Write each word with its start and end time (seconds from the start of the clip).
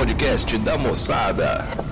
podcast 0.00 0.56
da 0.56 0.78
moçada. 0.78 1.89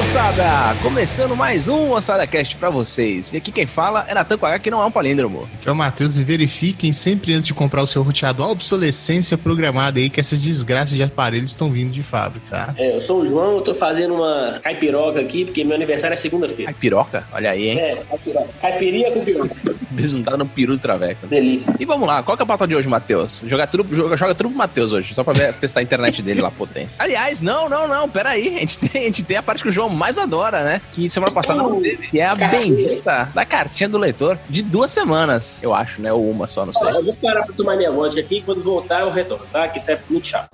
Moçada! 0.00 0.74
Começando 0.82 1.36
mais 1.36 1.68
um 1.68 1.88
Moçada 1.88 2.26
Cast 2.26 2.56
pra 2.56 2.70
vocês. 2.70 3.34
E 3.34 3.36
aqui 3.36 3.52
quem 3.52 3.66
fala 3.66 4.06
é 4.08 4.14
Natan 4.14 4.38
Quagá, 4.38 4.58
que 4.58 4.70
não 4.70 4.80
é 4.80 4.86
um 4.86 4.90
palíndromo. 4.90 5.46
Que 5.60 5.68
é 5.68 5.72
o 5.72 5.74
Matheus 5.74 6.16
e 6.16 6.24
verifiquem 6.24 6.90
sempre 6.90 7.34
antes 7.34 7.46
de 7.46 7.52
comprar 7.52 7.82
o 7.82 7.86
seu 7.86 8.02
roteador 8.02 8.46
a 8.46 8.50
obsolescência 8.50 9.36
programada 9.36 10.00
aí, 10.00 10.08
que 10.08 10.18
essas 10.18 10.42
desgraças 10.42 10.96
de 10.96 11.02
aparelhos 11.02 11.50
estão 11.50 11.70
vindo 11.70 11.90
de 11.90 12.02
fábrica, 12.02 12.46
tá? 12.48 12.74
É, 12.78 12.96
eu 12.96 13.02
sou 13.02 13.20
o 13.20 13.26
João, 13.26 13.56
eu 13.56 13.60
tô 13.60 13.74
fazendo 13.74 14.14
uma 14.14 14.58
caipiroca 14.62 15.20
aqui, 15.20 15.44
porque 15.44 15.64
meu 15.64 15.74
aniversário 15.74 16.14
é 16.14 16.16
segunda-feira. 16.16 16.72
Caipiroca? 16.72 17.26
Olha 17.34 17.50
aí, 17.50 17.68
hein? 17.68 17.78
É, 17.78 17.96
caipiroca. 17.96 18.48
Caipirinha 18.58 19.10
com 19.10 19.22
piroca. 19.22 19.54
Besuntado 19.90 20.38
no 20.38 20.46
peru 20.46 20.76
do 20.76 20.78
traveco. 20.80 21.26
Delícia. 21.26 21.74
E 21.78 21.84
vamos 21.84 22.06
lá, 22.06 22.22
qual 22.22 22.36
que 22.36 22.42
é 22.42 22.44
a 22.44 22.46
pauta 22.46 22.66
de 22.66 22.74
hoje, 22.74 22.88
Matheus? 22.88 23.40
Joga 23.44 23.66
tudo, 23.66 23.94
joga, 23.94 24.16
joga 24.16 24.34
tudo 24.34 24.48
pro 24.50 24.58
Matheus 24.58 24.92
hoje, 24.92 25.14
só 25.14 25.24
pra 25.24 25.32
ver, 25.32 25.52
testar 25.54 25.80
a 25.80 25.82
internet 25.82 26.22
dele 26.22 26.40
lá, 26.40 26.50
potência. 26.50 26.96
Aliás, 27.02 27.40
não, 27.40 27.68
não, 27.68 27.86
não, 27.88 28.08
peraí. 28.08 28.56
A 28.56 28.60
gente 28.60 28.78
tem, 28.78 29.02
a 29.02 29.04
gente 29.06 29.22
tem 29.22 29.36
a 29.36 29.42
parte 29.42 29.62
que 29.62 29.68
o 29.68 29.72
João 29.72 29.88
mais 29.88 30.16
adora, 30.18 30.62
né? 30.64 30.80
Que 30.92 31.08
semana 31.10 31.32
passada 31.32 31.62
não 31.62 31.80
teve, 31.80 32.08
que 32.08 32.20
é 32.20 32.26
a 32.26 32.36
Cartinha. 32.36 32.76
bendita 32.76 33.30
da 33.34 33.44
cartinha 33.44 33.88
do 33.88 33.98
leitor 33.98 34.38
de 34.48 34.62
duas 34.62 34.90
semanas, 34.90 35.58
eu 35.62 35.74
acho, 35.74 36.00
né? 36.00 36.12
Ou 36.12 36.30
uma 36.30 36.46
só, 36.48 36.64
não 36.64 36.72
sei. 36.72 36.86
Ó, 36.86 36.90
eu 36.90 37.04
vou 37.04 37.14
parar 37.14 37.42
pra 37.44 37.54
tomar 37.54 37.76
minha 37.76 37.90
vodka 37.90 38.20
aqui 38.20 38.38
e 38.38 38.42
quando 38.42 38.62
voltar 38.62 39.00
eu 39.00 39.10
retorno, 39.10 39.44
tá? 39.52 39.66
Que 39.68 39.78
isso 39.78 39.90
é 39.90 39.98
muito 40.08 40.26
chato. 40.26 40.50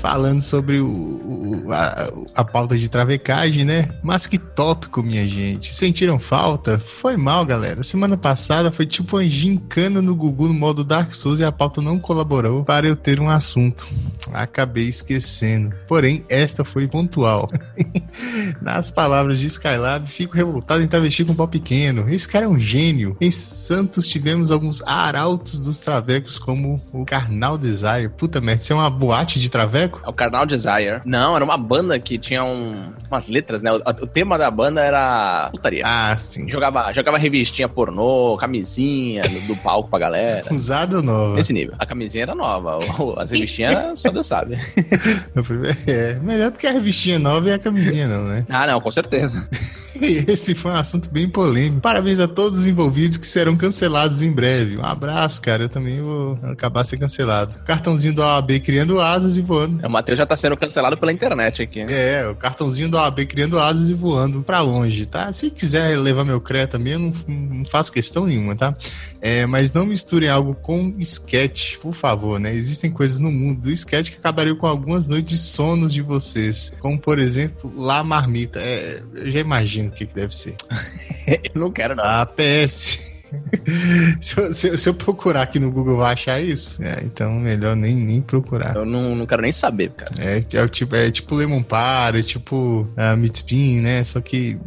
Falando 0.00 0.40
sobre 0.40 0.78
o- 0.78 1.20
a, 1.72 2.10
a 2.34 2.44
pauta 2.44 2.76
de 2.76 2.88
travecagem, 2.88 3.64
né? 3.64 3.88
Mas 4.02 4.26
que 4.26 4.38
tópico, 4.38 5.02
minha 5.02 5.26
gente. 5.26 5.74
Sentiram 5.74 6.18
falta? 6.18 6.78
Foi 6.78 7.16
mal, 7.16 7.44
galera. 7.44 7.82
Semana 7.82 8.16
passada 8.16 8.70
foi 8.72 8.86
tipo 8.86 9.16
uma 9.16 9.26
gincana 9.26 10.00
no 10.00 10.14
Gugu 10.14 10.48
no 10.48 10.54
modo 10.54 10.84
Dark 10.84 11.14
Souls 11.14 11.40
e 11.40 11.44
a 11.44 11.52
pauta 11.52 11.80
não 11.80 11.98
colaborou 11.98 12.64
para 12.64 12.86
eu 12.86 12.96
ter 12.96 13.20
um 13.20 13.28
assunto. 13.28 13.86
Acabei 14.32 14.88
esquecendo. 14.88 15.74
Porém, 15.86 16.24
esta 16.28 16.64
foi 16.64 16.86
pontual. 16.86 17.50
Nas 18.60 18.90
palavras 18.90 19.38
de 19.38 19.46
Skylab, 19.46 20.06
fico 20.08 20.34
revoltado 20.34 20.82
em 20.82 20.88
travesti 20.88 21.24
com 21.24 21.34
pau 21.34 21.48
pequeno. 21.48 22.08
Esse 22.08 22.28
cara 22.28 22.44
é 22.46 22.48
um 22.48 22.58
gênio. 22.58 23.16
Em 23.20 23.30
Santos 23.30 24.06
tivemos 24.06 24.50
alguns 24.50 24.82
arautos 24.82 25.58
dos 25.58 25.80
travecos, 25.80 26.38
como 26.38 26.80
o 26.92 27.04
Carnal 27.04 27.58
Desire. 27.58 28.08
Puta 28.16 28.40
merda, 28.40 28.62
isso 28.62 28.72
é 28.72 28.76
uma 28.76 28.90
boate 28.90 29.38
de 29.40 29.50
traveco? 29.50 30.00
É 30.04 30.08
o 30.08 30.12
Carnal 30.12 30.46
Desire. 30.46 31.00
Não, 31.04 31.34
era 31.34 31.44
uma 31.44 31.57
banda 31.58 31.98
que 31.98 32.16
tinha 32.18 32.42
um, 32.44 32.92
umas 33.10 33.28
letras, 33.28 33.60
né? 33.62 33.72
O, 33.72 33.76
o 33.76 34.06
tema 34.06 34.38
da 34.38 34.50
banda 34.50 34.80
era 34.80 35.48
putaria. 35.50 35.82
Ah, 35.84 36.16
sim. 36.16 36.48
Jogava, 36.50 36.92
jogava 36.92 37.18
revistinha 37.18 37.68
pornô, 37.68 38.36
camisinha 38.38 39.22
do, 39.22 39.40
do 39.48 39.56
palco 39.56 39.88
pra 39.90 39.98
galera. 39.98 40.52
Usada 40.54 40.96
ou 40.98 41.02
nova? 41.02 41.34
Nesse 41.34 41.52
nível. 41.52 41.74
A 41.78 41.84
camisinha 41.86 42.22
era 42.24 42.34
nova. 42.34 42.78
o- 42.98 43.18
As 43.18 43.30
revistinhas, 43.30 43.98
só 43.98 44.10
Deus 44.10 44.26
sabe. 44.26 44.56
É, 45.86 46.14
melhor 46.20 46.50
do 46.50 46.58
que 46.58 46.66
a 46.66 46.72
revistinha 46.72 47.18
nova 47.18 47.48
e 47.48 47.52
a 47.52 47.58
camisinha, 47.58 48.06
não, 48.06 48.24
né? 48.24 48.44
Ah, 48.48 48.66
não, 48.66 48.80
com 48.80 48.90
certeza. 48.90 49.48
Esse 50.28 50.54
foi 50.54 50.70
um 50.70 50.76
assunto 50.76 51.10
bem 51.10 51.28
polêmico. 51.28 51.80
Parabéns 51.80 52.20
a 52.20 52.28
todos 52.28 52.60
os 52.60 52.66
envolvidos 52.66 53.16
que 53.16 53.26
serão 53.26 53.56
cancelados 53.56 54.22
em 54.22 54.30
breve. 54.30 54.76
Um 54.76 54.84
abraço, 54.84 55.40
cara. 55.42 55.64
Eu 55.64 55.68
também 55.68 56.00
vou 56.00 56.38
acabar 56.42 56.84
sendo 56.84 57.00
cancelado. 57.00 57.58
Cartãozinho 57.64 58.14
do 58.14 58.22
OAB 58.22 58.60
criando 58.60 59.00
asas 59.00 59.36
e 59.36 59.40
voando. 59.40 59.84
O 59.84 59.90
Matheus 59.90 60.18
já 60.18 60.26
tá 60.26 60.36
sendo 60.36 60.56
cancelado 60.56 60.96
pela 60.96 61.12
internet 61.12 61.62
aqui. 61.62 61.80
É, 61.80 62.28
o 62.28 62.34
cartãozinho 62.34 62.88
do 62.88 62.96
OAB 62.96 63.26
criando 63.26 63.58
asas 63.58 63.88
e 63.88 63.94
voando 63.94 64.42
pra 64.42 64.60
longe, 64.60 65.06
tá? 65.06 65.32
Se 65.32 65.50
quiser 65.50 65.98
levar 65.98 66.24
meu 66.24 66.40
CREA 66.40 66.66
também, 66.66 66.94
eu 66.94 66.98
não, 66.98 67.12
não 67.28 67.64
faço 67.64 67.92
questão 67.92 68.26
nenhuma, 68.26 68.54
tá? 68.54 68.76
É, 69.20 69.46
mas 69.46 69.72
não 69.72 69.84
misturem 69.84 70.28
algo 70.28 70.54
com 70.54 70.94
sketch, 70.98 71.78
por 71.78 71.94
favor, 71.94 72.38
né? 72.38 72.54
Existem 72.54 72.90
coisas 72.90 73.18
no 73.18 73.30
mundo 73.30 73.62
do 73.62 73.70
sketch 73.70 74.10
que 74.10 74.18
acabariam 74.18 74.56
com 74.56 74.66
algumas 74.66 75.06
noites 75.06 75.28
de 75.28 75.38
sono 75.38 75.88
de 75.88 76.02
vocês. 76.02 76.72
Como, 76.80 76.98
por 76.98 77.18
exemplo, 77.18 77.72
lá 77.76 78.02
marmita. 78.04 78.60
É, 78.60 79.02
eu 79.14 79.30
já 79.30 79.40
imagino 79.40 79.87
o 79.88 79.90
que, 79.92 80.06
que 80.06 80.14
deve 80.14 80.36
ser. 80.36 80.54
Eu 81.54 81.60
não 81.60 81.70
quero, 81.70 81.94
não. 81.96 82.04
A 82.04 82.24
PS. 82.26 82.98
se, 84.20 84.38
eu, 84.40 84.54
se 84.54 84.68
eu- 84.68 84.78
se 84.78 84.88
eu 84.88 84.94
procurar 84.94 85.42
aqui 85.42 85.58
no 85.60 85.70
Google, 85.70 85.98
vai 85.98 86.14
achar 86.14 86.40
isso? 86.40 86.82
É, 86.82 87.02
então 87.04 87.30
melhor 87.34 87.76
nem, 87.76 87.94
nem 87.94 88.22
procurar. 88.22 88.74
Eu 88.74 88.86
não, 88.86 89.14
não 89.14 89.26
quero 89.26 89.42
nem 89.42 89.52
saber, 89.52 89.90
cara. 89.90 90.10
É, 90.18 90.42
é, 90.54 90.62
o 90.62 90.68
tipo, 90.68 90.96
é 90.96 91.10
tipo 91.10 91.34
Lemon 91.34 91.62
Par, 91.62 92.16
é 92.16 92.22
tipo 92.22 92.88
a 92.96 93.14
Midspin, 93.16 93.80
né? 93.80 94.02
Só 94.04 94.20
que. 94.22 94.58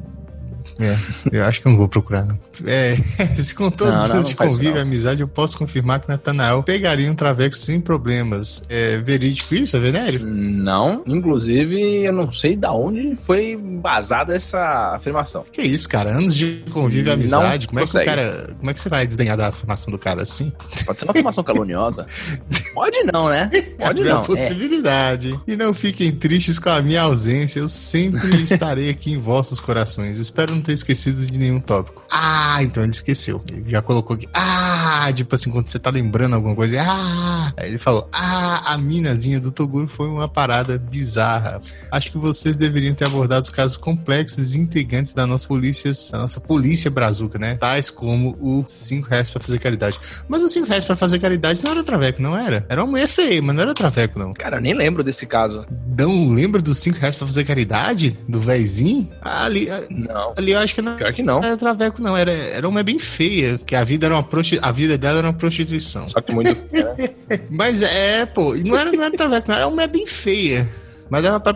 É, 0.82 0.98
eu 1.32 1.46
acho 1.46 1.62
que 1.62 1.68
eu 1.68 1.72
não 1.72 1.78
vou 1.78 1.88
procurar, 1.88 2.26
não. 2.26 2.40
É, 2.66 2.98
com 3.56 3.70
todos 3.70 3.94
Não, 3.94 4.04
os 4.04 4.10
anos 4.10 4.30
de 4.30 4.36
convívio 4.36 4.78
e 4.78 4.80
amizade, 4.80 5.22
eu 5.22 5.28
posso 5.28 5.58
confirmar 5.58 6.00
que 6.00 6.10
Natanael 6.10 6.64
pegaria 6.64 7.12
um 7.12 7.16
traveco 7.16 7.56
sem 7.56 7.80
problemas. 7.80 8.64
É 8.70 8.98
verídico 8.98 9.54
isso? 9.56 9.76
É 9.76 9.80
venério? 9.80 10.22
Não. 10.26 11.04
Inclusive, 11.06 12.04
eu 12.04 12.14
não 12.14 12.32
sei 12.32 12.56
da 12.56 12.72
onde 12.74 13.16
foi 13.16 13.60
vazada 13.82 14.36
essa 14.36 14.96
afirmação. 14.96 15.44
Que 15.52 15.62
isso, 15.62 15.88
cara? 15.88 16.12
Anos 16.12 16.36
de 16.36 16.64
convívio 16.72 17.02
e 17.02 17.06
Não 17.06 17.14
amizade. 17.14 17.68
Como 17.68 17.80
é 17.80 17.86
que 17.86 17.98
o 17.98 18.06
cara. 18.06 18.56
Como 18.58 18.72
é 18.72 18.74
que 18.74 18.82
você 18.82 18.90
vai 18.90 19.06
desdenhar 19.06 19.38
da 19.38 19.48
afirmação 19.48 19.92
do 19.92 19.98
cara 19.98 20.22
assim? 20.22 20.52
Pode 20.86 21.00
ser 21.00 21.06
uma 21.06 21.12
afirmação 21.12 21.44
caluniosa. 21.44 22.06
Pode 22.74 22.98
não, 23.12 23.30
né? 23.30 23.50
Pode 23.78 24.02
É 24.02 24.06
não. 24.06 24.22
É. 24.22 24.24
possibilidade. 24.24 25.40
E 25.48 25.56
não 25.56 25.74
fiquem 25.74 26.12
tristes 26.12 26.58
com 26.60 26.70
a 26.70 26.82
minha 26.82 27.02
ausência. 27.02 27.60
Eu 27.60 27.70
sempre 27.70 28.38
estarei 28.42 28.90
aqui 28.90 29.12
em 29.14 29.18
vossos 29.20 29.60
corações. 29.60 30.18
Espero 30.18 30.54
não 30.56 30.62
ter 30.62 30.71
esquecido 30.74 31.26
de 31.26 31.38
nenhum 31.38 31.60
tópico. 31.60 32.04
Ah, 32.12 32.58
então 32.62 32.84
ele 32.84 32.92
esqueceu. 32.92 33.42
Ele 33.52 33.70
já 33.72 33.82
colocou 33.82 34.16
aqui. 34.16 34.28
Ah, 34.34 35.12
tipo 35.14 35.34
assim, 35.36 35.50
quando 35.50 35.68
você 35.68 35.80
tá 35.80 35.90
lembrando 35.90 36.36
alguma 36.36 36.56
coisa. 36.56 36.82
Ah, 36.82 37.54
aí 37.58 37.70
ele 37.70 37.78
falou. 37.78 38.08
Ah, 38.14 38.74
a 38.74 38.78
minazinha 38.78 39.40
do 39.40 39.52
Toguro 39.52 39.88
foi 39.88 40.08
uma 40.08 40.28
parada 40.28 40.78
bizarra. 40.78 41.60
Acho 41.92 42.12
que 42.12 42.18
vocês 42.18 42.56
deveriam 42.56 42.94
ter 42.94 43.06
abordado 43.06 43.44
os 43.44 43.50
casos 43.50 43.78
complexos 43.78 44.54
e 44.54 44.60
intrigantes 44.60 45.14
da 45.14 45.26
nossa 45.26 45.48
polícia, 45.48 45.92
da 46.12 46.20
nossa 46.20 46.40
polícia 46.40 46.92
brazuca, 46.92 47.40
né? 47.40 47.56
Tais 47.56 47.90
como 47.90 48.38
o 48.42 48.66
5 48.68 49.08
reais 49.10 49.30
pra 49.30 49.40
fazer 49.42 49.60
caridade. 49.60 50.00
Mas 50.28 50.42
o 50.42 50.50
5 50.50 50.68
reais 50.68 50.86
pra 50.86 50.96
fazer 50.96 51.20
caridade 51.20 51.64
não 51.64 51.72
era 51.72 51.84
traveco, 51.84 52.22
não 52.22 52.38
era? 52.38 52.66
Era 52.70 52.84
uma 52.84 52.92
mulher 52.92 53.08
feia, 53.08 53.42
mas 53.42 53.56
não 53.56 53.64
era 53.64 53.74
traveco, 53.74 54.20
não. 54.20 54.34
Cara, 54.34 54.58
eu 54.58 54.62
nem 54.62 54.74
lembro 54.74 55.04
desse 55.04 55.26
caso. 55.26 55.64
Não 55.98 56.32
lembra 56.34 56.62
dos 56.62 56.78
5 56.78 56.98
reais 57.00 57.16
pra 57.16 57.26
fazer 57.28 57.44
caridade? 57.46 58.18
Do 58.28 58.40
véizinho? 58.40 59.10
Ali, 59.22 59.68
Não. 59.90 60.34
ali 60.38 60.51
eu 60.52 60.60
acho 60.60 60.76
que 60.76 60.82
não 60.82 60.96
Pior 60.98 61.14
que 61.14 61.24
não. 61.24 61.44
era 61.44 61.58
traveco, 61.58 62.02
não. 62.02 62.16
Era, 62.16 62.32
era 62.32 62.68
uma 62.68 62.84
bem 62.84 62.98
feia, 63.00 63.60
que 63.66 63.76
a 63.76 63.84
vida, 63.84 64.06
era 64.08 64.16
uma 64.16 64.24
prosti- 64.24 64.60
a 64.62 64.72
vida 64.72 64.98
dela 64.98 65.20
era 65.20 65.28
uma 65.28 65.34
prostituição. 65.34 66.08
Só 66.10 66.22
que 66.22 66.34
muito. 66.34 66.56
Mas 67.50 67.82
é, 67.82 68.26
pô, 68.26 68.54
não 68.66 68.78
era, 68.78 68.92
não 68.92 69.04
era 69.04 69.16
traveco, 69.16 69.48
não. 69.50 69.56
Era 69.56 69.68
uma 69.68 69.88
bem 69.88 70.06
feia. 70.08 70.70
Mas 71.10 71.24
dava 71.24 71.40
pra. 71.40 71.54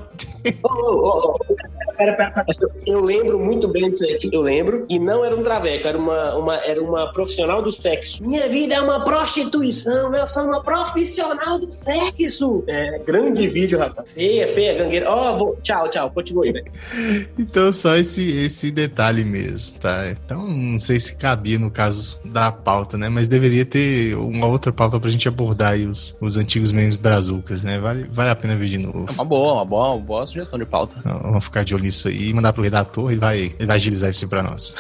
Ô, 0.64 0.68
ô, 0.68 1.08
ô, 1.08 1.32
ô, 1.50 1.56
Pera, 1.98 2.14
pera, 2.14 2.32
pera. 2.32 2.46
Eu 2.86 3.02
lembro 3.02 3.40
muito 3.40 3.68
bem 3.68 3.90
disso 3.90 4.04
aí. 4.04 4.20
Eu 4.32 4.42
lembro. 4.42 4.86
E 4.90 5.00
não 5.00 5.24
era 5.24 5.36
um 5.36 5.44
traveco, 5.44 5.88
era 5.88 5.98
uma, 5.98 6.36
uma, 6.36 6.58
era 6.58 6.82
uma 6.82 7.12
profissional 7.12 7.62
do 7.62 7.72
sexo. 7.72 8.22
Minha 8.24 8.48
vida 8.50 8.76
é 8.76 8.82
uma 8.82 9.04
prostituição, 9.04 10.14
eu 10.16 10.28
sou 10.28 10.46
uma 10.46 10.64
profissional 10.64 11.60
do 11.60 11.68
sexo. 11.68 12.64
É, 12.68 13.00
grande 13.00 13.48
vídeo, 13.48 13.80
rapaz. 13.80 14.10
Feia, 14.12 14.48
feia, 14.48 14.74
gangueira. 14.74 15.10
Ó, 15.10 15.38
vou... 15.38 15.58
tchau, 15.62 15.88
tchau. 15.90 16.12
Continue, 16.12 16.52
velho. 16.52 16.66
Então, 17.38 17.72
só 17.72 17.96
esse, 17.96 18.38
esse 18.40 18.72
detalhe 18.72 19.24
mesmo, 19.24 19.78
tá? 19.78 20.10
Então, 20.10 20.46
não 20.48 20.80
sei 20.80 21.00
se 21.00 21.16
cabia 21.16 21.60
no 21.60 21.70
caso 21.70 22.18
da 22.26 22.52
pauta, 22.52 22.98
né? 22.98 23.08
Mas 23.10 23.28
deveria 23.28 23.66
ter 23.66 24.16
uma 24.16 24.48
outra 24.48 24.72
pauta 24.72 25.00
pra 25.00 25.10
gente 25.10 25.28
abordar 25.28 25.74
aí 25.74 25.86
os, 25.86 26.18
os 26.22 26.38
antigos 26.38 26.72
memes 26.72 26.96
brazucas, 26.96 27.62
né? 27.62 27.80
Vale, 27.80 28.08
vale 28.12 28.30
a 28.30 28.36
pena 28.36 28.56
ver 28.56 28.68
de 28.68 28.78
novo. 28.78 29.06
É 29.08 29.12
uma 29.12 29.26
boa, 29.26 29.54
uma 29.54 29.66
boa, 29.66 29.90
uma 29.94 30.00
boa 30.00 30.28
sugestão 30.28 30.58
de 30.60 30.66
pauta. 30.66 30.96
Vamos 31.04 31.44
ficar 31.44 31.64
de 31.64 31.76
olho 31.76 31.85
nisso 31.86 32.08
aí 32.08 32.30
e 32.30 32.34
mandar 32.34 32.54
pro 32.54 32.64
redator, 32.64 33.12
ele 33.12 33.20
vai, 33.20 33.40
ele 33.40 33.66
vai 33.66 33.76
agilizar 33.76 34.10
isso 34.10 34.28
pra 34.28 34.44
nós. 34.44 34.76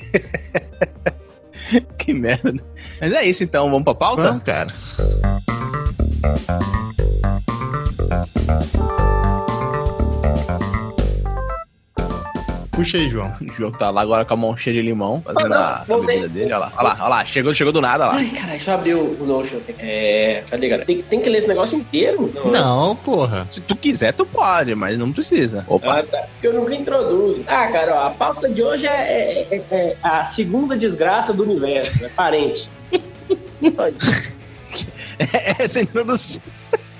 Que 1.96 2.12
merda. 2.12 2.52
Mas 3.00 3.12
é 3.12 3.24
isso 3.24 3.42
então, 3.42 3.70
vamos 3.70 3.84
pra 3.84 3.94
pauta? 3.94 4.22
Vamos, 4.22 4.42
cara. 4.42 4.74
Puxa 12.82 12.96
aí, 12.98 13.08
João. 13.08 13.32
O 13.40 13.52
João 13.56 13.70
tá 13.72 13.90
lá 13.90 14.00
agora 14.02 14.24
com 14.24 14.34
a 14.34 14.36
mão 14.36 14.56
cheia 14.56 14.74
de 14.74 14.82
limão, 14.82 15.22
fazendo 15.24 15.52
Ah, 15.54 15.84
não, 15.88 15.96
a, 15.96 16.02
a 16.02 16.06
bebida 16.06 16.28
dele. 16.28 16.46
Olha 16.46 16.58
lá, 16.58 16.72
olha 16.76 16.82
lá, 16.88 16.96
olha 17.00 17.08
lá. 17.08 17.24
Chegou, 17.24 17.54
chegou 17.54 17.72
do 17.72 17.80
nada, 17.80 18.08
olha 18.08 18.14
lá. 18.14 18.18
Ai, 18.18 18.26
caralho, 18.30 18.50
deixa 18.50 18.70
eu 18.70 18.74
abrir 18.74 18.94
o, 18.94 19.22
o 19.22 19.26
Notion. 19.26 19.58
É. 19.78 20.42
Cadê, 20.50 20.68
galera? 20.68 20.86
Tem, 20.86 21.02
tem 21.02 21.20
que 21.20 21.30
ler 21.30 21.38
esse 21.38 21.48
negócio 21.48 21.78
inteiro? 21.78 22.32
Não, 22.52 22.96
porra. 22.96 23.48
Se 23.50 23.60
tu 23.60 23.76
quiser, 23.76 24.12
tu 24.12 24.26
pode, 24.26 24.74
mas 24.74 24.98
não 24.98 25.12
precisa. 25.12 25.64
Opa. 25.68 26.00
Ah, 26.00 26.02
tá. 26.02 26.26
Eu 26.42 26.52
nunca 26.54 26.74
introduzo. 26.74 27.44
Ah, 27.46 27.68
cara, 27.68 27.94
ó, 27.94 28.06
a 28.06 28.10
pauta 28.10 28.50
de 28.50 28.62
hoje 28.62 28.86
é, 28.86 29.46
é- 29.50 29.62
é 29.70 29.96
a 30.02 30.24
segunda 30.24 30.76
desgraça 30.76 31.32
do 31.32 31.42
universo. 31.44 32.04
É 32.04 32.08
parente. 32.10 32.68
Só 33.74 33.88
isso. 33.88 34.32
Essa 35.58 35.80
introdução. 35.80 36.42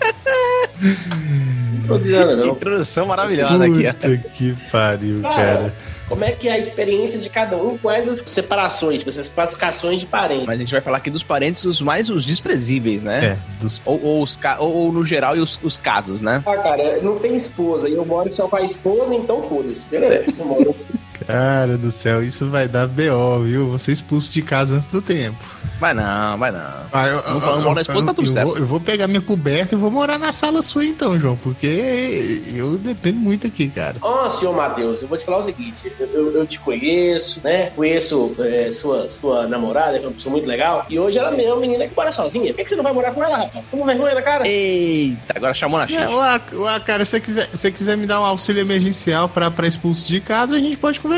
Não. 1.86 2.46
Introdução 2.48 3.06
maravilhosa 3.06 3.64
aqui, 3.64 3.86
ó. 3.88 3.92
Puta 3.92 4.16
que 4.28 4.56
pariu, 4.70 5.22
cara. 5.22 5.74
Como 6.08 6.24
é 6.24 6.32
que 6.32 6.46
é 6.48 6.52
a 6.52 6.58
experiência 6.58 7.18
de 7.18 7.30
cada 7.30 7.56
um 7.56 7.78
com 7.78 7.90
essas 7.90 8.18
separações, 8.18 8.98
tipo, 8.98 9.08
essas 9.08 9.32
classificações 9.32 10.00
de 10.00 10.06
parentes? 10.06 10.46
Mas 10.46 10.56
a 10.56 10.60
gente 10.60 10.70
vai 10.72 10.80
falar 10.82 10.98
aqui 10.98 11.08
dos 11.10 11.22
parentes 11.22 11.64
os 11.64 11.80
mais 11.80 12.10
os 12.10 12.24
desprezíveis, 12.24 13.02
né? 13.02 13.24
É, 13.24 13.38
dos 13.58 13.80
Ou, 13.84 13.98
ou, 14.02 14.22
os, 14.22 14.38
ou, 14.58 14.72
ou 14.74 14.92
no 14.92 15.06
geral 15.06 15.36
e 15.36 15.40
os, 15.40 15.58
os 15.62 15.78
casos, 15.78 16.20
né? 16.20 16.42
Ah, 16.44 16.56
cara, 16.58 17.00
não 17.00 17.18
tem 17.18 17.34
esposa 17.34 17.88
e 17.88 17.94
eu 17.94 18.04
moro 18.04 18.30
só 18.32 18.46
com 18.46 18.56
a 18.56 18.62
esposa, 18.62 19.14
então 19.14 19.42
foda-se. 19.42 19.88
Beleza. 19.88 20.24
Eu 20.38 20.44
moro- 20.44 20.74
Cara 21.26 21.76
do 21.78 21.90
céu, 21.90 22.22
isso 22.22 22.48
vai 22.50 22.68
dar 22.68 22.86
BO, 22.86 23.42
viu? 23.44 23.68
Você 23.70 23.92
expulso 23.92 24.32
de 24.32 24.42
casa 24.42 24.74
antes 24.76 24.88
do 24.88 25.00
tempo. 25.02 25.38
Vai 25.80 25.94
não, 25.94 26.38
vai 26.38 26.50
não. 26.52 26.60
Ah, 26.92 27.06
eu, 27.08 27.16
Não 27.16 27.40
falando 27.40 27.64
mal 27.64 27.74
da 27.74 27.80
esposa, 27.82 28.06
tá 28.06 28.14
tudo 28.14 28.28
eu 28.28 28.32
certo. 28.32 28.46
Vou, 28.48 28.58
eu 28.58 28.66
vou 28.66 28.80
pegar 28.80 29.06
minha 29.08 29.20
coberta 29.20 29.74
e 29.74 29.78
vou 29.78 29.90
morar 29.90 30.18
na 30.18 30.32
sala 30.32 30.62
sua 30.62 30.84
então, 30.84 31.18
João, 31.18 31.36
porque 31.36 32.42
eu 32.54 32.78
dependo 32.78 33.18
muito 33.18 33.46
aqui, 33.46 33.68
cara. 33.68 33.96
Ó, 34.00 34.28
senhor 34.28 34.54
Matheus, 34.54 35.02
eu 35.02 35.08
vou 35.08 35.18
te 35.18 35.24
falar 35.24 35.38
o 35.38 35.42
seguinte: 35.44 35.92
eu, 35.98 36.06
eu- 36.12 36.32
eu 36.36 36.46
te 36.46 36.58
conheço, 36.60 37.40
né? 37.42 37.70
Conheço 37.74 38.34
é, 38.38 38.70
sua, 38.72 39.10
sua 39.10 39.46
namorada, 39.46 39.98
que 39.98 40.04
é 40.04 40.08
uma 40.08 40.14
pessoa 40.14 40.30
muito 40.32 40.46
legal, 40.46 40.86
e 40.88 40.98
hoje 40.98 41.18
ela 41.18 41.30
mesmo 41.30 41.50
é 41.50 41.52
uma 41.54 41.60
menina 41.60 41.86
que 41.88 41.96
mora 41.96 42.12
sozinha. 42.12 42.52
Por 42.52 42.56
que, 42.58 42.64
que 42.64 42.70
você 42.70 42.76
não 42.76 42.84
vai 42.84 42.92
morar 42.92 43.12
com 43.12 43.22
ela, 43.22 43.36
rapaz? 43.38 43.66
Toma 43.68 43.84
vergonha 43.86 44.14
na 44.14 44.22
cara. 44.22 44.46
Eita, 44.46 45.34
agora 45.36 45.54
chamou 45.54 45.78
na 45.78 45.86
ué, 45.86 46.40
ué, 46.52 46.80
cara, 46.80 47.04
se 47.04 47.12
você 47.12 47.20
quiser, 47.20 47.46
se 47.48 47.72
quiser 47.72 47.96
me 47.96 48.06
dar 48.06 48.20
um 48.20 48.24
auxílio 48.24 48.60
emergencial 48.60 49.28
pra, 49.28 49.50
pra 49.50 49.66
expulso 49.66 50.08
de 50.08 50.20
casa, 50.20 50.56
a 50.56 50.60
gente 50.60 50.76
pode 50.76 51.00
conversar. 51.00 51.11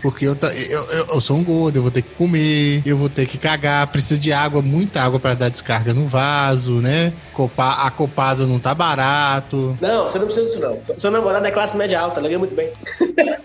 Porque 0.00 0.26
eu, 0.26 0.34
ta- 0.34 0.52
eu, 0.54 0.84
eu, 0.90 1.06
eu 1.06 1.20
sou 1.20 1.36
um 1.36 1.44
gordo, 1.44 1.76
eu 1.76 1.82
vou 1.82 1.90
ter 1.90 2.02
que 2.02 2.10
comer, 2.14 2.82
eu 2.86 2.96
vou 2.96 3.08
ter 3.08 3.26
que 3.26 3.36
cagar, 3.38 3.86
precisa 3.88 4.18
de 4.20 4.32
água, 4.32 4.62
muita 4.62 5.02
água 5.02 5.20
pra 5.20 5.34
dar 5.34 5.48
descarga 5.50 5.92
no 5.92 6.06
vaso, 6.06 6.76
né? 6.80 7.12
Copa, 7.32 7.82
a 7.86 7.90
Copasa 7.90 8.46
não 8.46 8.58
tá 8.58 8.74
barato. 8.74 9.76
Não, 9.80 10.06
você 10.06 10.18
não 10.18 10.26
precisa 10.26 10.46
disso, 10.46 10.60
não. 10.60 10.80
Seu 10.96 11.10
namorado 11.10 11.46
é 11.46 11.50
classe 11.50 11.76
média 11.76 12.00
alta, 12.00 12.20
ela 12.20 12.28
ganha 12.28 12.38
muito 12.38 12.54
bem. 12.54 12.70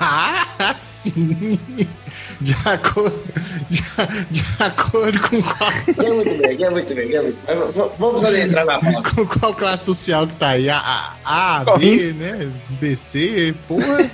Ah, 0.00 0.74
sim! 0.74 1.58
De 2.40 2.54
acordo, 2.64 3.22
de, 3.68 3.82
de 4.30 4.42
acordo 4.58 5.20
com 5.28 5.42
qual, 5.42 5.70
Ganha 5.96 6.14
muito 6.14 6.38
bem, 6.42 6.56
ganha 6.56 6.70
muito 6.70 6.94
bem, 6.94 7.08
ganha 7.08 7.22
muito 7.22 7.40
bem. 7.46 7.56
Vamos 7.98 8.24
ali 8.24 8.40
entrar 8.40 8.64
na 8.64 8.78
pauta. 8.78 9.14
com 9.14 9.26
qual 9.26 9.54
classe 9.54 9.84
social 9.86 10.26
que 10.26 10.34
tá 10.34 10.50
aí? 10.50 10.68
A, 10.70 10.78
a, 11.24 11.60
a 11.60 11.78
B, 11.78 12.12
né? 12.14 12.50
B, 12.80 12.96
C, 12.96 13.54
porra. 13.66 14.10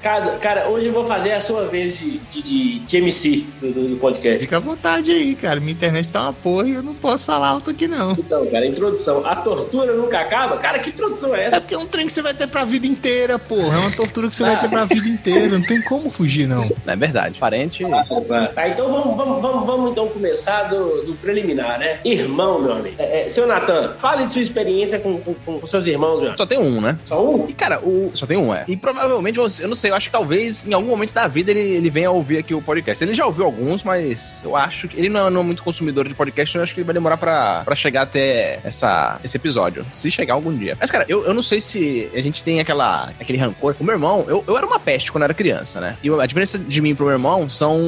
Casa, 0.00 0.36
cara, 0.38 0.68
hoje 0.68 0.86
eu 0.86 0.92
vou 0.92 1.04
fazer 1.04 1.32
a 1.32 1.40
sua 1.40 1.66
vez 1.66 1.98
de, 1.98 2.18
de, 2.18 2.42
de, 2.42 2.78
de 2.80 2.96
MC 2.98 3.46
do, 3.60 3.72
do- 3.72 3.96
podcast. 3.96 4.38
Fica 4.40 4.58
à 4.58 4.60
vontade 4.60 5.10
aí, 5.10 5.34
cara. 5.34 5.58
Minha 5.58 5.72
internet 5.72 6.08
tá 6.08 6.22
uma 6.22 6.32
porra 6.32 6.68
e 6.68 6.74
eu 6.74 6.82
não 6.82 6.94
posso 6.94 7.24
falar 7.24 7.48
alto 7.48 7.70
aqui, 7.70 7.88
não. 7.88 8.12
Então, 8.12 8.46
cara, 8.46 8.64
introdução. 8.66 9.26
A 9.26 9.34
tortura 9.34 9.94
nunca 9.94 10.20
acaba? 10.20 10.58
Cara, 10.58 10.78
que 10.78 10.90
introdução 10.90 11.34
é 11.34 11.40
É 11.40 11.44
essa? 11.46 11.60
porque 11.60 11.74
é 11.74 11.78
um 11.78 11.86
trem 11.86 12.06
que 12.06 12.12
você 12.12 12.22
vai 12.22 12.34
ter 12.34 12.46
pra 12.46 12.64
vida 12.64 12.86
inteira, 12.86 13.36
porra. 13.38 13.74
É 13.76 13.80
uma 13.80 13.90
tortura 13.90 14.28
que 14.28 14.36
você 14.36 14.44
vai 14.46 14.60
ter 14.60 14.68
pra 14.68 14.84
vida 14.84 15.08
inteira. 15.08 15.48
Não 15.48 15.62
tem 15.62 15.80
como 15.82 16.10
fugir, 16.10 16.46
não. 16.46 16.62
Não 16.84 16.92
é 16.92 16.96
verdade. 16.96 17.38
Parente. 17.38 17.84
Tá, 18.54 18.68
então 18.68 18.90
vamos, 18.90 19.16
vamos, 19.16 19.42
vamos, 19.42 19.66
vamos 19.66 19.90
então 19.92 20.08
começar 20.08 20.64
do, 20.64 21.02
do 21.04 21.14
preliminar, 21.14 21.78
né? 21.78 21.98
Irmão, 22.04 22.60
meu 22.60 22.72
amigo. 22.72 22.96
É, 22.98 23.26
é, 23.26 23.30
seu 23.30 23.46
Natan, 23.46 23.94
fale 23.98 24.24
de 24.26 24.32
sua 24.32 24.42
experiência 24.42 24.98
com, 24.98 25.18
com, 25.20 25.34
com 25.34 25.66
seus 25.66 25.86
irmãos, 25.86 26.20
meu. 26.22 26.36
Só 26.36 26.46
tem 26.46 26.58
um, 26.58 26.80
né? 26.80 26.98
Só 27.04 27.24
um? 27.24 27.46
E, 27.48 27.52
cara, 27.52 27.80
o... 27.80 28.10
só 28.14 28.26
tem 28.26 28.36
um, 28.36 28.54
é. 28.54 28.64
E 28.68 28.76
provavelmente, 28.76 29.36
você- 29.38 29.64
eu 29.64 29.68
não 29.68 29.74
sei, 29.76 29.90
eu 29.90 29.94
acho 29.94 30.06
que 30.08 30.12
talvez 30.12 30.66
em 30.66 30.72
algum 30.72 30.88
momento 30.88 31.12
da 31.12 31.26
vida 31.26 31.50
ele, 31.50 31.60
ele 31.60 31.90
venha 31.90 32.08
a 32.08 32.12
ouvir 32.12 32.38
aqui 32.38 32.54
o 32.54 32.62
podcast. 32.62 33.02
Ele 33.02 33.14
já 33.14 33.26
ouviu 33.26 33.44
alguns, 33.44 33.82
mas 33.82 34.42
eu 34.44 34.56
acho 34.56 34.88
que 34.88 34.98
ele 34.98 35.08
não 35.08 35.26
é, 35.26 35.30
não 35.30 35.40
é 35.40 35.44
muito 35.44 35.62
consumidor 35.62 36.06
de 36.08 36.14
podcast, 36.14 36.50
então 36.52 36.60
eu 36.60 36.64
acho 36.64 36.74
que 36.74 36.80
ele 36.80 36.86
vai 36.86 36.94
demorar 36.94 37.16
pra, 37.16 37.62
pra 37.64 37.74
chegar 37.74 38.02
até 38.02 38.60
essa, 38.64 39.18
esse 39.24 39.36
episódio. 39.36 39.84
Se 39.94 40.10
chegar 40.10 40.34
algum 40.34 40.54
dia. 40.56 40.76
Mas, 40.80 40.90
cara, 40.90 41.04
eu, 41.08 41.24
eu 41.24 41.34
não 41.34 41.42
sei 41.42 41.60
se 41.60 42.10
a 42.14 42.20
gente 42.20 42.42
tem 42.42 42.60
aquela, 42.60 43.10
aquele 43.20 43.38
rancor. 43.38 43.74
O 43.80 43.84
meu 43.84 43.94
irmão, 43.94 44.24
eu, 44.28 44.35
eu 44.46 44.56
era 44.56 44.66
uma 44.66 44.78
peste 44.78 45.10
quando 45.12 45.22
eu 45.22 45.26
era 45.26 45.34
criança, 45.34 45.80
né? 45.80 45.96
E 46.02 46.10
a 46.10 46.26
diferença 46.26 46.58
de 46.58 46.80
mim 46.80 46.94
pro 46.94 47.06
meu 47.06 47.14
irmão 47.14 47.48
são. 47.48 47.78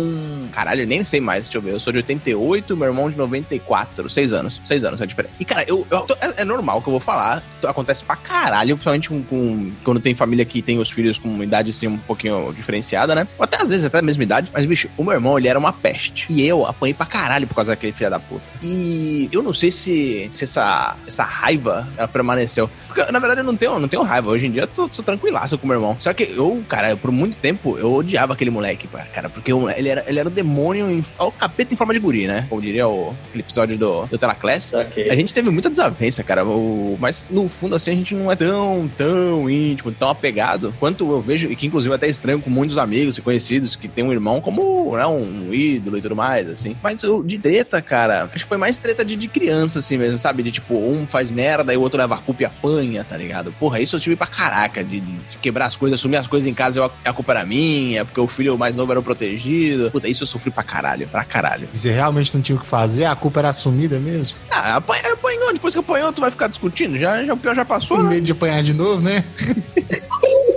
Caralho, 0.52 0.82
eu 0.82 0.86
nem 0.86 1.02
sei 1.04 1.20
mais, 1.20 1.44
deixa 1.44 1.58
eu 1.58 1.62
ver. 1.62 1.72
Eu 1.72 1.80
sou 1.80 1.92
de 1.92 1.98
88, 1.98 2.76
meu 2.76 2.86
irmão 2.88 3.10
de 3.10 3.16
94. 3.16 4.08
Seis 4.10 4.32
anos. 4.32 4.60
Seis 4.64 4.84
anos 4.84 5.00
é 5.00 5.04
a 5.04 5.06
diferença. 5.06 5.42
E, 5.42 5.44
cara, 5.44 5.64
eu, 5.68 5.86
eu- 5.90 6.06
é, 6.20 6.42
é 6.42 6.44
normal 6.44 6.80
que 6.82 6.88
eu 6.88 6.92
vou 6.92 7.00
falar. 7.00 7.42
Acontece 7.66 8.04
pra 8.04 8.16
caralho, 8.16 8.76
principalmente 8.76 9.08
com, 9.08 9.22
com- 9.22 9.72
quando 9.84 10.00
tem 10.00 10.14
família 10.14 10.44
que 10.44 10.62
tem 10.62 10.78
os 10.78 10.90
filhos 10.90 11.18
com 11.18 11.42
idade 11.42 11.70
assim 11.70 11.86
um 11.86 11.98
pouquinho 11.98 12.52
diferenciada, 12.54 13.14
né? 13.14 13.26
Ou 13.38 13.44
até 13.44 13.62
às 13.62 13.68
vezes 13.68 13.84
até 13.86 13.98
a 13.98 14.02
mesma 14.02 14.22
idade. 14.22 14.50
Mas, 14.52 14.64
bicho, 14.64 14.88
o 14.96 15.04
meu 15.04 15.12
irmão, 15.14 15.38
ele 15.38 15.48
era 15.48 15.58
uma 15.58 15.72
peste. 15.72 16.26
E 16.28 16.46
eu 16.46 16.66
apanhei 16.66 16.94
pra 16.94 17.06
caralho 17.06 17.46
por 17.46 17.54
causa 17.54 17.70
daquele 17.72 17.92
filho 17.92 18.10
da 18.10 18.18
puta. 18.20 18.48
E 18.62 19.28
eu 19.32 19.42
não 19.42 19.52
sei 19.54 19.70
se, 19.70 20.28
se 20.30 20.44
essa, 20.44 20.96
essa 21.06 21.22
raiva 21.24 21.88
permaneceu. 22.12 22.68
Porque, 22.86 23.00
na 23.12 23.18
verdade, 23.18 23.40
eu 23.40 23.44
não 23.44 23.56
tenho, 23.56 23.78
não 23.78 23.88
tenho 23.88 24.02
raiva. 24.02 24.30
Hoje 24.30 24.46
em 24.46 24.50
dia 24.50 24.62
eu 24.62 24.66
tô, 24.66 24.88
tô 24.88 25.02
tranquilaço 25.02 25.58
com 25.58 25.64
o 25.64 25.68
meu 25.68 25.76
irmão. 25.76 25.96
Só 26.00 26.12
que 26.12 26.24
eu, 26.38 26.62
cara, 26.68 26.96
por 26.96 27.10
muito 27.10 27.36
tempo 27.36 27.76
eu 27.78 27.92
odiava 27.94 28.32
aquele 28.32 28.50
moleque, 28.50 28.88
cara. 29.12 29.28
Porque 29.28 29.52
eu- 29.52 29.68
ele, 29.70 29.88
era, 29.88 30.04
ele 30.06 30.18
era 30.18 30.28
o 30.28 30.30
demônio, 30.32 30.90
em, 30.90 31.04
o 31.18 31.30
capeta 31.32 31.74
em 31.74 31.76
forma 31.76 31.92
de 31.92 32.00
guri, 32.00 32.26
né? 32.26 32.46
Como 32.48 32.60
diria 32.62 32.86
o, 32.88 33.14
aquele 33.28 33.42
episódio 33.42 33.76
do, 33.78 34.06
do 34.06 34.18
Telaclass. 34.18 34.72
Ok. 34.74 35.08
A 35.10 35.14
gente 35.14 35.32
teve 35.34 35.50
muita 35.50 35.68
desavença, 35.68 36.22
cara. 36.22 36.44
o- 36.44 36.96
mas 37.00 37.28
no 37.30 37.48
fundo, 37.48 37.74
assim, 37.74 37.90
a 37.90 37.94
gente 37.94 38.14
não 38.14 38.30
é 38.30 38.36
tão, 38.36 38.88
tão 38.96 39.48
íntimo, 39.50 39.92
tão 39.92 40.08
apegado 40.08 40.74
quanto 40.78 41.10
eu 41.10 41.20
vejo, 41.20 41.50
e 41.50 41.56
que 41.56 41.66
inclusive 41.66 41.92
é 41.92 41.96
até 41.96 42.06
estranho 42.08 42.40
com 42.40 42.50
muitos 42.50 42.78
amigos 42.78 43.18
e 43.18 43.22
conhecidos 43.22 43.76
que 43.76 43.88
tem 43.88 44.04
um 44.04 44.12
irmão 44.12 44.40
como 44.40 44.96
né, 44.96 45.06
um 45.06 45.52
ídolo 45.52 45.98
e 45.98 46.02
tudo 46.02 46.14
mais, 46.16 46.48
assim. 46.48 46.76
Mas 46.82 47.02
o 47.04 47.22
de 47.22 47.38
treta, 47.38 47.80
cara, 47.82 48.24
acho 48.24 48.44
que 48.44 48.48
foi 48.48 48.56
mais 48.58 48.78
treta 48.78 49.04
de, 49.04 49.16
de 49.16 49.28
criança, 49.28 49.78
assim 49.80 49.96
mesmo, 49.96 50.18
sabe? 50.18 50.42
De 50.42 50.50
tipo, 50.52 50.74
um 50.74 51.06
faz 51.06 51.30
merda 51.30 51.72
e 51.74 51.76
o 51.76 51.80
outro 51.80 51.98
leva 51.98 52.14
a 52.14 52.18
culpa 52.18 52.42
e 52.42 52.46
apanha, 52.46 53.02
tá 53.04 53.16
ligado? 53.16 53.52
Porra, 53.52 53.80
isso 53.80 53.96
eu 53.96 54.00
tive 54.00 54.14
pra 54.16 54.26
caraca, 54.26 54.84
de, 54.84 55.00
de 55.00 55.36
quebrar 55.42 55.66
as 55.66 55.76
coisas, 55.76 55.98
assumir 55.98 56.16
as 56.16 56.26
coisas 56.28 56.48
em 56.48 56.54
casa, 56.54 56.78
eu, 56.80 56.90
a 57.04 57.12
culpa 57.12 57.32
era 57.32 57.44
minha, 57.44 58.04
porque 58.04 58.20
o 58.20 58.28
filho 58.28 58.56
mais 58.58 58.76
novo 58.76 58.92
era 58.92 59.00
o 59.00 59.02
protegido. 59.02 59.90
Puta, 59.90 60.08
isso 60.08 60.22
eu 60.22 60.26
sofri 60.26 60.50
pra 60.50 60.62
caralho, 60.62 61.06
pra 61.08 61.24
caralho. 61.24 61.68
E 61.72 61.76
você 61.78 61.90
realmente 61.90 62.34
não 62.34 62.40
tinha 62.42 62.56
o 62.56 62.60
que 62.60 62.66
fazer? 62.66 63.04
A 63.06 63.16
culpa 63.16 63.40
era 63.40 63.48
assumida 63.50 63.98
mesmo? 63.98 64.36
Ah, 64.50 64.76
apanha- 64.76 65.12
apanhou, 65.12 65.52
depois 65.52 65.74
que 65.74 65.80
apanhou, 65.80 66.12
tu 66.12 66.20
vai 66.20 66.30
ficar 66.30 66.48
discutindo? 66.48 66.96
Já, 66.98 67.24
já 67.24 67.34
o 67.34 67.36
pior 67.36 67.54
já 67.54 67.64
passou, 67.64 67.96
Com 67.96 68.02
né? 68.04 68.08
medo 68.10 68.22
de 68.26 68.32
apanhar 68.32 68.62
de 68.62 68.74
novo, 68.74 69.02
né? 69.02 69.24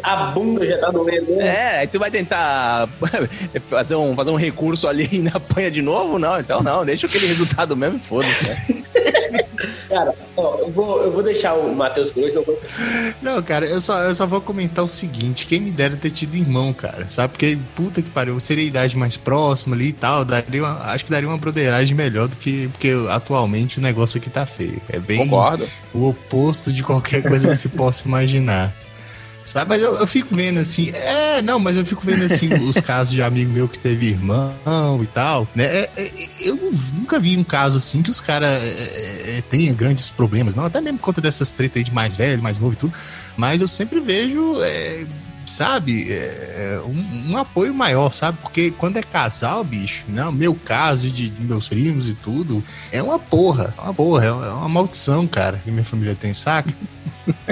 A 0.04 0.16
bunda 0.32 0.66
já 0.66 0.80
tá 0.80 0.90
doendo, 0.90 1.36
né? 1.36 1.48
É, 1.48 1.78
aí 1.82 1.88
tu 1.88 2.00
vai 2.00 2.10
tentar 2.10 2.90
fazer 3.70 3.94
um, 3.96 4.16
fazer 4.16 4.32
um 4.32 4.36
recurso 4.36 4.88
ali 4.88 5.08
e 5.12 5.16
ainda 5.18 5.32
apanha 5.38 5.70
de 5.70 5.82
novo? 5.82 6.18
Não, 6.18 6.40
então 6.40 6.64
não, 6.64 6.84
deixa 6.84 7.06
aquele 7.06 7.28
resultado 7.28 7.78
mesmo 7.78 7.98
e 7.98 8.02
foda-se. 8.02 8.50
né? 8.50 8.84
Cara, 9.90 10.14
ó, 10.38 10.58
eu 10.60 10.70
vou, 10.72 11.02
eu 11.04 11.12
vou 11.12 11.24
deixar 11.24 11.54
o 11.54 11.74
Matheus 11.76 12.10
por 12.10 12.24
hoje, 12.24 12.34
não 12.36 12.44
vou... 12.44 12.60
Não, 13.22 13.42
cara, 13.44 13.66
eu 13.66 13.80
só, 13.82 14.00
eu 14.02 14.14
só 14.16 14.26
vou 14.26 14.42
comentar 14.42 14.84
o 14.84 14.90
seguinte: 14.90 15.46
quem 15.46 15.60
me 15.60 15.72
dera 15.72 15.96
ter 15.96 16.10
tido 16.10 16.36
irmão, 16.36 16.74
cara, 16.74 17.08
sabe? 17.10 17.34
Porque 17.34 17.58
puta 17.76 18.02
que 18.02 18.10
pariu, 18.10 18.40
seria 18.40 18.64
a 18.64 18.68
idade 18.68 18.98
mais 18.98 19.18
próxima 19.18 19.76
ali 19.76 19.90
e 19.90 19.94
tal, 19.94 20.24
daria 20.26 20.62
uma- 20.64 20.92
acho 20.92 21.06
que 21.06 21.12
daria 21.12 21.28
uma 21.28 21.38
broderagem 21.38 21.96
melhor 21.96 22.28
do 22.28 22.36
que. 22.38 22.68
Porque 22.70 22.92
atualmente 23.10 23.78
o 23.80 23.82
negócio 23.82 24.18
aqui 24.18 24.30
tá 24.30 24.46
feio. 24.46 24.82
É 24.90 25.00
bem 25.00 25.18
Concordo. 25.20 25.68
o 25.94 26.10
oposto 26.10 26.72
de 26.72 26.84
qualquer 26.84 27.22
coisa 27.22 27.50
que 27.50 27.56
se 27.56 27.70
possa 27.70 28.08
imaginar. 28.08 28.74
Sabe, 29.44 29.70
mas 29.70 29.82
eu, 29.82 29.96
eu 29.96 30.08
fico 30.08 30.36
vendo 30.36 30.60
assim, 30.60 30.92
é, 30.92 31.42
não, 31.42 31.60
mas 31.60 31.76
eu 31.76 31.86
fico 31.86 32.02
vendo 32.06 32.24
assim 32.24 32.54
os 32.54 32.78
casos 32.82 33.14
de 33.14 33.22
amigo 33.22 33.52
meu 33.52 33.68
que 33.68 33.80
teve 33.80 34.08
irmão 34.08 34.54
e 35.02 35.08
tal, 35.08 35.48
né? 35.56 35.66
É, 35.66 35.90
é, 35.98 36.12
eu 36.42 36.58
nunca 36.94 37.20
vi 37.20 37.38
um 37.38 37.44
caso 37.44 37.78
assim 37.78 38.02
que 38.02 38.10
os 38.10 38.22
caras 38.22 38.50
é, 38.50 39.38
é, 39.38 39.44
tenham 39.50 39.76
grandes 39.76 40.10
problemas, 40.10 40.56
não, 40.56 40.64
até 40.64 40.80
mesmo 40.80 41.00
por 41.00 41.06
conta 41.06 41.22
dessas 41.22 41.52
tretas 41.52 41.78
aí 41.78 41.84
de 41.84 41.94
mais 41.94 42.16
velho, 42.16 42.42
mais 42.42 42.60
novo 42.60 42.74
e 42.74 42.76
tudo, 42.76 42.94
mas 43.36 43.62
eu 43.62 43.68
sempre 43.68 44.00
vejo, 44.00 44.62
é, 44.62 45.06
sabe, 45.46 46.12
é, 46.12 46.80
um, 46.86 47.32
um 47.32 47.38
apoio 47.38 47.74
maior, 47.74 48.14
sabe? 48.14 48.38
Porque 48.42 48.72
quando 48.72 48.98
é 48.98 49.04
casal, 49.04 49.64
bicho, 49.64 50.06
né? 50.08 50.26
O 50.26 50.32
meu 50.32 50.54
caso 50.54 51.10
de, 51.10 51.30
de 51.30 51.44
meus 51.44 51.68
primos 51.68 52.08
e 52.08 52.14
tudo, 52.14 52.64
é 52.92 53.02
uma 53.02 53.18
porra, 53.18 53.74
é 53.78 53.82
uma 53.82 53.94
porra, 53.94 54.26
é 54.26 54.28
é 54.28 54.32
uma 54.32 54.70
maldição, 54.70 55.28
cara, 55.28 55.60
que 55.64 55.72
minha 55.72 55.84
família 55.84 56.16
tem, 56.16 56.34
saca? 56.34 56.72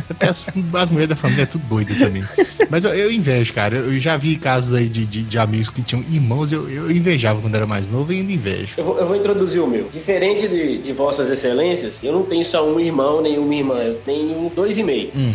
Até 0.09 0.29
as, 0.29 0.45
as 0.74 0.89
mulheres 0.89 1.09
da 1.09 1.15
família 1.15 1.43
é 1.43 1.45
tudo 1.45 1.65
doida 1.65 1.93
também. 1.95 2.24
Mas 2.69 2.83
eu, 2.83 2.91
eu 2.91 3.12
invejo, 3.12 3.53
cara. 3.53 3.77
Eu 3.77 4.00
já 4.00 4.17
vi 4.17 4.36
casos 4.38 4.74
aí 4.74 4.88
de, 4.88 5.05
de, 5.05 5.24
de 5.24 5.39
amigos 5.39 5.69
que 5.69 5.81
tinham 5.81 6.03
irmãos, 6.03 6.51
eu, 6.51 6.69
eu 6.69 6.91
invejava 6.91 7.41
quando 7.41 7.55
era 7.55 7.65
mais 7.65 7.89
novo 7.89 8.13
e 8.13 8.17
ainda 8.17 8.31
invejo. 8.31 8.74
Eu 8.77 8.83
vou, 8.83 9.00
eu 9.00 9.07
vou 9.07 9.15
introduzir 9.15 9.62
o 9.62 9.67
meu. 9.67 9.89
Diferente 9.89 10.48
de, 10.48 10.77
de 10.77 10.93
vossas 10.93 11.29
excelências, 11.29 12.03
eu 12.03 12.13
não 12.13 12.24
tenho 12.24 12.45
só 12.45 12.67
um 12.67 12.79
irmão 12.79 13.21
nem 13.21 13.38
uma 13.38 13.55
irmã, 13.55 13.79
eu 13.79 13.95
tenho 14.05 14.50
dois 14.55 14.77
e 14.77 14.83
meio. 14.83 15.12
Hum, 15.15 15.33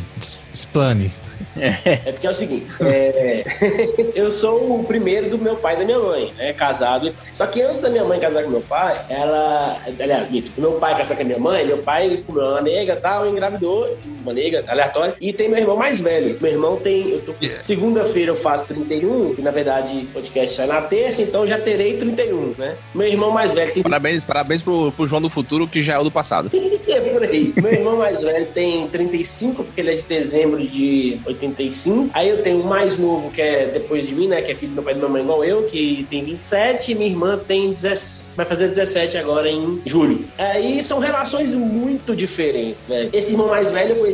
explane. 0.53 1.13
É 1.57 2.13
porque 2.13 2.27
é 2.27 2.31
o 2.31 2.35
seguinte, 2.35 2.67
é, 2.81 3.45
eu 4.15 4.31
sou 4.31 4.81
o 4.81 4.85
primeiro 4.85 5.31
do 5.31 5.39
meu 5.39 5.57
pai 5.57 5.75
e 5.75 5.79
da 5.79 5.85
minha 5.85 5.99
mãe, 5.99 6.33
né, 6.37 6.53
casado. 6.53 7.15
Só 7.33 7.47
que 7.47 7.63
antes 7.63 7.83
da 7.83 7.91
minha 7.91 8.05
mãe 8.05 8.19
casar 8.19 8.43
com 8.43 8.51
meu 8.51 8.61
pai, 8.61 9.05
ela, 9.09 9.81
aliás, 9.87 10.29
mito, 10.31 10.51
meu 10.57 10.73
pai 10.73 10.97
casar 10.97 11.17
com 11.17 11.23
a 11.23 11.25
minha 11.25 11.39
mãe, 11.39 11.65
meu 11.65 11.79
pai 11.79 12.23
comeu 12.27 12.45
uma 12.45 12.61
nega, 12.61 12.97
tal, 12.97 13.29
engravidou, 13.29 13.97
nega 14.33 14.65
aleatória, 14.67 15.15
e 15.21 15.33
tem 15.33 15.49
meu 15.49 15.59
irmão 15.59 15.77
mais 15.77 16.01
velho. 16.01 16.37
Meu 16.41 16.51
irmão 16.51 16.77
tem, 16.77 17.11
eu 17.11 17.21
tô, 17.21 17.35
Yeah. 17.45 17.63
segunda-feira 17.63 18.31
eu 18.31 18.37
faço 18.37 18.65
31, 18.67 19.35
que 19.35 19.43
na 19.43 19.51
verdade 19.51 20.07
o 20.09 20.15
podcast 20.15 20.57
sai 20.57 20.67
na 20.67 20.81
terça, 20.81 21.21
então 21.21 21.43
eu 21.43 21.49
já 21.49 21.59
terei 21.59 21.97
31, 21.97 22.55
né? 22.57 22.77
Meu 22.95 23.07
irmão 23.07 23.31
mais 23.31 23.53
velho 23.53 23.73
tem 23.73 23.83
Parabéns, 23.83 24.25
parabéns 24.25 24.63
pro, 24.63 24.93
pro 24.93 25.07
João 25.07 25.21
do 25.21 25.29
futuro, 25.29 25.67
que 25.67 25.83
já 25.83 25.95
é 25.95 25.99
o 25.99 26.05
do 26.05 26.11
passado. 26.11 26.51
por 27.15 27.23
aí. 27.23 27.55
Meu 27.63 27.73
irmão 27.73 27.97
mais 27.97 28.21
velho 28.21 28.47
tem 28.47 28.89
35, 28.89 29.65
porque 29.65 29.81
ele 29.81 29.93
é 29.93 29.95
de 29.95 30.03
dezembro 30.03 30.67
de 30.67 31.21
85. 31.25 32.11
Aí 32.13 32.29
eu 32.29 32.43
tenho 32.43 32.61
um 32.61 32.65
mais 32.65 32.99
novo, 32.99 33.31
que 33.31 33.41
é 33.41 33.67
depois 33.67 34.07
de 34.07 34.15
mim, 34.15 34.29
né? 34.29 34.43
Que 34.43 34.53
é 34.53 34.55
filho 34.55 34.73
do 34.73 34.75
meu 34.75 34.85
pai 34.85 34.93
e 34.93 34.97
da 34.97 35.01
minha 35.01 35.13
mãe 35.13 35.23
igual 35.23 35.45
eu, 35.45 35.63
que 35.63 36.07
tem 36.11 36.25
27. 36.25 36.93
E 36.93 36.95
minha 36.95 37.11
irmã 37.11 37.39
tem 37.39 37.73
17, 37.73 38.37
vai 38.37 38.47
fazer 38.47 38.69
17 38.69 39.17
agora 39.17 39.49
em 39.49 39.81
julho. 39.87 40.25
Aí 40.37 40.83
são 40.83 40.99
relações 40.99 41.53
muito 41.55 42.15
diferentes, 42.17 42.79
velho. 42.89 43.11
Esse 43.13 43.33
irmão 43.33 43.49
mais 43.49 43.71
velho 43.71 43.93
eu 43.93 43.97
conheci 44.01 44.14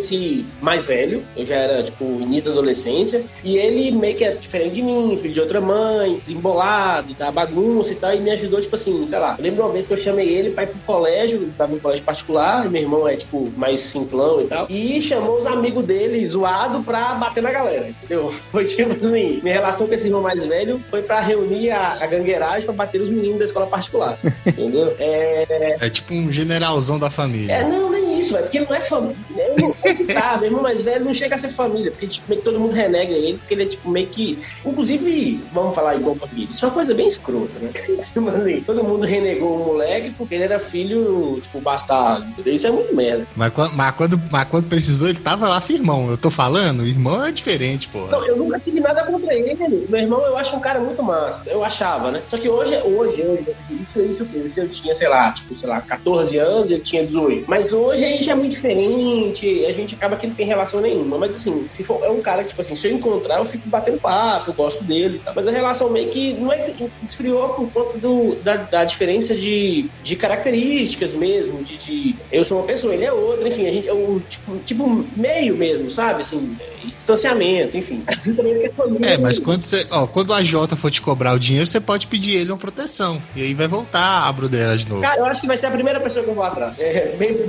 mais 0.61 0.87
velho. 0.87 1.23
Eu 1.37 1.47
já 1.47 1.57
era, 1.57 1.83
tipo, 1.83 2.05
início 2.05 2.47
da 2.47 2.53
adolescência. 2.53 3.25
E 3.45 3.57
ele 3.57 3.91
meio 3.93 4.17
que 4.17 4.25
é 4.25 4.35
diferente 4.35 4.75
de 4.75 4.83
mim, 4.83 5.17
filho 5.17 5.33
de 5.33 5.41
outra 5.41 5.61
mãe, 5.61 6.19
desembolado, 6.19 7.15
da 7.15 7.31
bagunça 7.31 7.93
e 7.93 7.97
tal. 7.97 8.15
E 8.15 8.21
me 8.21 8.31
ajudou, 8.31 8.61
tipo 8.61 8.75
assim, 8.75 9.05
sei 9.07 9.19
lá. 9.19 9.37
Eu 9.39 9.45
lembro 9.45 9.65
uma 9.65 9.73
vez 9.73 9.87
que 9.87 9.93
eu 9.93 9.99
chamei 9.99 10.29
ele 10.29 10.51
pra 10.51 10.65
ir 10.65 10.69
pro 10.69 10.79
colégio, 10.81 11.39
ele 11.39 11.51
estava 11.51 11.75
em 11.75 11.79
colégio 11.79 12.05
particular, 12.05 12.67
e 12.67 12.69
meu 12.69 12.83
irmão 12.83 13.09
é, 13.09 13.17
tipo, 13.17 13.51
mais 13.57 13.81
simplão 13.81 14.41
e 14.41 14.45
tal. 14.45 14.67
E 14.71 15.01
chamou 15.01 15.39
os 15.39 15.47
amigos 15.47 15.85
dele, 15.85 16.25
zoado, 16.27 16.83
pra 16.83 17.15
bater 17.15 17.43
na 17.43 17.51
galera, 17.51 17.89
entendeu? 17.89 18.31
Foi 18.51 18.65
tipo 18.65 18.93
assim, 18.93 19.41
minha 19.43 19.55
relação 19.55 19.87
com 19.87 19.95
esse 19.95 20.07
irmão 20.07 20.23
mais 20.23 20.45
velho 20.45 20.81
foi 20.89 21.03
pra 21.03 21.21
reunir 21.21 21.71
a, 21.71 21.99
a 22.01 22.07
gangueiragem 22.07 22.65
pra 22.65 22.73
bater 22.73 23.01
os 23.01 23.11
meninos 23.11 23.39
da 23.39 23.45
escola 23.45 23.67
particular, 23.67 24.19
entendeu? 24.47 24.95
É... 24.99 25.77
é 25.81 25.91
tipo 25.91 26.15
um 26.15 26.31
generalzão 26.33 26.99
da 26.99 27.11
família. 27.11 27.53
É, 27.53 27.65
não, 27.65 27.91
nem 27.91 28.00
isso, 28.21 28.33
velho, 28.33 28.45
porque 28.45 28.61
não 28.61 28.75
é 28.75 28.81
família. 28.81 29.17
Não 29.61 29.75
é 29.85 29.95
que 29.95 30.05
tá, 30.05 30.37
meu 30.37 30.47
irmão 30.47 30.63
mais 30.63 30.83
velho 30.83 31.05
não 31.05 31.15
chega 31.15 31.35
a 31.35 31.39
ser 31.39 31.49
família, 31.49 31.91
porque 31.91 32.07
tipo, 32.07 32.29
meio 32.29 32.41
que 32.41 32.45
todo 32.45 32.61
mundo 32.61 32.73
renega 32.73 33.13
ele, 33.13 33.39
porque 33.39 33.55
ele 33.55 33.63
é 33.65 33.67
tipo 33.67 33.91
meio 33.91 34.09
que. 34.09 34.39
Inclusive, 34.65 35.41
vamos 35.53 35.75
falar 35.75 35.97
igual 35.97 36.17
português, 36.17 36.51
isso 36.51 36.65
é 36.65 36.69
uma 36.69 36.75
coisa 36.75 36.95
bem 36.95 37.09
escrota, 37.09 37.59
né? 37.59 37.71
Tipo 38.11 38.29
assim, 38.31 38.61
todo 38.63 38.83
mundo 38.83 39.05
renegou 39.05 39.55
o 39.55 39.67
moleque 39.69 40.11
porque 40.17 40.35
ele 40.35 40.45
era 40.45 40.59
filho, 40.59 41.41
tipo, 41.43 41.61
bastardo. 41.61 42.27
Isso 42.49 42.67
é 42.67 42.71
muito 42.71 42.95
merda. 42.95 43.27
Mas, 43.37 43.53
mas, 43.75 43.91
quando, 43.93 44.21
mas 44.31 44.45
quando 44.47 44.69
precisou, 44.69 45.09
ele 45.09 45.21
tava 45.21 45.49
lá 45.49 45.61
firmão. 45.61 46.11
Eu 46.11 46.17
tô 46.17 46.31
falando, 46.31 46.87
irmão 46.87 47.25
é 47.25 47.33
diferente, 47.33 47.89
pô. 47.89 48.07
Não, 48.07 48.25
eu 48.27 48.37
nunca 48.37 48.59
tive 48.59 48.81
nada 48.81 49.05
contra 49.05 49.35
ele. 49.35 49.57
Meu 49.89 50.01
irmão, 50.01 50.25
eu 50.27 50.37
acho 50.37 50.57
um 50.57 50.61
cara 50.61 50.81
muito 50.81 51.03
massa. 51.03 51.49
Eu 51.49 51.65
achava, 51.65 52.11
né? 52.11 52.23
Só 52.29 52.39
que 52.39 52.49
hoje, 52.49 52.77
hoje, 52.79 53.23
hoje, 53.23 53.57
isso, 53.71 54.01
isso, 54.01 54.29
isso 54.35 54.61
eu 54.61 54.69
tinha, 54.69 54.95
sei 54.95 55.09
lá, 55.09 55.33
tipo, 55.33 55.59
sei 55.59 55.69
lá, 55.69 55.81
14 55.81 56.37
anos, 56.39 56.71
ele 56.71 56.81
tinha 56.81 57.05
18. 57.05 57.45
Mas 57.49 57.73
hoje 57.73 58.05
aí 58.11 58.23
já 58.23 58.33
é 58.33 58.35
muito 58.35 58.53
diferente. 58.53 59.65
A 59.65 59.73
gente 59.73 59.95
acaba 59.95 60.17
que 60.17 60.27
não 60.27 60.35
tem 60.35 60.47
relação 60.47 60.81
nenhuma. 60.81 61.19
Mas 61.19 61.37
assim, 61.37 61.67
se 61.69 61.83
for, 61.85 62.05
é 62.05 62.11
um 62.11 62.21
cara 62.21 62.43
que, 62.43 62.51
tipo 62.51 62.61
assim, 62.61 62.75
se 62.75 62.89
eu 62.89 62.95
encontrar, 62.95 63.39
eu 63.39 63.45
fico 63.45 63.69
batendo 63.69 64.01
papo, 64.01 64.51
eu 64.51 64.55
gosto 64.55 64.85
dele. 64.85 65.21
Tá? 65.25 65.33
Mas 65.35 65.47
a 65.47 65.51
relação 65.51 65.91
meio 65.91 66.11
que 66.11 66.35
não 66.35 66.53
é 66.53 66.59
que 66.59 66.91
esfriou 67.03 67.51
por 67.51 67.71
conta 67.71 67.99
do, 67.99 68.35
da, 68.37 68.57
da 68.57 68.85
diferença 68.85 69.35
de, 69.35 69.89
de 70.03 70.17
características 70.17 71.15
mesmo, 71.15 71.63
de, 71.63 71.77
de, 71.79 72.17
eu 72.31 72.45
sou 72.45 72.59
uma 72.59 72.67
pessoa, 72.67 72.95
ele 72.95 73.05
é 73.05 73.13
outra, 73.13 73.49
enfim, 73.49 73.67
a 73.67 73.71
gente 73.71 73.89
é 73.89 73.95
um 73.95 74.19
tipo, 74.21 74.57
tipo 74.59 75.07
meio 75.17 75.57
mesmo, 75.57 75.91
sabe? 75.91 76.21
Assim, 76.21 76.57
distanciamento, 76.85 77.77
enfim. 77.77 78.03
é, 79.03 79.19
mas 79.19 79.39
quando 79.39 79.63
você, 79.63 79.87
ó, 79.91 80.07
quando 80.07 80.33
a 80.33 80.43
Jota 80.43 80.77
for 80.77 80.91
te 80.91 81.01
cobrar 81.01 81.35
o 81.35 81.39
dinheiro, 81.39 81.67
você 81.67 81.81
pode 81.81 82.07
pedir 82.07 82.37
ele 82.37 82.51
uma 82.51 82.59
proteção. 82.59 83.23
E 83.35 83.43
aí 83.43 83.55
vai 83.55 83.69
voltar 83.69 84.27
a 84.27 84.33
Brudela 84.33 84.77
de 84.77 84.89
novo. 84.89 85.03
Cara, 85.03 85.21
eu 85.21 85.27
acho 85.27 85.41
que 85.41 85.47
vai 85.47 85.57
ser 85.57 85.67
a 85.67 85.71
primeira 85.71 86.01
pessoa 86.01 86.25
que 86.25 86.31
eu 86.31 86.35
vou 86.35 86.45
atrás. 86.45 86.79
É, 86.79 87.15
bem 87.17 87.49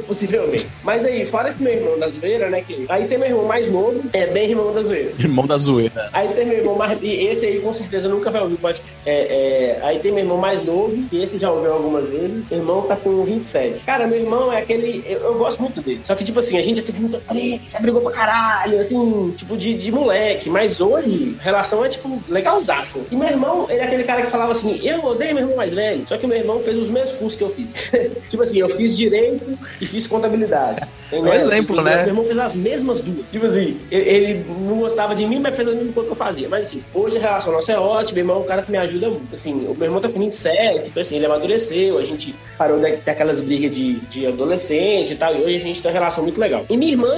possivelmente. 0.51 0.67
Mas 0.83 1.05
aí, 1.05 1.25
fora 1.25 1.49
esse 1.49 1.61
meu 1.61 1.73
irmão 1.73 1.97
da 1.97 2.09
zoeira, 2.09 2.49
né? 2.49 2.61
Que, 2.61 2.85
aí 2.89 3.07
tem 3.07 3.17
meu 3.17 3.29
irmão 3.29 3.45
mais 3.45 3.69
novo, 3.71 4.03
é 4.13 4.27
bem 4.27 4.49
irmão 4.49 4.73
da 4.73 4.81
zoeira. 4.81 5.13
Irmão 5.17 5.47
da 5.47 5.57
zoeira. 5.57 6.09
Aí 6.13 6.27
tem 6.29 6.45
meu 6.45 6.57
irmão 6.57 6.75
mais. 6.75 6.97
E 7.01 7.27
esse 7.27 7.45
aí 7.45 7.59
com 7.59 7.73
certeza 7.73 8.09
nunca 8.09 8.29
vai 8.29 8.41
ouvir 8.41 8.55
o 8.55 8.57
podcast. 8.57 8.91
É, 9.05 9.13
é, 9.13 9.79
aí 9.83 9.99
tem 9.99 10.11
meu 10.11 10.23
irmão 10.23 10.37
mais 10.37 10.63
novo, 10.63 11.01
que 11.07 11.21
esse 11.21 11.37
já 11.37 11.51
ouviu 11.51 11.73
algumas 11.73 12.09
vezes. 12.09 12.49
Meu 12.49 12.59
irmão 12.59 12.81
tá 12.83 12.95
com 12.95 13.23
27. 13.23 13.79
Cara, 13.85 14.07
meu 14.07 14.19
irmão 14.19 14.51
é 14.51 14.59
aquele. 14.59 15.03
Eu, 15.07 15.19
eu 15.19 15.37
gosto 15.37 15.61
muito 15.61 15.81
dele. 15.81 16.01
Só 16.03 16.15
que, 16.15 16.23
tipo 16.23 16.39
assim, 16.39 16.57
a 16.57 16.61
gente 16.61 16.77
já 16.77 16.85
teve 16.85 16.99
muita 16.99 17.19
treta, 17.19 17.79
brigou 17.79 18.01
pra 18.01 18.11
caralho, 18.11 18.79
assim, 18.79 19.33
tipo, 19.37 19.57
de, 19.57 19.73
de 19.75 19.91
moleque. 19.91 20.49
Mas 20.49 20.81
hoje, 20.81 21.35
a 21.39 21.43
relação 21.43 21.83
é, 21.85 21.89
tipo, 21.89 22.21
legalzaça. 22.27 23.13
E 23.13 23.15
meu 23.15 23.29
irmão, 23.29 23.67
ele 23.69 23.79
é 23.79 23.83
aquele 23.83 24.03
cara 24.03 24.21
que 24.21 24.31
falava 24.31 24.51
assim: 24.51 24.79
eu 24.83 25.03
odeio 25.03 25.33
meu 25.33 25.43
irmão 25.43 25.57
mais 25.57 25.73
velho. 25.73 26.03
Só 26.07 26.17
que 26.17 26.27
meu 26.27 26.37
irmão 26.37 26.59
fez 26.59 26.77
os 26.77 26.89
mesmos 26.89 27.17
cursos 27.17 27.37
que 27.37 27.43
eu 27.43 27.49
fiz. 27.49 27.71
tipo 28.29 28.41
assim, 28.41 28.59
eu 28.59 28.69
fiz 28.69 28.97
direito 28.97 29.57
e 29.79 29.85
fiz 29.85 30.07
contabilidade. 30.07 30.40
É 31.11 31.19
um 31.19 31.27
exemplo, 31.27 31.75
fiz, 31.75 31.85
né? 31.85 31.95
Meu 31.97 32.07
irmão 32.07 32.23
fez 32.23 32.39
as 32.39 32.55
mesmas 32.55 33.01
duas. 33.01 33.25
Tipo 33.29 33.45
assim, 33.45 33.79
ele, 33.91 34.09
ele 34.09 34.45
não 34.47 34.77
gostava 34.77 35.13
de 35.13 35.25
mim, 35.25 35.39
mas 35.39 35.55
fez 35.55 35.67
a 35.67 35.71
mesma 35.71 35.91
coisa 35.91 36.07
que 36.07 36.13
eu 36.13 36.15
fazia. 36.15 36.47
Mas 36.47 36.67
assim, 36.67 36.83
hoje 36.93 37.17
a 37.17 37.19
relação 37.19 37.51
nossa 37.51 37.73
é 37.73 37.77
ótima. 37.77 38.15
Meu 38.15 38.21
irmão 38.23 38.35
é 38.37 38.39
um 38.39 38.47
cara 38.47 38.61
que 38.61 38.71
me 38.71 38.77
ajuda 38.77 39.09
muito. 39.09 39.33
Assim, 39.33 39.67
o 39.67 39.75
meu 39.75 39.87
irmão 39.87 39.99
tá 39.99 40.07
com 40.07 40.19
27, 40.19 40.89
então 40.89 41.01
assim, 41.01 41.17
ele 41.17 41.25
amadureceu. 41.25 41.97
A 41.97 42.03
gente 42.03 42.33
parou 42.57 42.79
daquelas 43.05 43.41
brigas 43.41 43.75
de, 43.75 43.99
de 43.99 44.25
adolescente 44.25 45.13
e 45.13 45.15
tal. 45.17 45.35
E 45.35 45.41
hoje 45.41 45.55
a 45.57 45.59
gente 45.59 45.81
tem 45.81 45.91
uma 45.91 45.93
relação 45.93 46.23
muito 46.23 46.39
legal. 46.39 46.65
E 46.69 46.77
minha 46.77 46.91
irmã. 46.93 47.13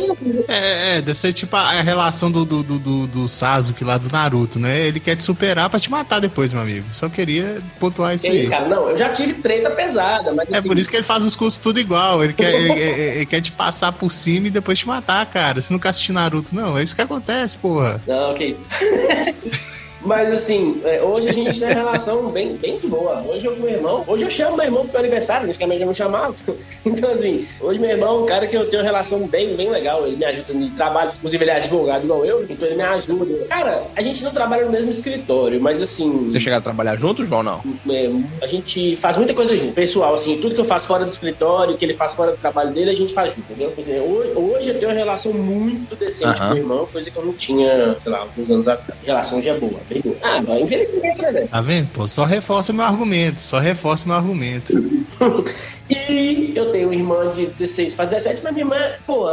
É, 0.48 0.98
é 0.98 1.02
deve 1.02 1.20
ser 1.20 1.32
tipo 1.32 1.56
a, 1.56 1.82
relação 1.82 2.32
do, 2.32 2.46
do, 2.46 2.64
do, 2.64 2.80
do, 2.80 3.08
do 3.08 3.30
Sasuke 3.30 3.84
lá 3.84 3.98
do 3.98 4.12
Naruto, 4.12 4.58
né? 4.58 4.88
Ele 4.88 5.00
quer 5.00 5.16
te 5.16 5.24
superar 5.24 5.70
pra 5.70 5.80
te 5.80 5.92
matar 5.92 6.20
depois, 6.20 6.52
meu 6.52 6.64
amigo. 6.64 6.88
Só 6.94 7.10
queria 7.10 7.62
pontuar 7.80 8.16
isso, 8.16 8.26
aí. 8.28 8.48
Cara, 8.48 8.68
não, 8.68 8.90
eu 8.90 8.98
já 8.98 9.10
tive 9.10 9.36
treta 9.36 9.70
pesada, 9.70 10.34
mas. 10.34 10.50
É 10.50 10.58
assim... 10.58 10.68
por 10.68 10.80
isso 10.80 10.90
que 10.90 10.96
ele 10.96 11.04
faz 11.04 11.24
os 11.24 11.36
cursos 11.36 11.60
tudo 11.60 11.80
igual. 11.80 12.24
Ele 12.24 12.34
quer, 12.34 12.50
ele, 12.56 12.72
ele, 12.72 13.02
ele, 13.14 13.26
quer 13.26 13.42
te 13.42 13.52
passar 13.52 13.92
por 13.92 14.12
cima 14.12 14.48
e 14.48 14.52
depois 14.52 14.80
te 14.80 14.88
matar, 14.88 15.26
cara. 15.26 15.62
Você 15.62 15.72
nunca 15.74 15.90
assistiu 15.90 16.14
Naruto, 16.14 16.56
não. 16.56 16.78
É 16.78 16.84
isso 16.84 16.96
que 16.96 17.02
acontece, 17.02 17.58
porra. 17.58 18.02
Não, 18.08 18.34
que 18.34 18.46
isso. 18.46 18.62
Mas 20.06 20.32
assim, 20.32 20.82
é, 20.84 21.02
hoje 21.02 21.30
a 21.30 21.34
gente 21.34 21.58
tem 21.58 21.68
uma 21.68 21.76
relação 21.76 22.30
bem, 22.30 22.58
bem 22.58 22.80
boa. 22.84 23.24
Hoje 23.26 23.46
eu 23.46 23.56
meu 23.56 23.70
irmão, 23.70 24.04
hoje 24.08 24.24
eu 24.24 24.30
chamo 24.30 24.58
meu 24.58 24.66
irmão 24.66 24.88
pro 24.88 25.00
aniversário, 25.00 25.48
antigamente 25.48 25.82
eu 25.82 25.88
não 25.88 25.94
chamava. 25.94 26.34
Então, 26.86 27.12
assim, 27.12 27.48
hoje 27.62 27.80
meu 27.80 27.90
irmão 27.90 28.18
é 28.18 28.20
um 28.20 28.26
cara 28.26 28.46
que 28.46 28.56
eu 28.56 28.70
tenho 28.70 28.84
uma 28.84 28.86
relação 28.86 29.26
bem, 29.28 29.56
bem 29.56 29.70
legal. 29.70 30.06
Ele 30.06 30.18
me 30.18 30.26
ajuda 30.26 30.54
no 30.54 30.70
trabalho, 30.72 31.12
inclusive 31.16 31.44
ele 31.44 31.52
é 31.52 31.56
advogado 31.56 32.04
igual 32.04 32.26
eu, 32.26 32.44
então 32.44 32.68
ele 32.68 32.76
me 32.76 32.84
ajuda. 32.84 33.46
Cara, 33.46 33.84
a 33.96 34.02
gente 34.02 34.24
não 34.24 34.32
trabalha 34.32 34.66
no 34.66 34.72
mesmo 34.72 34.92
escritório, 34.92 35.62
mas 35.62 35.82
assim. 35.82 36.24
Você 36.24 36.40
chegar 36.40 36.58
a 36.58 36.62
trabalhar 36.62 36.98
junto, 36.98 37.24
João, 37.24 37.42
não? 37.42 37.62
É, 37.90 38.10
a 38.42 38.48
gente 38.48 38.96
faz 38.98 39.18
muita 39.18 39.34
coisa 39.34 39.58
junto. 39.58 39.74
Pessoal, 39.74 40.14
assim, 40.14 40.40
tudo 40.42 40.56
que 40.56 40.62
eu 40.62 40.66
faço 40.66 40.88
fora 40.88 41.06
do 41.06 41.12
escritório, 41.12 41.78
que 41.78 41.86
ele 41.86 41.94
faz 41.94 42.16
fora 42.16 42.32
do 42.32 42.38
trabalho 42.38 42.72
dele, 42.74 42.92
a 42.92 42.96
gente 42.96 43.14
faz 43.14 43.34
junto, 43.34 43.52
entendeu? 43.52 43.74
Dizer, 43.76 44.02
hoje, 44.02 44.34
hoje, 44.36 44.70
eu 44.70 44.76
tenho 44.76 44.90
uma 44.90 44.98
relação 44.98 45.34
muito 45.34 45.96
decente 45.96 46.40
com 46.40 46.48
meu 46.48 46.58
irmão, 46.58 46.86
coisa 46.92 47.10
que 47.10 47.18
eu 47.18 47.26
não 47.26 47.34
tinha, 47.34 47.96
sei 48.00 48.12
lá, 48.12 48.20
alguns 48.20 48.50
anos 48.52 48.68
atrás. 48.68 49.02
A 49.02 49.06
relação 49.06 49.42
já 49.42 49.52
é 49.52 49.58
boa, 49.58 49.80
Ah, 50.22 50.42
infelizmente, 50.60 51.22
né? 51.22 51.48
Tá 51.48 51.62
vendo? 51.62 51.90
Pô, 51.90 52.08
só 52.08 52.26
reforça 52.26 52.74
meu 52.74 52.86
argumento, 52.86 53.40
só 53.40 53.60
reforça 53.60 54.06
meu 54.06 54.16
argumento. 54.16 54.74
e 56.10 56.54
eu 56.56 56.72
tenho 56.72 56.88
uma 56.88 56.96
irmã 56.96 57.32
de 57.32 57.46
16 57.48 57.96
faz 57.96 58.10
17, 58.12 58.42
mas 58.44 58.54
minha 58.54 58.66
irmã, 58.66 58.78
pô, 59.06 59.28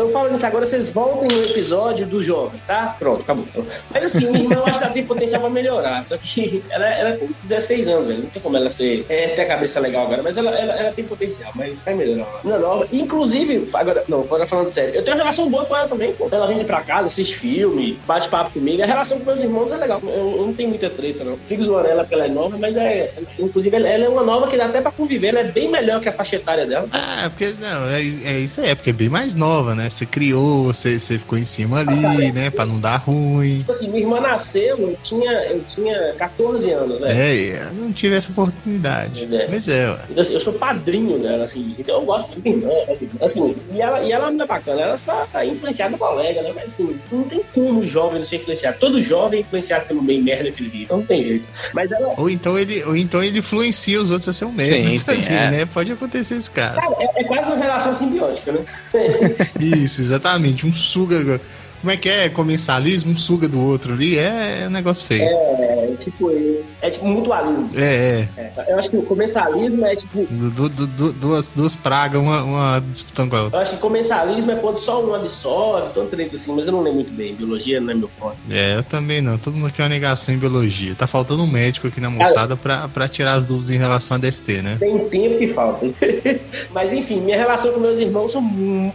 eu 0.00 0.08
falo 0.08 0.30
nisso 0.30 0.46
agora, 0.46 0.64
vocês 0.64 0.92
voltem 0.92 1.28
no 1.36 1.44
episódio 1.44 2.06
do 2.06 2.22
jovem, 2.22 2.60
tá? 2.66 2.96
Pronto, 2.98 3.22
acabou. 3.22 3.44
Mas 3.90 4.04
assim, 4.04 4.30
minha 4.30 4.44
irmã 4.44 4.54
eu 4.56 4.66
acho 4.66 4.78
que 4.78 4.84
ela 4.84 4.94
tem 4.94 5.04
potencial 5.04 5.40
pra 5.40 5.50
melhorar. 5.50 6.04
Só 6.04 6.16
que 6.16 6.62
ela, 6.70 6.88
ela 6.88 7.16
tem 7.16 7.28
16 7.44 7.88
anos, 7.88 8.06
velho. 8.06 8.22
Não 8.22 8.30
tem 8.30 8.42
como 8.42 8.56
ela 8.56 8.68
ser. 8.70 9.04
É, 9.08 9.28
ter 9.28 9.42
a 9.42 9.46
cabeça 9.46 9.80
legal 9.80 10.06
agora, 10.06 10.22
mas 10.22 10.36
ela, 10.36 10.50
ela, 10.52 10.74
ela 10.74 10.92
tem 10.92 11.04
potencial, 11.04 11.52
mas 11.54 11.74
vai 11.84 11.94
melhorar. 11.94 12.40
Não, 12.44 12.58
não. 12.58 12.86
Inclusive, 12.92 13.68
agora, 13.74 14.04
não, 14.08 14.24
fora 14.24 14.46
falando 14.46 14.68
sério, 14.68 14.94
eu 14.94 15.04
tenho 15.04 15.16
uma 15.16 15.22
relação 15.22 15.50
boa 15.50 15.64
com 15.66 15.76
ela 15.76 15.88
também, 15.88 16.14
pô. 16.14 16.28
Ela 16.30 16.46
vem 16.46 16.64
pra 16.64 16.80
casa, 16.80 17.08
assiste 17.08 17.36
filme, 17.36 17.98
bate 18.06 18.28
papo 18.28 18.52
comigo. 18.52 18.82
A 18.82 18.86
relação 18.86 19.18
com 19.18 19.26
meus 19.26 19.42
irmãos 19.42 19.72
é 19.72 19.76
legal. 19.76 20.00
Eu, 20.02 20.36
eu 20.36 20.46
não 20.46 20.54
tenho 20.54 20.70
muita 20.70 20.88
treta, 20.88 21.24
não. 21.24 21.36
Fico 21.46 21.62
zoando 21.62 21.88
ela 21.88 22.04
porque 22.04 22.14
ela 22.14 22.26
é 22.26 22.30
nova, 22.30 22.56
mas 22.58 22.76
é. 22.76 23.12
Inclusive, 23.38 23.76
ela, 23.76 23.88
ela 23.88 24.04
é 24.06 24.08
uma 24.08 24.22
nova 24.22 24.48
que 24.48 24.56
dá 24.56 24.66
até 24.66 24.80
pra 24.80 24.92
conviver. 24.92 25.28
Ela 25.28 25.40
é 25.40 25.44
bem 25.44 25.69
melhor 25.70 26.00
que 26.00 26.08
a 26.08 26.12
faixa 26.12 26.36
etária 26.36 26.66
dela. 26.66 26.88
Ah, 26.92 27.30
porque, 27.30 27.54
não, 27.60 27.86
é, 27.86 28.00
é 28.00 28.38
isso 28.38 28.60
aí, 28.60 28.70
é 28.70 28.74
porque 28.74 28.90
é 28.90 28.92
bem 28.92 29.08
mais 29.08 29.36
nova, 29.36 29.74
né? 29.74 29.88
Você 29.88 30.06
criou, 30.06 30.66
você, 30.66 30.98
você 30.98 31.18
ficou 31.18 31.38
em 31.38 31.44
cima 31.44 31.80
ali, 31.80 32.32
né? 32.32 32.50
Pra 32.50 32.66
não 32.66 32.80
dar 32.80 32.96
ruim. 32.96 33.58
Tipo 33.58 33.70
assim, 33.70 33.88
minha 33.88 34.02
irmã 34.02 34.20
nasceu, 34.20 34.78
eu 34.78 34.98
tinha, 35.02 35.32
eu 35.46 35.62
tinha 35.64 36.14
14 36.14 36.70
anos, 36.72 37.00
né? 37.00 37.12
É, 37.12 37.66
eu 37.66 37.72
não 37.72 37.92
tive 37.92 38.16
essa 38.16 38.30
oportunidade. 38.30 39.28
É. 39.34 39.48
Mas 39.48 39.68
é, 39.68 39.90
ué. 39.90 40.00
Então, 40.10 40.22
assim, 40.22 40.34
eu 40.34 40.40
sou 40.40 40.52
padrinho 40.54 41.18
dela, 41.18 41.44
assim, 41.44 41.74
então 41.78 42.00
eu 42.00 42.06
gosto 42.06 42.30
de 42.34 42.42
minha 42.42 42.56
irmã, 42.56 42.68
né? 42.68 43.08
assim, 43.20 43.56
e 43.72 43.80
ela, 43.80 44.02
e 44.02 44.12
ela 44.12 44.28
é 44.28 44.30
uma 44.30 44.46
bacana, 44.46 44.82
ela 44.82 44.96
só 44.96 45.28
é 45.34 45.46
influenciada 45.46 45.96
colega, 45.96 46.42
né? 46.42 46.52
Mas 46.54 46.72
assim, 46.72 46.98
não 47.10 47.24
tem 47.24 47.42
como 47.54 47.80
o 47.80 47.86
jovem 47.86 48.18
não 48.18 48.26
ser 48.26 48.36
influenciado. 48.36 48.78
Todo 48.78 49.02
jovem 49.02 49.40
é 49.40 49.42
influenciado 49.42 49.86
pelo 49.86 50.02
bem 50.02 50.22
merda 50.22 50.50
que 50.50 50.62
ele 50.62 50.70
vive, 50.70 50.84
então 50.84 50.98
não 50.98 51.06
tem 51.06 51.22
jeito. 51.22 51.44
Mas 51.74 51.92
ela... 51.92 52.14
Ou 52.16 52.28
então 52.28 52.58
ele, 52.58 52.82
ou 52.84 52.96
então 52.96 53.22
ele 53.22 53.38
influencia 53.38 54.00
os 54.00 54.10
outros 54.10 54.28
a 54.28 54.32
ser 54.32 54.44
um 54.44 54.52
merda. 54.52 54.86
Sim, 54.86 54.98
sim, 54.98 55.22
também, 55.22 55.49
é. 55.52 55.58
né? 55.58 55.66
Pode 55.66 55.92
acontecer 55.92 56.36
esse 56.36 56.50
caso. 56.50 56.80
Cara, 56.80 56.96
é, 56.98 57.22
é 57.22 57.24
quase 57.24 57.52
uma 57.52 57.62
relação 57.62 57.94
simbiótica, 57.94 58.52
né? 58.52 58.60
Isso, 59.60 60.00
exatamente. 60.00 60.66
Um 60.66 60.72
suga. 60.72 61.40
Como 61.80 61.90
é 61.90 61.96
que 61.96 62.08
é? 62.08 62.28
Comensalismo, 62.28 63.12
um 63.12 63.16
suga 63.16 63.48
do 63.48 63.60
outro 63.60 63.92
ali. 63.94 64.18
É, 64.18 64.62
é 64.62 64.66
um 64.66 64.70
negócio 64.70 65.06
feio. 65.06 65.22
É, 65.22 65.69
É, 65.92 65.96
tipo 65.96 66.30
isso. 66.30 66.66
É 66.80 66.90
tipo 66.90 67.06
mutualismo. 67.06 67.70
É, 67.74 68.28
é. 68.36 68.52
Eu 68.68 68.78
acho 68.78 68.90
que 68.90 68.96
o 68.96 69.02
comensalismo 69.02 69.84
é 69.86 69.96
tipo. 69.96 70.24
Du, 70.24 70.68
du, 70.68 70.86
du, 70.86 71.12
duas, 71.12 71.50
duas 71.50 71.76
pragas, 71.76 72.20
uma, 72.20 72.42
uma 72.42 72.84
disputando 72.92 73.30
com 73.30 73.36
a 73.36 73.42
outra. 73.42 73.58
Eu 73.58 73.62
acho 73.62 73.72
que 73.72 73.78
comensalismo 73.78 74.50
é 74.52 74.56
quando 74.56 74.76
só 74.76 75.04
um 75.04 75.14
absorve, 75.14 75.92
todo 75.92 76.08
treta 76.08 76.36
assim, 76.36 76.54
mas 76.54 76.66
eu 76.66 76.72
não 76.72 76.80
lembro 76.80 77.00
muito 77.00 77.12
bem. 77.12 77.34
Biologia 77.34 77.80
não 77.80 77.90
é 77.90 77.94
meu 77.94 78.08
forte. 78.08 78.38
É, 78.50 78.76
eu 78.76 78.82
também 78.82 79.20
não. 79.20 79.38
Todo 79.38 79.56
mundo 79.56 79.72
quer 79.72 79.82
uma 79.82 79.88
negação 79.88 80.34
em 80.34 80.38
biologia. 80.38 80.94
Tá 80.94 81.06
faltando 81.06 81.42
um 81.42 81.46
médico 81.46 81.86
aqui 81.86 82.00
na 82.00 82.10
moçada 82.10 82.56
pra, 82.56 82.88
pra 82.88 83.08
tirar 83.08 83.34
as 83.34 83.44
dúvidas 83.44 83.70
em 83.70 83.78
relação 83.78 84.16
a 84.16 84.20
DST, 84.20 84.62
né? 84.62 84.76
Tem 84.78 84.98
tempo 85.08 85.38
que 85.38 85.46
falta. 85.46 85.86
mas 86.72 86.92
enfim, 86.92 87.20
minha 87.20 87.36
relação 87.36 87.72
com 87.72 87.80
meus 87.80 87.98
irmãos 87.98 88.32
são, 88.32 88.44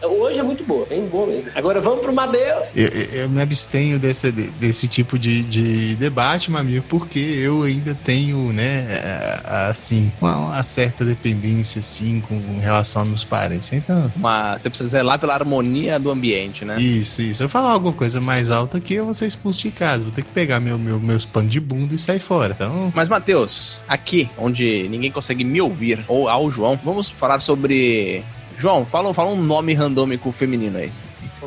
hoje 0.03 0.39
é 0.39 0.43
muito 0.43 0.63
boa, 0.63 0.85
bem 0.85 1.05
boa 1.05 1.27
mesmo. 1.27 1.49
Agora 1.55 1.79
vamos 1.81 2.01
pro 2.01 2.13
Madeus. 2.13 2.71
Eu, 2.75 2.87
eu 3.21 3.29
me 3.29 3.41
abstenho 3.41 3.99
desse, 3.99 4.31
desse 4.31 4.87
tipo 4.87 5.17
de, 5.17 5.43
de 5.43 5.95
debate, 5.95 6.51
meu 6.51 6.59
amigo, 6.59 6.84
porque 6.87 7.19
eu 7.19 7.63
ainda 7.63 7.93
tenho, 7.95 8.51
né, 8.51 8.87
assim, 9.43 10.11
uma, 10.21 10.37
uma 10.37 10.63
certa 10.63 11.03
dependência, 11.03 11.79
assim, 11.79 12.21
com, 12.21 12.41
com 12.41 12.59
relação 12.59 13.01
aos 13.01 13.09
meus 13.09 13.23
parentes. 13.23 13.71
Então. 13.73 14.11
Uma, 14.15 14.57
você 14.57 14.69
precisa 14.69 14.89
zelar 14.89 15.19
pela 15.19 15.33
harmonia 15.33 15.99
do 15.99 16.09
ambiente, 16.09 16.63
né? 16.63 16.79
Isso, 16.79 17.21
isso. 17.21 17.43
Eu 17.43 17.49
falar 17.49 17.71
alguma 17.71 17.93
coisa 17.93 18.21
mais 18.21 18.49
alta 18.49 18.77
aqui, 18.77 18.95
eu 18.95 19.05
vou 19.05 19.13
ser 19.13 19.27
expulso 19.27 19.61
de 19.61 19.71
casa. 19.71 20.03
Vou 20.03 20.13
ter 20.13 20.23
que 20.23 20.31
pegar 20.31 20.59
meu, 20.59 20.77
meu, 20.77 20.99
meus 20.99 21.25
panos 21.25 21.51
de 21.51 21.59
bunda 21.59 21.93
e 21.93 21.97
sair 21.97 22.19
fora. 22.19 22.53
Então. 22.55 22.91
Mas, 22.95 23.09
Matheus, 23.09 23.81
aqui, 23.87 24.29
onde 24.37 24.87
ninguém 24.89 25.11
consegue 25.11 25.43
me 25.43 25.61
ouvir, 25.61 26.03
ou 26.07 26.27
ao 26.29 26.49
João, 26.51 26.79
vamos 26.83 27.09
falar 27.09 27.39
sobre. 27.39 28.23
João, 28.57 28.85
fala, 28.85 29.13
fala 29.13 29.31
um 29.31 29.41
nome 29.41 29.73
randômico 29.73 30.31
feminino 30.31 30.77
aí. 30.77 30.91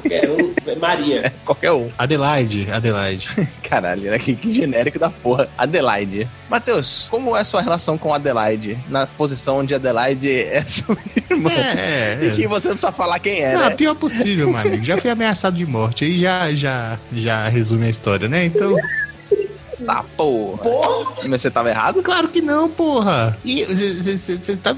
Qualquer 0.00 0.30
um. 0.30 0.54
Maria. 0.78 1.32
Qualquer 1.44 1.72
um. 1.72 1.90
Adelaide, 1.98 2.68
Adelaide. 2.70 3.28
Caralho, 3.62 4.10
né? 4.10 4.18
Que, 4.18 4.34
que 4.34 4.54
genérico 4.54 4.98
da 4.98 5.10
porra. 5.10 5.48
Adelaide. 5.56 6.28
Matheus, 6.48 7.08
como 7.10 7.36
é 7.36 7.40
a 7.40 7.44
sua 7.44 7.60
relação 7.60 7.98
com 7.98 8.14
Adelaide? 8.14 8.78
Na 8.88 9.06
posição 9.06 9.58
onde 9.58 9.74
Adelaide 9.74 10.30
é 10.30 10.64
sua 10.66 10.96
irmã. 11.30 11.50
É, 11.50 12.18
é. 12.20 12.26
E 12.26 12.36
que 12.36 12.46
você 12.46 12.68
não 12.68 12.74
precisa 12.74 12.92
falar 12.92 13.18
quem 13.18 13.42
é, 13.42 13.54
não, 13.54 13.68
né? 13.68 13.74
pior 13.74 13.94
possível, 13.94 14.48
meu 14.50 14.58
amigo. 14.58 14.84
Já 14.84 14.96
fui 14.98 15.10
ameaçado 15.10 15.56
de 15.56 15.66
morte. 15.66 16.04
Aí 16.04 16.18
já, 16.18 16.52
já, 16.54 16.98
já 17.12 17.48
resume 17.48 17.86
a 17.86 17.90
história, 17.90 18.28
né? 18.28 18.44
Então... 18.44 18.76
Tá, 19.84 20.04
porra. 20.16 20.58
Porra. 20.58 21.14
Mas 21.28 21.40
você 21.40 21.50
tava 21.50 21.70
errado? 21.70 22.02
Claro 22.02 22.28
que 22.28 22.40
não, 22.40 22.68
porra. 22.68 23.38
E 23.44 23.64
você 23.64 24.56
tá. 24.56 24.76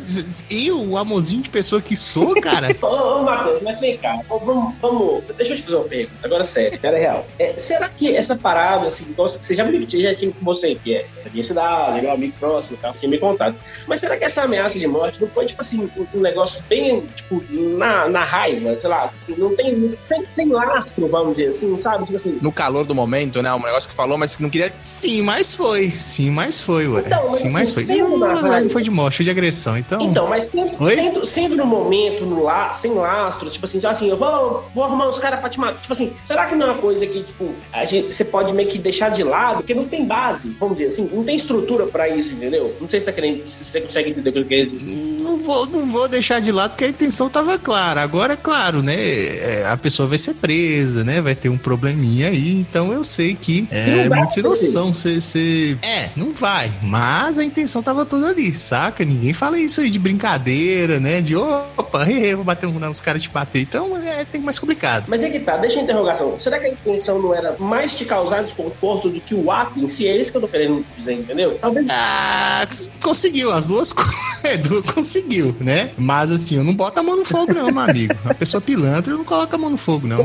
Eu, 0.51 0.91
o 0.91 0.97
amorzinho 0.97 1.43
de 1.43 1.49
pessoa 1.51 1.81
que 1.81 1.97
sou, 1.97 2.41
cara. 2.41 2.69
ô, 2.83 2.87
ô, 2.87 3.23
Matheus, 3.23 3.63
mas 3.63 3.81
vem 3.81 3.97
cá. 3.97 4.21
Vamos, 4.29 4.75
vamos. 4.81 5.25
Deixa 5.37 5.53
eu 5.53 5.57
te 5.57 5.63
fazer 5.63 5.77
uma 5.77 5.85
pergunta. 5.85 6.27
Agora, 6.27 6.45
sério, 6.45 6.79
cara 6.79 6.97
é 6.97 7.01
real. 7.01 7.27
É, 7.39 7.57
será 7.57 7.89
que 7.89 8.15
essa 8.15 8.37
parada, 8.37 8.87
assim, 8.87 9.13
você 9.17 9.55
já 9.55 9.65
me 9.65 9.81
já 9.81 10.15
tinha 10.15 10.31
com 10.31 10.45
você, 10.45 10.75
que 10.75 10.95
é 10.95 11.07
da 11.25 11.31
minha 11.31 11.43
cidade, 11.43 12.03
meu 12.03 12.13
amigo 12.13 12.35
próximo 12.39 12.77
e 12.77 12.81
tal, 12.81 12.93
tinha 12.95 13.11
me 13.11 13.19
contado. 13.19 13.57
Mas 13.87 14.01
será 14.01 14.17
que 14.17 14.25
essa 14.25 14.43
ameaça 14.43 14.79
de 14.79 14.87
morte 14.87 15.21
não 15.21 15.29
foi, 15.29 15.47
tipo 15.47 15.61
assim, 15.61 15.91
um 16.15 16.21
negócio 16.21 16.63
bem, 16.69 17.07
tipo, 17.15 17.43
na, 17.51 18.09
na 18.09 18.25
raiva, 18.25 18.77
sei 18.77 18.91
lá, 18.91 19.11
assim, 19.19 19.37
não 19.37 19.55
tem. 19.57 19.95
Sem, 19.97 20.27
sem 20.27 20.49
lastro, 20.49 21.09
vamos 21.09 21.37
dizer 21.37 21.49
assim, 21.49 21.77
sabe? 21.79 22.05
Tipo 22.05 22.17
assim. 22.17 22.39
No 22.41 22.53
calor 22.53 22.85
do 22.85 22.95
momento, 22.95 23.43
né? 23.43 23.53
Um 23.53 23.63
negócio 23.63 23.89
que 23.89 23.95
falou, 23.95 24.19
mas 24.19 24.37
que 24.37 24.43
não 24.43 24.51
queria 24.51 24.73
Sim, 24.91 25.23
mas 25.23 25.55
foi. 25.55 25.89
Sim, 25.93 26.31
mas 26.31 26.61
foi, 26.61 26.89
ué. 26.89 27.05
Então, 27.07 27.29
mas, 27.31 27.39
Sim, 27.39 27.47
assim, 27.47 27.53
mas 27.55 27.75
foi. 27.75 27.85
Não, 27.85 28.19
não, 28.19 28.43
não, 28.43 28.71
foi 28.71 28.83
de 28.83 28.91
morte, 28.91 29.19
foi 29.19 29.25
de 29.25 29.31
agressão, 29.31 29.79
então. 29.79 30.01
Então, 30.03 30.29
mas 30.29 30.45
sendo, 30.45 30.87
sendo, 30.89 31.27
sendo 31.27 31.57
no 31.57 31.65
momento, 31.65 32.27
no 32.27 32.43
la, 32.43 32.73
sem 32.73 32.93
lastro, 32.93 33.49
tipo 33.49 33.65
assim, 33.65 33.79
assim, 33.87 34.11
eu 34.11 34.17
vou, 34.17 34.69
vou 34.75 34.83
arrumar 34.83 35.09
os 35.09 35.19
caras 35.21 35.39
pra 35.39 35.49
te 35.49 35.61
matar. 35.61 35.81
Tipo 35.81 35.93
assim, 35.93 36.13
será 36.25 36.47
que 36.47 36.57
não 36.57 36.67
é 36.67 36.71
uma 36.73 36.81
coisa 36.81 37.07
que, 37.07 37.23
tipo, 37.23 37.55
a 37.73 37.85
gente, 37.85 38.13
você 38.13 38.25
pode 38.25 38.53
meio 38.53 38.69
que 38.69 38.79
deixar 38.79 39.11
de 39.11 39.23
lado, 39.23 39.59
porque 39.59 39.75
não 39.75 39.85
tem 39.85 40.05
base, 40.05 40.55
vamos 40.59 40.77
dizer 40.77 40.89
assim, 40.89 41.09
não 41.13 41.23
tem 41.23 41.37
estrutura 41.37 41.87
pra 41.87 42.09
isso, 42.09 42.35
entendeu? 42.35 42.75
Não 42.81 42.89
sei 42.89 42.99
se, 42.99 43.07
tá 43.07 43.13
querendo, 43.13 43.47
se 43.47 43.65
você 43.65 43.81
consegue 43.83 44.11
entender 44.11 44.31
o 44.31 44.33
que 44.33 44.39
eu 44.41 44.45
quero 44.45 44.71
dizer. 44.71 45.23
Não 45.23 45.39
vou, 45.39 45.67
não 45.67 45.87
vou 45.87 46.09
deixar 46.09 46.41
de 46.41 46.51
lado, 46.51 46.71
porque 46.71 46.85
a 46.85 46.89
intenção 46.89 47.29
tava 47.29 47.57
clara. 47.59 48.03
Agora, 48.03 48.33
é 48.33 48.37
claro, 48.37 48.83
né? 48.83 48.97
É, 48.97 49.67
a 49.69 49.77
pessoa 49.77 50.09
vai 50.09 50.19
ser 50.19 50.35
presa, 50.35 51.05
né? 51.05 51.21
Vai 51.21 51.37
ter 51.37 51.49
um 51.49 51.57
probleminha 51.57 52.29
aí, 52.29 52.53
então 52.53 52.93
eu 52.93 53.05
sei 53.05 53.35
que 53.35 53.69
é 53.71 54.09
muito 54.09 54.33
sem 54.35 54.43
noção. 54.81 54.95
Você 54.95 55.21
você. 55.21 55.79
É, 55.83 56.11
não 56.17 56.33
vai. 56.33 56.73
Mas 56.83 57.39
a 57.39 57.45
intenção 57.45 57.83
tava 57.83 58.05
toda 58.05 58.29
ali, 58.29 58.55
saca? 58.55 59.05
Ninguém 59.05 59.33
fala 59.33 59.59
isso 59.59 59.81
aí 59.81 59.91
de 59.91 59.99
brincadeira, 59.99 60.99
né? 60.99 61.21
De 61.21 61.37
opa, 61.37 62.09
he, 62.09 62.35
vou 62.35 62.45
bater 62.45 62.67
um, 62.67 62.89
uns 62.89 63.01
caras 63.01 63.23
te 63.23 63.31
bater. 63.31 63.61
Então 63.61 63.97
é 63.97 64.25
tem 64.25 64.41
mais 64.41 64.59
complicado. 64.59 65.07
Mas 65.09 65.23
é 65.23 65.31
que 65.31 65.41
tá, 65.41 65.57
deixa 65.57 65.81
a 65.81 65.83
interrogação. 65.83 66.39
Será 66.39 66.59
que 66.59 66.67
a 66.67 66.71
intenção 66.71 67.21
não 67.21 67.35
era 67.35 67.57
mais 67.59 67.95
te 67.95 68.05
causar 68.05 68.43
desconforto 68.43 69.09
do 69.11 69.21
que 69.21 69.35
o 69.35 69.51
ato 69.51 69.79
em 69.79 69.89
si? 69.89 70.07
É 70.07 70.17
isso 70.17 70.31
que 70.31 70.37
eu 70.37 70.43
tô 70.43 70.49
querendo 70.49 70.85
dizer, 70.97 71.15
entendeu? 71.15 71.59
Talvez. 71.61 71.87
Ah, 71.91 72.67
conseguiu, 73.03 73.53
as 73.53 73.67
duas 73.67 73.93
coisas. 73.93 74.15
É, 74.43 74.59
conseguiu, 74.93 75.55
né? 75.61 75.93
Mas 75.97 76.31
assim, 76.31 76.57
eu 76.57 76.65
não 76.65 76.75
boto 76.75 76.99
a 76.99 77.03
mão 77.03 77.17
no 77.17 77.25
fogo, 77.25 77.53
não, 77.53 77.71
meu 77.71 77.83
amigo. 77.83 78.15
A 78.25 78.35
pessoa 78.35 78.61
pilantra, 78.61 79.15
não 79.15 79.25
coloco 79.25 79.55
a 79.55 79.59
mão 79.59 79.71
no 79.71 79.77
fogo, 79.77 80.07
não. 80.07 80.21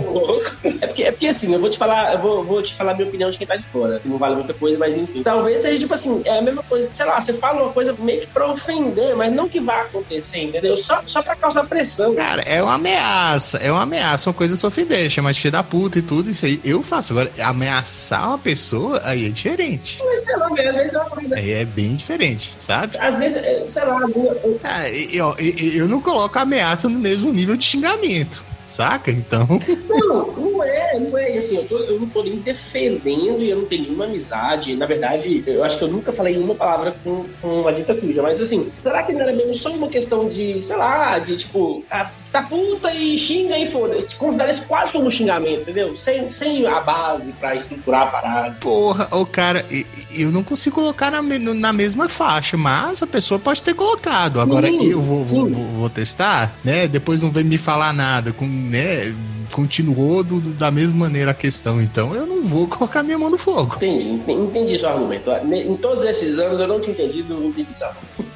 É 0.82 0.88
porque, 0.88 1.04
é 1.04 1.12
porque 1.12 1.28
assim, 1.28 1.54
eu 1.54 1.60
vou 1.60 1.70
te 1.70 1.78
falar, 1.78 2.14
eu 2.14 2.22
vou, 2.22 2.44
vou 2.44 2.62
te 2.62 2.74
falar 2.74 2.92
a 2.92 2.96
minha 2.96 3.08
opinião 3.08 3.30
de 3.30 3.38
quem 3.38 3.48
tá 3.48 3.56
de 3.56 3.66
fora. 3.66 4.00
Que 4.00 4.08
não 4.08 4.18
vale 4.18 4.36
muita 4.36 4.54
coisa, 4.54 4.78
mas 4.78 4.98
enfim. 4.98 5.24
Talvez 5.24 5.62
seja 5.62 5.80
tipo 5.80 5.94
assim, 5.94 6.22
é 6.26 6.38
a 6.38 6.42
mesma 6.42 6.64
coisa, 6.64 6.88
sei 6.92 7.06
lá, 7.06 7.20
você 7.20 7.34
fala 7.34 7.64
uma 7.64 7.74
coisa 7.74 7.96
meio 8.00 8.22
que 8.22 8.28
pra 8.28 8.52
ofender, 8.52 9.16
mas 9.16 9.34
não 9.34 9.50
que 9.50 9.60
vai 9.60 9.82
acontecer, 9.82 10.44
entendeu? 10.44 10.78
Só, 10.78 11.02
só 11.06 11.22
pra 11.22 11.36
causar 11.36 11.66
pressão. 11.66 12.16
Cara, 12.16 12.42
é 12.46 12.62
uma 12.62 12.76
ameaça, 12.76 13.58
é 13.58 13.72
uma 13.72 13.84
ameaça, 13.84 14.30
uma 14.30 14.36
coisa 14.36 14.56
sofrida, 14.56 15.10
chama 15.10 15.34
de 15.34 15.42
filho 15.42 15.52
da 15.52 15.64
puta 15.64 16.00
e 16.00 16.02
tudo, 16.02 16.30
isso 16.30 16.46
aí 16.46 16.60
eu 16.64 16.82
faço. 16.84 17.14
Agora, 17.14 17.32
ameaçar 17.44 18.30
uma 18.30 18.38
pessoa, 18.38 19.02
aí 19.04 19.26
é 19.26 19.30
diferente. 19.30 20.00
Mas 20.04 20.22
sei 20.22 20.38
lá, 20.38 20.48
às 20.48 20.76
vezes 20.76 20.94
é 20.94 20.98
uma 21.00 21.10
coisa. 21.10 21.36
Aí 21.36 21.52
é 21.52 21.66
bem 21.66 21.96
diferente, 21.96 22.54
sabe? 22.60 22.98
Às 22.98 23.18
vezes, 23.18 23.38
é, 23.38 23.66
sei 23.68 23.86
lá, 23.86 24.05
eu... 24.10 24.60
Ah, 24.64 24.90
eu, 24.90 25.36
eu, 25.38 25.88
não 25.88 26.02
coloco 26.02 26.38
ameaça 26.38 26.90
no 26.90 27.00
mesmo 27.00 27.32
nível 27.32 27.56
de 27.56 27.66
xingamento. 27.66 28.44
Saca? 28.68 29.12
Então. 29.12 29.48
Não, 29.88 30.28
não 30.32 30.64
é, 30.64 31.00
não 31.00 31.18
é. 31.18 31.38
Assim, 31.38 31.58
eu, 31.58 31.68
tô, 31.68 31.78
eu 31.80 32.00
não 32.00 32.08
tô 32.08 32.24
nem 32.24 32.38
defendendo 32.38 33.42
e 33.42 33.50
eu 33.50 33.58
não 33.58 33.66
tenho 33.66 33.84
nenhuma 33.84 34.06
amizade. 34.06 34.76
Na 34.76 34.86
verdade, 34.86 35.44
eu 35.46 35.64
acho 35.64 35.78
que 35.78 35.84
eu 35.84 35.88
nunca 35.88 36.14
falei 36.14 36.38
uma 36.38 36.56
palavra 36.56 36.96
com, 37.04 37.26
com 37.42 37.62
uma 37.62 37.74
dita 37.74 37.94
cuja. 37.94 38.22
Mas 38.22 38.40
assim, 38.40 38.72
será 38.78 39.04
que 39.04 39.14
não 39.14 39.22
era 39.22 39.34
mesmo 39.34 39.54
só 39.54 39.72
uma 39.72 39.88
questão 39.88 40.30
de, 40.30 40.62
sei 40.62 40.76
lá, 40.76 41.20
de 41.20 41.36
tipo, 41.38 41.84
a, 41.90 42.10
tá 42.36 42.42
puta 42.42 42.94
e 42.94 43.18
xinga 43.18 43.58
e 43.58 43.66
foda. 43.66 43.96
Considera 44.18 44.52
isso 44.52 44.66
quase 44.68 44.92
como 44.92 45.08
um 45.08 45.10
xingamento, 45.10 45.62
entendeu? 45.62 45.96
Sem, 45.96 46.30
sem 46.30 46.66
a 46.68 46.82
base 46.82 47.32
pra 47.34 47.56
estruturar 47.56 48.04
a 48.04 48.08
parada. 48.08 48.58
Porra, 48.60 49.08
o 49.12 49.26
cara, 49.26 49.66
eu 50.14 50.32
não 50.32 50.44
consigo 50.44 50.76
colocar 50.76 51.12
na, 51.12 51.22
na 51.22 51.74
mesma 51.74 52.10
faixa, 52.10 52.58
mas 52.58 53.02
a 53.02 53.08
pessoa 53.08 53.40
pode 53.40 53.64
ter 53.64 53.74
colocado. 53.74 54.42
Agora 54.42 54.68
sim, 54.68 54.92
eu 54.92 55.02
vou, 55.02 55.24
vou, 55.24 55.50
vou, 55.50 55.66
vou 55.66 55.90
testar, 55.90 56.56
né? 56.64 56.88
Depois 56.88 57.22
não 57.22 57.32
vem 57.32 57.44
me 57.44 57.58
falar 57.58 57.94
nada 57.94 58.34
com 58.34 58.46
né, 58.56 59.16
continuou 59.52 60.24
do, 60.24 60.40
da 60.40 60.72
mesma 60.72 60.98
maneira 60.98 61.32
a 61.32 61.34
questão. 61.34 61.82
Então 61.82 62.14
eu 62.16 62.26
não 62.26 62.44
vou 62.44 62.68
colocar 62.68 63.04
minha 63.04 63.18
mão 63.18 63.30
no 63.30 63.38
fogo. 63.38 63.76
Entendi, 63.76 64.10
entendi 64.10 64.78
seu 64.78 64.90
argumento. 64.90 65.30
Em 65.32 65.76
todos 65.78 66.04
esses 66.04 66.40
anos 66.40 66.60
eu 66.60 66.68
não 66.68 66.80
tinha 66.80 66.94
entendido 66.94 67.36
o 67.36 67.46
entendi 67.46 67.74
seu 67.74 67.88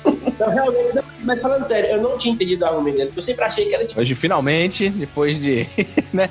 Então, 0.05 0.49
realmente, 0.49 0.97
mas 1.23 1.41
falando 1.41 1.63
sério, 1.63 1.89
eu 1.89 2.01
não 2.01 2.17
tinha 2.17 2.33
entendido 2.33 2.63
o 2.63 2.67
argumento 2.67 2.97
dele, 2.97 3.07
porque 3.07 3.19
eu 3.19 3.23
sempre 3.23 3.45
achei 3.45 3.65
que 3.65 3.75
era 3.75 3.85
tipo. 3.85 3.99
Hoje, 3.99 4.15
finalmente, 4.15 4.89
depois 4.89 5.39
de. 5.39 5.67
né? 6.13 6.29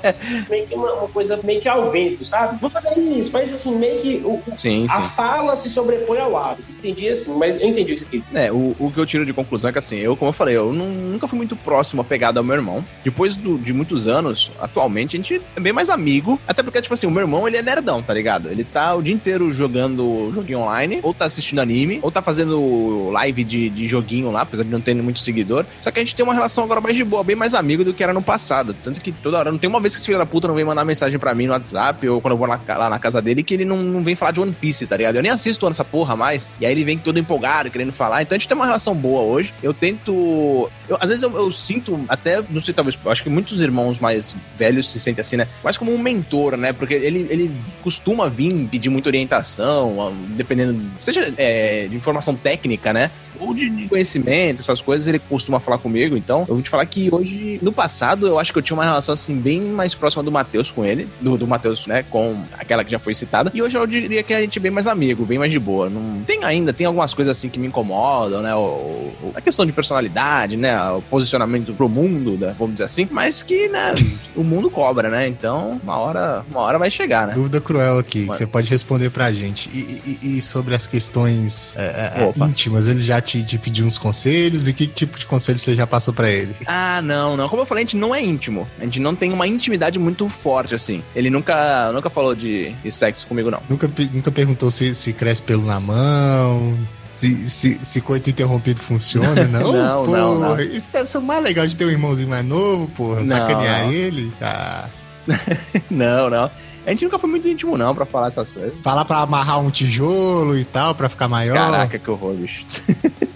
Meio 0.49 0.67
que 0.67 0.75
uma, 0.75 0.93
uma, 0.93 1.07
coisa 1.07 1.39
meio 1.43 1.59
que 1.59 1.67
ao 1.67 1.91
vento, 1.91 2.25
sabe? 2.25 2.59
Vou 2.59 2.69
fazer 2.69 2.99
isso, 2.99 3.29
mas 3.31 3.53
assim, 3.53 3.77
meio 3.77 3.99
que 3.99 4.15
o, 4.25 4.41
sim, 4.59 4.87
a 4.89 5.01
sim. 5.01 5.09
fala 5.15 5.55
se 5.55 5.69
sobrepõe 5.69 6.19
ao 6.19 6.35
hábito. 6.35 6.67
Entendi 6.79 7.09
assim, 7.09 7.37
mas 7.37 7.59
eu 7.61 7.67
entendi 7.67 7.93
isso 7.95 8.05
aqui. 8.05 8.23
É, 8.33 8.51
o, 8.51 8.75
o 8.79 8.91
que 8.91 8.99
eu 8.99 9.05
tiro 9.05 9.25
de 9.25 9.33
conclusão 9.33 9.69
é 9.69 9.73
que 9.73 9.79
assim, 9.79 9.97
eu, 9.97 10.15
como 10.15 10.29
eu 10.29 10.33
falei, 10.33 10.55
eu 10.55 10.73
não, 10.73 10.87
nunca 10.87 11.27
fui 11.27 11.37
muito 11.37 11.55
próximo 11.55 12.01
apegado 12.01 12.37
ao 12.37 12.43
meu 12.43 12.55
irmão. 12.55 12.85
Depois 13.03 13.35
do, 13.35 13.57
de 13.57 13.73
muitos 13.73 14.07
anos, 14.07 14.51
atualmente, 14.59 15.15
a 15.15 15.17
gente 15.17 15.41
é 15.55 15.59
bem 15.59 15.73
mais 15.73 15.89
amigo. 15.89 16.39
Até 16.47 16.63
porque, 16.63 16.81
tipo 16.81 16.93
assim, 16.93 17.07
o 17.07 17.11
meu 17.11 17.21
irmão, 17.21 17.47
ele 17.47 17.57
é 17.57 17.61
nerdão, 17.61 18.01
tá 18.01 18.13
ligado? 18.13 18.49
Ele 18.49 18.63
tá 18.63 18.95
o 18.95 19.01
dia 19.01 19.13
inteiro 19.13 19.51
jogando 19.53 20.31
joguinho 20.33 20.59
online, 20.59 20.99
ou 21.03 21.13
tá 21.13 21.25
assistindo 21.25 21.59
anime, 21.59 21.99
ou 22.01 22.11
tá 22.11 22.21
fazendo 22.21 23.09
live 23.11 23.43
de, 23.43 23.69
de 23.69 23.87
joguinho 23.87 24.31
lá, 24.31 24.41
apesar 24.41 24.63
de 24.63 24.69
não 24.69 24.81
ter 24.81 24.88
muito 24.95 25.19
seguidor. 25.19 25.65
Só 25.81 25.91
que 25.91 25.99
a 25.99 26.03
gente 26.03 26.15
tem 26.15 26.23
uma 26.23 26.33
relação 26.33 26.63
agora 26.63 26.81
mais 26.81 26.95
de 26.95 27.03
boa, 27.03 27.23
bem 27.23 27.35
mais 27.35 27.53
amigo 27.53 27.83
do 27.83 27.93
que 27.93 28.03
era 28.03 28.13
no 28.13 28.21
passado. 28.21 28.73
Tanto 28.73 29.01
que 29.01 29.11
toda 29.11 29.37
hora, 29.37 29.51
não 29.51 29.57
tem 29.57 29.69
uma 29.69 29.79
vez 29.79 29.93
que 29.93 29.99
esse 29.99 30.05
filho 30.05 30.17
da 30.17 30.25
puta 30.25 30.47
não 30.47 30.55
vem 30.55 30.65
mandar 30.65 30.85
mensagem 30.85 31.19
pra 31.19 31.33
mim 31.33 31.47
no 31.47 31.53
WhatsApp, 31.53 32.07
ou 32.07 32.21
quando 32.21 32.33
eu 32.33 32.37
vou 32.37 32.47
lá, 32.47 32.59
lá 32.67 32.89
na 32.89 32.99
casa 32.99 33.21
dele, 33.21 33.43
que 33.43 33.53
ele 33.53 33.65
não, 33.65 33.77
não 33.77 34.03
vem 34.03 34.15
falar 34.15 34.31
de 34.31 34.39
One 34.39 34.53
Piece, 34.53 34.85
tá 34.85 34.97
ligado? 34.97 35.15
Eu 35.15 35.23
nem 35.23 35.31
assisto 35.31 35.67
essa 35.67 35.83
porra 35.83 36.15
mais. 36.15 36.51
E 36.59 36.65
aí 36.65 36.71
ele 36.71 36.83
vem 36.83 36.97
todo 36.97 37.19
empolgado, 37.19 37.69
querendo 37.69 37.91
falar. 37.91 38.21
Então 38.21 38.35
a 38.35 38.39
gente 38.39 38.47
tem 38.47 38.55
uma 38.55 38.65
relação 38.65 38.95
boa 38.95 39.21
hoje. 39.21 39.53
Eu 39.61 39.73
tento. 39.73 40.69
Eu, 40.87 40.97
às 40.99 41.09
vezes 41.09 41.23
eu, 41.23 41.31
eu 41.35 41.51
sinto, 41.51 42.03
até, 42.07 42.41
não 42.49 42.61
sei, 42.61 42.73
talvez, 42.73 42.97
acho 43.05 43.23
que 43.23 43.29
muitos 43.29 43.61
irmãos 43.61 43.99
mais 43.99 44.35
velhos 44.57 44.89
se 44.89 44.99
sentem 44.99 45.21
assim, 45.21 45.37
né? 45.37 45.47
Mais 45.63 45.77
como 45.77 45.93
um 45.93 45.97
mentor, 45.97 46.57
né? 46.57 46.73
Porque 46.73 46.93
ele, 46.93 47.27
ele 47.29 47.51
costuma 47.83 48.27
vir 48.27 48.67
pedir 48.67 48.89
muita 48.89 49.09
orientação, 49.09 50.13
dependendo, 50.29 50.89
seja 50.97 51.33
é, 51.37 51.87
de 51.87 51.95
informação 51.95 52.35
técnica, 52.35 52.93
né? 52.93 53.11
Ou 53.39 53.53
de, 53.53 53.69
de, 53.69 53.87
conhecimento, 53.87 54.61
essas 54.71 54.81
coisas, 54.81 55.07
ele 55.07 55.19
costuma 55.19 55.59
falar 55.59 55.77
comigo. 55.77 56.15
Então, 56.15 56.41
eu 56.41 56.55
vou 56.55 56.61
te 56.61 56.69
falar 56.69 56.85
que 56.85 57.09
hoje, 57.13 57.59
no 57.61 57.71
passado, 57.71 58.27
eu 58.27 58.39
acho 58.39 58.53
que 58.53 58.59
eu 58.59 58.63
tinha 58.63 58.77
uma 58.77 58.83
relação 58.83 59.13
assim 59.13 59.35
bem 59.37 59.61
mais 59.61 59.95
próxima 59.95 60.23
do 60.23 60.31
Matheus 60.31 60.71
com 60.71 60.85
ele, 60.85 61.07
do, 61.19 61.37
do 61.37 61.47
Matheus, 61.47 61.87
né, 61.87 62.03
com 62.03 62.41
aquela 62.57 62.83
que 62.83 62.91
já 62.91 62.99
foi 62.99 63.13
citada. 63.13 63.51
E 63.53 63.61
hoje 63.61 63.77
eu 63.77 63.85
diria 63.87 64.23
que 64.23 64.33
a 64.33 64.41
gente 64.41 64.57
é 64.57 64.61
bem 64.61 64.71
mais 64.71 64.87
amigo, 64.87 65.25
bem 65.25 65.37
mais 65.37 65.51
de 65.51 65.59
boa. 65.59 65.89
Não 65.89 66.21
tem 66.21 66.43
ainda, 66.43 66.71
tem 66.71 66.85
algumas 66.85 67.13
coisas 67.13 67.37
assim 67.37 67.49
que 67.49 67.59
me 67.59 67.67
incomodam, 67.67 68.41
né? 68.41 68.53
O, 68.55 68.59
o, 68.59 69.31
a 69.35 69.41
questão 69.41 69.65
de 69.65 69.71
personalidade, 69.71 70.57
né? 70.57 70.79
O 70.91 71.01
posicionamento 71.01 71.73
pro 71.73 71.89
mundo, 71.89 72.37
né? 72.37 72.55
vamos 72.57 72.75
dizer 72.75 72.85
assim, 72.85 73.07
mas 73.11 73.41
que, 73.41 73.69
né, 73.69 73.93
o 74.35 74.43
mundo 74.43 74.69
cobra, 74.69 75.09
né? 75.09 75.27
Então, 75.27 75.79
uma 75.83 75.97
hora, 75.97 76.45
uma 76.49 76.61
hora 76.61 76.77
vai 76.77 76.91
chegar, 76.91 77.27
né? 77.27 77.33
Dúvida 77.33 77.61
cruel 77.61 77.97
aqui, 77.97 78.21
que 78.21 78.25
você 78.27 78.45
pode 78.45 78.69
responder 78.69 79.09
pra 79.09 79.31
gente. 79.31 79.69
E, 79.73 80.17
e, 80.21 80.37
e 80.37 80.41
sobre 80.41 80.75
as 80.75 80.87
questões 80.87 81.73
é, 81.75 82.23
é, 82.23 82.23
é 82.23 82.45
íntimas, 82.45 82.87
ele 82.87 83.01
já 83.01 83.21
te, 83.21 83.43
te, 83.43 83.57
pediu 83.57 83.85
uns 83.85 83.97
conselhos 83.97 84.58
e 84.67 84.73
que 84.73 84.87
tipo 84.87 85.17
de 85.17 85.25
conselho 85.25 85.59
você 85.59 85.75
já 85.75 85.85
passou 85.87 86.13
pra 86.13 86.29
ele? 86.29 86.55
Ah, 86.65 87.01
não, 87.01 87.35
não. 87.37 87.47
Como 87.49 87.61
eu 87.61 87.65
falei, 87.65 87.83
a 87.83 87.85
gente 87.85 87.97
não 87.97 88.13
é 88.13 88.21
íntimo. 88.21 88.67
A 88.79 88.83
gente 88.83 88.99
não 88.99 89.15
tem 89.15 89.31
uma 89.31 89.47
intimidade 89.47 89.99
muito 89.99 90.27
forte, 90.29 90.75
assim. 90.75 91.03
Ele 91.15 91.29
nunca, 91.29 91.91
nunca 91.91 92.09
falou 92.09 92.35
de, 92.35 92.71
de 92.71 92.91
sexo 92.91 93.27
comigo, 93.27 93.49
não. 93.51 93.61
Nunca, 93.69 93.89
nunca 94.13 94.31
perguntou 94.31 94.69
se, 94.69 94.93
se 94.93 95.13
cresce 95.13 95.41
pelo 95.41 95.65
na 95.65 95.79
mão, 95.79 96.77
se, 97.07 97.49
se, 97.49 97.73
se 97.85 98.01
coito 98.01 98.29
interrompido 98.29 98.79
funciona, 98.79 99.43
não? 99.47 99.73
não, 99.73 100.05
não, 100.05 100.39
não. 100.39 100.59
Isso 100.59 100.91
deve 100.91 101.09
ser 101.09 101.17
o 101.17 101.21
mais 101.21 101.43
legal 101.43 101.67
de 101.67 101.75
ter 101.75 101.85
um 101.85 101.89
irmãozinho 101.89 102.29
mais 102.29 102.45
novo, 102.45 102.87
porra. 102.87 103.25
Sacanear 103.25 103.85
não. 103.85 103.91
ele. 103.91 104.31
Ah. 104.41 104.89
não, 105.89 106.29
não. 106.29 106.49
A 106.89 106.91
gente 106.91 107.03
nunca 107.03 107.19
foi 107.19 107.29
muito 107.29 107.47
íntimo, 107.47 107.77
não, 107.77 107.93
pra 107.93 108.03
falar 108.03 108.29
essas 108.29 108.49
coisas. 108.51 108.73
Falar 108.81 109.05
pra 109.05 109.17
amarrar 109.19 109.59
um 109.59 109.69
tijolo 109.69 110.57
e 110.57 110.65
tal, 110.65 110.95
pra 110.95 111.07
ficar 111.07 111.27
maior. 111.27 111.53
Caraca, 111.53 111.99
que 111.99 112.09
horror, 112.09 112.33
bicho. 112.33 112.65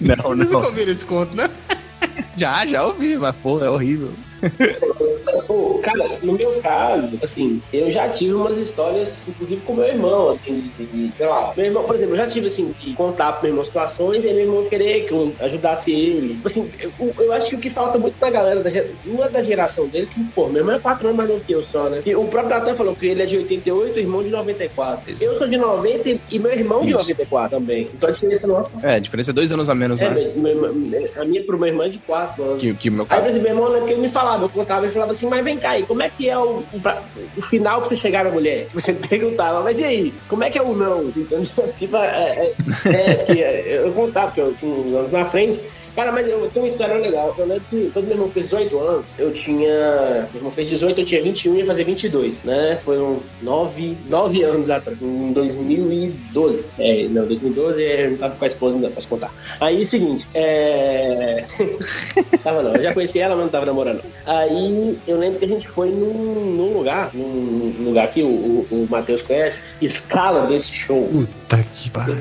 não, 0.01 0.15
não. 0.17 0.37
Vocês 0.37 0.49
nunca 0.49 0.67
ouviram 0.69 0.91
esse 0.91 1.05
conto, 1.05 1.35
né? 1.35 1.47
já, 2.35 2.65
já 2.65 2.83
ouvi, 2.83 3.15
mas 3.15 3.35
porra, 3.35 3.67
é 3.67 3.69
horrível. 3.69 4.11
Pô, 5.47 5.79
cara, 5.81 6.17
no 6.21 6.33
meu 6.33 6.61
caso, 6.61 7.19
assim, 7.21 7.61
eu 7.71 7.89
já 7.89 8.07
tive 8.09 8.33
umas 8.33 8.57
histórias, 8.57 9.27
inclusive 9.27 9.61
com 9.61 9.73
meu 9.73 9.85
irmão, 9.85 10.29
assim, 10.29 10.71
de, 10.77 10.85
de, 10.85 11.17
sei 11.17 11.25
lá, 11.25 11.53
meu 11.55 11.65
irmão, 11.65 11.83
por 11.83 11.95
exemplo, 11.95 12.13
eu 12.13 12.17
já 12.17 12.27
tive, 12.27 12.47
assim, 12.47 12.73
de 12.79 12.93
contar 12.93 13.33
pro 13.33 13.43
meu 13.43 13.51
irmão 13.51 13.65
situações 13.65 14.23
e 14.23 14.27
meu 14.27 14.39
irmão 14.39 14.65
querer 14.65 15.05
que 15.05 15.13
eu 15.13 15.33
ajudasse 15.39 15.91
ele. 15.91 16.39
Assim, 16.43 16.71
eu, 16.79 16.91
eu 17.17 17.33
acho 17.33 17.49
que 17.49 17.55
o 17.55 17.59
que 17.59 17.69
falta 17.69 17.97
muito 17.97 18.15
na 18.19 18.29
galera, 18.29 18.61
da, 18.61 18.69
uma 19.05 19.29
da 19.29 19.41
geração 19.43 19.87
dele, 19.87 20.07
que, 20.07 20.23
pô, 20.35 20.47
meu 20.47 20.61
irmão 20.61 20.75
é 20.75 20.79
quatro 20.79 21.07
anos 21.07 21.17
mais 21.17 21.29
novo 21.29 21.43
que 21.43 21.53
eu 21.53 21.63
só, 21.63 21.89
né? 21.89 22.01
E 22.05 22.15
o 22.15 22.25
próprio 22.25 22.55
Natan 22.55 22.75
falou 22.75 22.95
que 22.95 23.07
ele 23.07 23.23
é 23.23 23.25
de 23.25 23.37
88, 23.37 23.95
o 23.95 23.99
irmão 23.99 24.23
de 24.23 24.29
94. 24.29 25.11
Exato. 25.11 25.23
Eu 25.23 25.37
sou 25.37 25.47
de 25.47 25.57
90 25.57 26.19
e 26.31 26.39
meu 26.39 26.51
irmão 26.51 26.79
Isso. 26.79 26.87
de 26.87 26.93
94 26.93 27.57
também. 27.57 27.89
Então 27.93 28.09
a 28.09 28.11
diferença 28.11 28.47
nossa. 28.47 28.79
É, 28.85 28.95
a 28.95 28.99
diferença 28.99 29.31
é 29.31 29.33
dois 29.33 29.51
anos 29.51 29.69
a 29.69 29.75
menos, 29.75 30.01
é, 30.01 30.09
né? 30.09 30.31
Meu, 30.35 30.65
a 31.15 31.25
minha 31.25 31.43
pro 31.43 31.57
meu 31.57 31.67
irmão 31.67 31.85
é 31.85 31.89
de 31.89 31.99
quatro 31.99 32.43
anos. 32.43 32.61
Que, 32.61 32.73
que 32.73 32.89
meu 32.89 33.05
caso. 33.05 33.25
Aí, 33.25 33.39
meu 33.39 33.51
irmão, 33.51 33.69
né, 33.71 33.79
porque 33.79 33.93
ele 33.93 34.01
me 34.01 34.09
falava, 34.09 34.32
eu 34.41 34.49
contava, 34.49 34.85
ele 34.85 34.93
falava 34.93 35.11
assim, 35.11 35.27
mas 35.27 35.43
vem 35.43 35.57
cá, 35.57 35.77
e 35.77 35.83
como 35.83 36.01
é 36.01 36.09
que 36.09 36.29
é 36.29 36.37
o, 36.37 36.63
o, 37.37 37.41
final 37.41 37.79
pra 37.79 37.89
você 37.89 37.95
chegar 37.95 38.25
na 38.25 38.31
mulher? 38.31 38.67
Você 38.73 38.91
perguntava, 39.07 39.61
mas 39.61 39.79
e 39.79 39.83
aí, 39.83 40.13
como 40.27 40.43
é 40.43 40.49
que 40.49 40.57
é 40.57 40.61
o 40.61 40.75
não? 40.75 41.11
Então, 41.15 41.41
tipo, 41.77 41.97
é, 41.97 42.53
é, 42.85 42.89
é, 42.89 43.15
que 43.25 43.39
eu 43.39 43.91
contava, 43.93 44.27
porque 44.27 44.41
eu 44.41 44.53
tinha 44.55 44.73
uns 44.73 44.93
anos 44.93 45.11
na 45.11 45.25
frente, 45.25 45.61
Cara, 45.95 46.11
mas 46.11 46.27
eu 46.27 46.49
tenho 46.49 46.65
uma 46.65 46.67
história 46.67 46.95
legal. 46.95 47.35
Eu 47.37 47.45
lembro 47.45 47.63
que 47.69 47.89
quando 47.93 48.05
meu 48.05 48.15
irmão 48.15 48.29
fez 48.29 48.45
18 48.45 48.79
anos, 48.79 49.05
eu 49.17 49.31
tinha. 49.31 50.27
Meu 50.31 50.39
irmão 50.39 50.51
fez 50.51 50.67
18, 50.69 51.01
eu 51.01 51.05
tinha 51.05 51.21
21 51.21 51.55
e 51.55 51.57
ia 51.59 51.65
fazer 51.65 51.83
22, 51.83 52.43
né? 52.43 52.75
Foram 52.77 53.19
9, 53.41 53.97
9 54.09 54.43
anos 54.43 54.69
atrás, 54.69 54.99
em 55.01 55.31
2012. 55.33 56.65
É, 56.79 57.07
não, 57.09 57.25
2012 57.25 57.81
eu 57.83 58.11
não 58.11 58.17
tava 58.17 58.35
com 58.35 58.43
a 58.43 58.47
esposa 58.47 58.77
ainda, 58.77 58.89
posso 58.89 59.07
contar. 59.07 59.33
Aí, 59.59 59.81
o 59.81 59.85
seguinte, 59.85 60.27
é. 60.33 61.45
tava 62.43 62.63
não, 62.63 62.73
eu 62.73 62.83
já 62.83 62.93
conheci 62.93 63.19
ela, 63.19 63.35
mas 63.35 63.45
não 63.45 63.51
tava 63.51 63.65
namorando. 63.65 64.01
Aí 64.25 64.97
eu 65.07 65.17
lembro 65.17 65.39
que 65.39 65.45
a 65.45 65.47
gente 65.47 65.67
foi 65.67 65.89
num, 65.89 66.55
num 66.55 66.73
lugar, 66.73 67.11
num, 67.13 67.83
lugar 67.83 68.11
que 68.11 68.23
o, 68.23 68.27
o, 68.27 68.67
o 68.71 68.87
Matheus 68.89 69.21
conhece, 69.21 69.61
escala 69.81 70.47
desse 70.47 70.73
show. 70.73 71.07
Puta 71.07 71.63
que 71.71 71.89
pariu. 71.89 72.15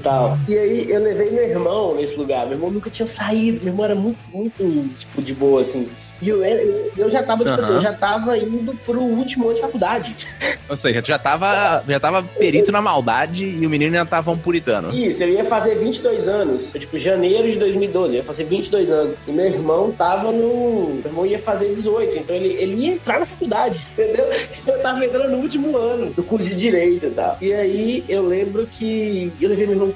E 0.48 0.58
aí 0.58 0.90
eu 0.90 1.00
levei 1.00 1.30
meu 1.30 1.44
irmão 1.44 1.94
nesse 1.94 2.16
lugar. 2.16 2.46
Meu 2.46 2.56
irmão 2.56 2.70
nunca 2.70 2.90
tinha 2.90 3.06
saído 3.06 3.61
minha 3.62 3.72
irmã 3.72 3.84
era 3.84 3.94
muito, 3.94 4.18
muito, 4.32 4.94
tipo, 4.94 5.22
de 5.22 5.34
boa, 5.34 5.60
assim. 5.60 5.88
E 6.22 6.28
eu, 6.28 6.44
eu, 6.44 6.92
eu 6.96 7.10
já 7.10 7.22
tava, 7.22 7.44
tipo 7.44 7.56
uhum. 7.56 7.60
assim, 7.60 7.72
eu 7.72 7.80
já 7.80 7.92
tava 7.92 8.38
indo 8.38 8.74
pro 8.86 9.00
último 9.02 9.46
ano 9.46 9.54
de 9.56 9.60
faculdade. 9.60 10.14
Ou 10.68 10.76
seja, 10.76 11.02
tu 11.02 11.08
já 11.08 11.18
tava, 11.18 11.84
já 11.86 11.98
tava 11.98 12.22
perito 12.22 12.70
na 12.70 12.80
maldade 12.80 13.44
e 13.44 13.66
o 13.66 13.70
menino 13.70 13.92
já 13.94 14.06
tava 14.06 14.30
um 14.30 14.38
puritano. 14.38 14.90
Isso, 14.94 15.24
eu 15.24 15.30
ia 15.30 15.44
fazer 15.44 15.74
22 15.74 16.28
anos. 16.28 16.72
Tipo, 16.72 16.96
janeiro 16.96 17.50
de 17.50 17.58
2012, 17.58 18.14
eu 18.14 18.20
ia 18.20 18.24
fazer 18.24 18.44
22 18.44 18.90
anos. 18.90 19.16
E 19.26 19.32
meu 19.32 19.46
irmão 19.46 19.90
tava 19.90 20.30
no. 20.30 20.94
Meu 20.94 21.02
irmão 21.04 21.26
ia 21.26 21.40
fazer 21.40 21.74
18, 21.74 22.18
então 22.18 22.36
ele, 22.36 22.54
ele 22.54 22.76
ia 22.76 22.92
entrar 22.92 23.18
na 23.18 23.26
faculdade, 23.26 23.84
entendeu? 23.92 24.24
Então 24.56 24.76
eu 24.76 24.80
tava 24.80 25.04
entrando 25.04 25.30
no 25.30 25.38
último 25.38 25.76
ano 25.76 26.10
do 26.10 26.22
curso 26.22 26.48
de 26.48 26.54
direito 26.54 27.06
e 27.06 27.10
tal. 27.10 27.36
E 27.40 27.52
aí 27.52 28.04
eu 28.08 28.24
lembro 28.24 28.66
que 28.70 29.32
eu 29.40 29.48
levei 29.48 29.66
meu 29.66 29.74
irmão 29.74 29.94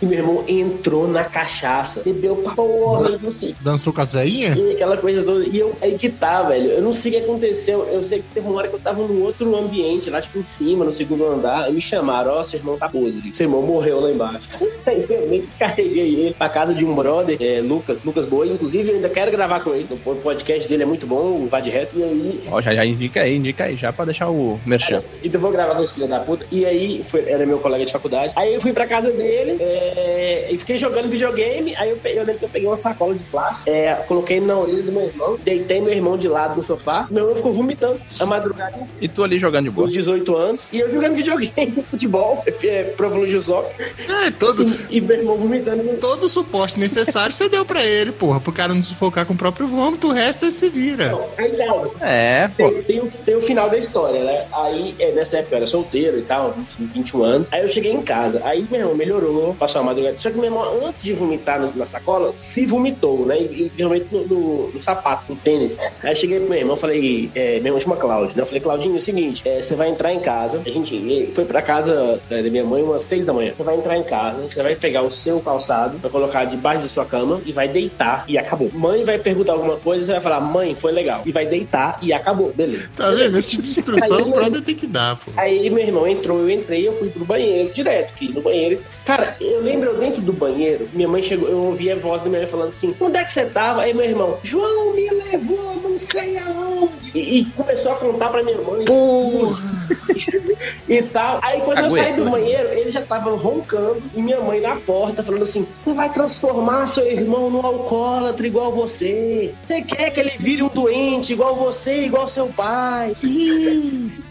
e 0.00 0.06
meu 0.06 0.18
irmão 0.18 0.44
entrou 0.48 1.08
na 1.08 1.24
cachaça, 1.24 2.02
bebeu 2.02 2.36
pra 2.36 2.54
porra, 2.54 3.18
não 3.18 3.30
sei. 3.30 3.54
Dançou 3.60 3.92
com 3.92 4.00
as 4.00 4.12
veinhas? 4.12 4.56
E 4.56 4.72
aquela 4.72 4.96
coisa 4.96 5.22
toda. 5.22 5.44
E 5.46 5.58
eu, 5.58 5.74
aí 5.80 5.96
que 5.98 6.08
tá, 6.08 6.42
velho. 6.42 6.70
Eu 6.70 6.82
não 6.82 6.92
sei 6.92 7.12
o 7.12 7.14
que 7.14 7.20
aconteceu. 7.22 7.86
Eu 7.86 8.02
sei 8.02 8.20
que 8.20 8.34
teve 8.34 8.46
uma 8.46 8.58
hora 8.58 8.68
que 8.68 8.74
eu 8.74 8.80
tava 8.80 9.02
num 9.02 9.22
outro 9.22 9.56
ambiente, 9.56 10.10
lá 10.10 10.20
tipo 10.20 10.38
em 10.38 10.42
cima, 10.42 10.84
no 10.84 10.92
segundo 10.92 11.26
andar. 11.26 11.70
E 11.70 11.72
me 11.72 11.80
chamaram: 11.80 12.32
Ó, 12.32 12.40
oh, 12.40 12.44
seu 12.44 12.58
irmão 12.58 12.78
tá 12.78 12.88
podre. 12.88 13.32
Seu 13.32 13.46
irmão 13.46 13.62
morreu 13.62 14.00
lá 14.00 14.10
embaixo. 14.10 14.48
aí 14.86 15.04
eu 15.08 15.28
meio 15.28 15.42
que 15.42 15.58
carreguei 15.58 16.14
ele 16.14 16.34
pra 16.34 16.48
casa 16.48 16.74
de 16.74 16.84
um 16.84 16.94
brother, 16.94 17.36
é, 17.40 17.60
Lucas, 17.60 18.04
Lucas 18.04 18.26
Boi. 18.26 18.50
Inclusive, 18.50 18.90
eu 18.90 18.96
ainda 18.96 19.08
quero 19.08 19.30
gravar 19.30 19.60
com 19.60 19.74
ele. 19.74 19.88
O 20.04 20.14
podcast 20.16 20.68
dele 20.68 20.82
é 20.82 20.86
muito 20.86 21.06
bom, 21.06 21.42
o 21.42 21.46
Vá 21.46 21.60
de 21.60 21.70
Reto. 21.70 21.98
E 21.98 22.02
aí. 22.02 22.40
Ó, 22.50 22.60
já, 22.60 22.74
já 22.74 22.84
indica 22.84 23.22
aí, 23.22 23.36
indica 23.36 23.64
aí, 23.64 23.76
já 23.76 23.92
pra 23.92 24.04
deixar 24.04 24.28
o 24.28 24.60
merchan. 24.66 24.98
É, 24.98 25.02
então 25.24 25.38
eu 25.38 25.40
vou 25.40 25.52
gravar 25.52 25.74
com 25.74 25.82
esse 25.82 25.94
filho 25.94 26.08
da 26.08 26.20
puta. 26.20 26.46
E 26.50 26.64
aí, 26.64 27.02
foi, 27.04 27.28
era 27.28 27.44
meu 27.46 27.58
colega 27.58 27.84
de 27.84 27.92
faculdade. 27.92 28.32
Aí 28.36 28.54
eu 28.54 28.60
fui 28.60 28.72
pra 28.72 28.86
casa 28.86 29.10
dele 29.10 29.39
é, 29.48 30.48
e 30.50 30.58
fiquei 30.58 30.78
jogando 30.78 31.08
videogame. 31.08 31.74
Aí 31.76 31.90
eu, 31.90 31.98
eu 32.04 32.24
lembro 32.24 32.38
que 32.38 32.44
eu 32.44 32.48
peguei 32.48 32.68
uma 32.68 32.76
sacola 32.76 33.14
de 33.14 33.24
plástico, 33.24 33.68
é, 33.68 33.94
coloquei 34.06 34.40
na 34.40 34.56
orelha 34.56 34.82
do 34.82 34.92
meu 34.92 35.02
irmão, 35.02 35.38
deitei 35.42 35.80
meu 35.80 35.92
irmão 35.92 36.16
de 36.16 36.28
lado 36.28 36.56
no 36.56 36.62
sofá, 36.62 37.06
meu 37.10 37.24
irmão 37.24 37.36
ficou 37.36 37.52
vomitando 37.52 38.00
a 38.18 38.26
madrugada. 38.26 38.86
E 39.00 39.08
tu 39.08 39.22
ali 39.22 39.38
jogando 39.38 39.64
de 39.64 39.70
boa? 39.70 39.86
Com 39.86 39.92
18 39.92 40.36
anos. 40.36 40.70
E 40.72 40.78
eu 40.78 40.90
jogando 40.90 41.14
videogame, 41.14 41.84
futebol, 41.90 42.44
é, 42.64 42.84
Pro 42.84 43.06
Evolution 43.06 43.40
Soccer. 43.40 43.94
É, 44.08 44.30
todo... 44.30 44.66
E, 44.90 44.98
e, 44.98 45.00
meu 45.00 45.16
irmão 45.16 45.36
vomitando. 45.36 45.82
Todo 45.98 46.24
o 46.24 46.28
suporte 46.28 46.78
necessário 46.78 47.32
você 47.32 47.48
deu 47.48 47.64
pra 47.64 47.84
ele, 47.84 48.12
porra, 48.12 48.40
pro 48.40 48.52
cara 48.52 48.74
não 48.74 48.82
sufocar 48.82 49.26
com 49.26 49.34
o 49.34 49.36
próprio 49.36 49.66
vômito, 49.66 50.08
o 50.08 50.12
resto 50.12 50.44
ele 50.44 50.52
se 50.52 50.68
vira. 50.68 51.12
Então, 51.38 51.92
é, 52.00 52.48
pô. 52.48 52.70
Tem, 52.70 52.82
tem, 52.82 53.00
o, 53.00 53.06
tem 53.06 53.36
o 53.36 53.42
final 53.42 53.70
da 53.70 53.78
história, 53.78 54.24
né? 54.24 54.46
Aí, 54.52 54.94
é, 54.98 55.12
nessa 55.12 55.38
época 55.38 55.54
eu 55.54 55.56
era 55.58 55.66
solteiro 55.66 56.18
e 56.18 56.22
tal, 56.22 56.52
20, 56.52 56.82
21 56.94 57.22
anos. 57.22 57.52
Aí 57.52 57.62
eu 57.62 57.68
cheguei 57.68 57.92
em 57.92 58.02
casa, 58.02 58.40
aí 58.44 58.66
meu 58.70 58.80
irmão 58.80 58.94
melhorou, 58.94 59.29
passou 59.58 59.80
a 59.80 59.84
madrugada. 59.84 60.16
Só 60.18 60.30
que 60.30 60.36
meu 60.36 60.46
irmão, 60.46 60.86
antes 60.86 61.02
de 61.02 61.12
vomitar 61.12 61.60
na 61.74 61.84
sacola, 61.84 62.34
se 62.34 62.66
vomitou, 62.66 63.26
né? 63.26 63.38
E, 63.40 63.70
geralmente 63.76 64.06
no, 64.10 64.26
no, 64.26 64.68
no, 64.68 64.82
sapato, 64.82 65.32
no 65.32 65.36
tênis. 65.36 65.76
Aí 66.02 66.14
cheguei 66.14 66.38
pro 66.38 66.48
meu 66.48 66.58
irmão, 66.58 66.76
falei, 66.76 67.30
é, 67.34 67.54
meu 67.54 67.66
irmão 67.66 67.80
chama 67.80 67.96
Cláudio, 67.96 68.36
né? 68.36 68.42
Eu 68.42 68.46
falei, 68.46 68.60
Claudinho, 68.60 68.94
é 68.94 68.98
o 68.98 69.00
seguinte, 69.00 69.42
é, 69.46 69.60
você 69.60 69.74
vai 69.74 69.88
entrar 69.88 70.12
em 70.12 70.20
casa. 70.20 70.62
A 70.64 70.70
gente 70.70 71.30
foi 71.32 71.44
pra 71.44 71.62
casa 71.62 72.20
é, 72.30 72.42
da 72.42 72.50
minha 72.50 72.64
mãe 72.64 72.82
umas 72.82 73.02
seis 73.02 73.24
da 73.24 73.32
manhã. 73.32 73.52
Você 73.56 73.62
vai 73.62 73.76
entrar 73.76 73.96
em 73.96 74.02
casa, 74.02 74.42
você 74.42 74.62
vai 74.62 74.76
pegar 74.76 75.02
o 75.02 75.10
seu 75.10 75.40
calçado, 75.40 75.98
vai 75.98 76.10
colocar 76.10 76.44
debaixo 76.44 76.82
de 76.82 76.88
sua 76.88 77.04
cama 77.04 77.40
e 77.44 77.52
vai 77.52 77.68
deitar 77.68 78.24
e 78.28 78.38
acabou. 78.38 78.70
Mãe 78.72 79.04
vai 79.04 79.18
perguntar 79.18 79.52
alguma 79.52 79.76
coisa, 79.76 80.04
você 80.04 80.12
vai 80.12 80.20
falar, 80.20 80.40
mãe, 80.40 80.74
foi 80.74 80.92
legal. 80.92 81.22
E 81.24 81.32
vai 81.32 81.46
deitar 81.46 81.98
e 82.02 82.12
acabou, 82.12 82.52
beleza. 82.52 82.88
Tá 82.96 83.10
vendo? 83.10 83.38
Esse 83.38 83.50
tipo 83.50 83.62
de 83.62 83.70
instrução 83.70 84.18
aí, 84.18 84.22
o 84.22 84.30
brother 84.30 84.62
tem 84.62 84.74
que 84.74 84.86
dar, 84.86 85.16
pô. 85.16 85.30
Aí 85.36 85.68
meu 85.70 85.82
irmão 85.82 86.06
entrou, 86.06 86.38
eu 86.38 86.50
entrei, 86.50 86.86
eu 86.86 86.92
fui 86.92 87.08
pro 87.08 87.24
banheiro 87.24 87.72
direto, 87.72 88.14
que 88.14 88.32
no 88.32 88.40
banheiro. 88.40 88.80
Cara, 89.04 89.19
eu 89.40 89.60
lembro 89.60 89.96
dentro 89.96 90.22
do 90.22 90.32
banheiro, 90.32 90.88
minha 90.92 91.08
mãe 91.08 91.22
chegou, 91.22 91.48
eu 91.48 91.62
ouvi 91.64 91.90
a 91.90 91.96
voz 91.96 92.22
da 92.22 92.28
minha 92.28 92.40
mãe 92.40 92.48
falando 92.48 92.68
assim: 92.68 92.94
onde 93.00 93.18
é 93.18 93.24
que 93.24 93.32
você 93.32 93.46
tava? 93.46 93.82
Aí 93.82 93.94
meu 93.94 94.04
irmão, 94.04 94.38
João 94.42 94.94
me 94.94 95.10
levou, 95.10 95.76
não 95.82 95.89
sei 96.00 96.38
aonde. 96.38 97.10
E, 97.14 97.40
e 97.40 97.44
começou 97.46 97.92
a 97.92 97.96
contar 97.96 98.30
pra 98.30 98.42
minha 98.42 98.60
mãe. 98.60 98.84
Porra! 98.84 99.80
e 100.88 101.02
tal. 101.02 101.40
Aí 101.42 101.60
quando 101.60 101.78
Aguenta, 101.78 101.96
eu 101.96 102.04
saí 102.04 102.16
do 102.16 102.30
banheiro, 102.30 102.68
ele 102.70 102.90
já 102.90 103.02
tava 103.02 103.30
roncando 103.30 104.02
e 104.14 104.22
minha 104.22 104.40
mãe 104.40 104.60
na 104.60 104.76
porta 104.76 105.22
falando 105.22 105.42
assim: 105.42 105.66
Você 105.72 105.92
vai 105.92 106.12
transformar 106.12 106.88
seu 106.88 107.06
irmão 107.06 107.50
num 107.50 107.64
alcoólatra 107.64 108.46
igual 108.46 108.72
você. 108.72 109.52
Você 109.66 109.82
quer 109.82 110.10
que 110.10 110.20
ele 110.20 110.32
vire 110.38 110.62
um 110.62 110.68
doente 110.68 111.32
igual 111.32 111.54
você, 111.56 112.04
igual 112.06 112.26
seu 112.28 112.48
pai. 112.48 113.14
Sim. 113.14 114.12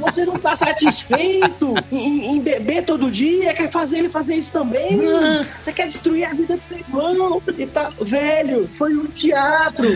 Você 0.00 0.24
não 0.24 0.34
tá 0.34 0.56
satisfeito 0.56 1.74
em, 1.92 2.32
em 2.32 2.40
beber 2.40 2.84
todo 2.84 3.10
dia, 3.10 3.52
quer 3.52 3.68
fazer 3.68 3.98
ele 3.98 4.10
fazer 4.10 4.36
isso 4.36 4.52
também? 4.52 5.00
Ah. 5.06 5.46
Você 5.58 5.72
quer 5.72 5.86
destruir 5.86 6.24
a 6.24 6.32
vida 6.32 6.56
do 6.56 6.64
seu 6.64 6.78
irmão? 6.78 7.42
E 7.56 7.66
tá, 7.66 7.92
velho, 8.00 8.68
foi 8.72 8.96
um 8.96 9.06
teatro. 9.06 9.89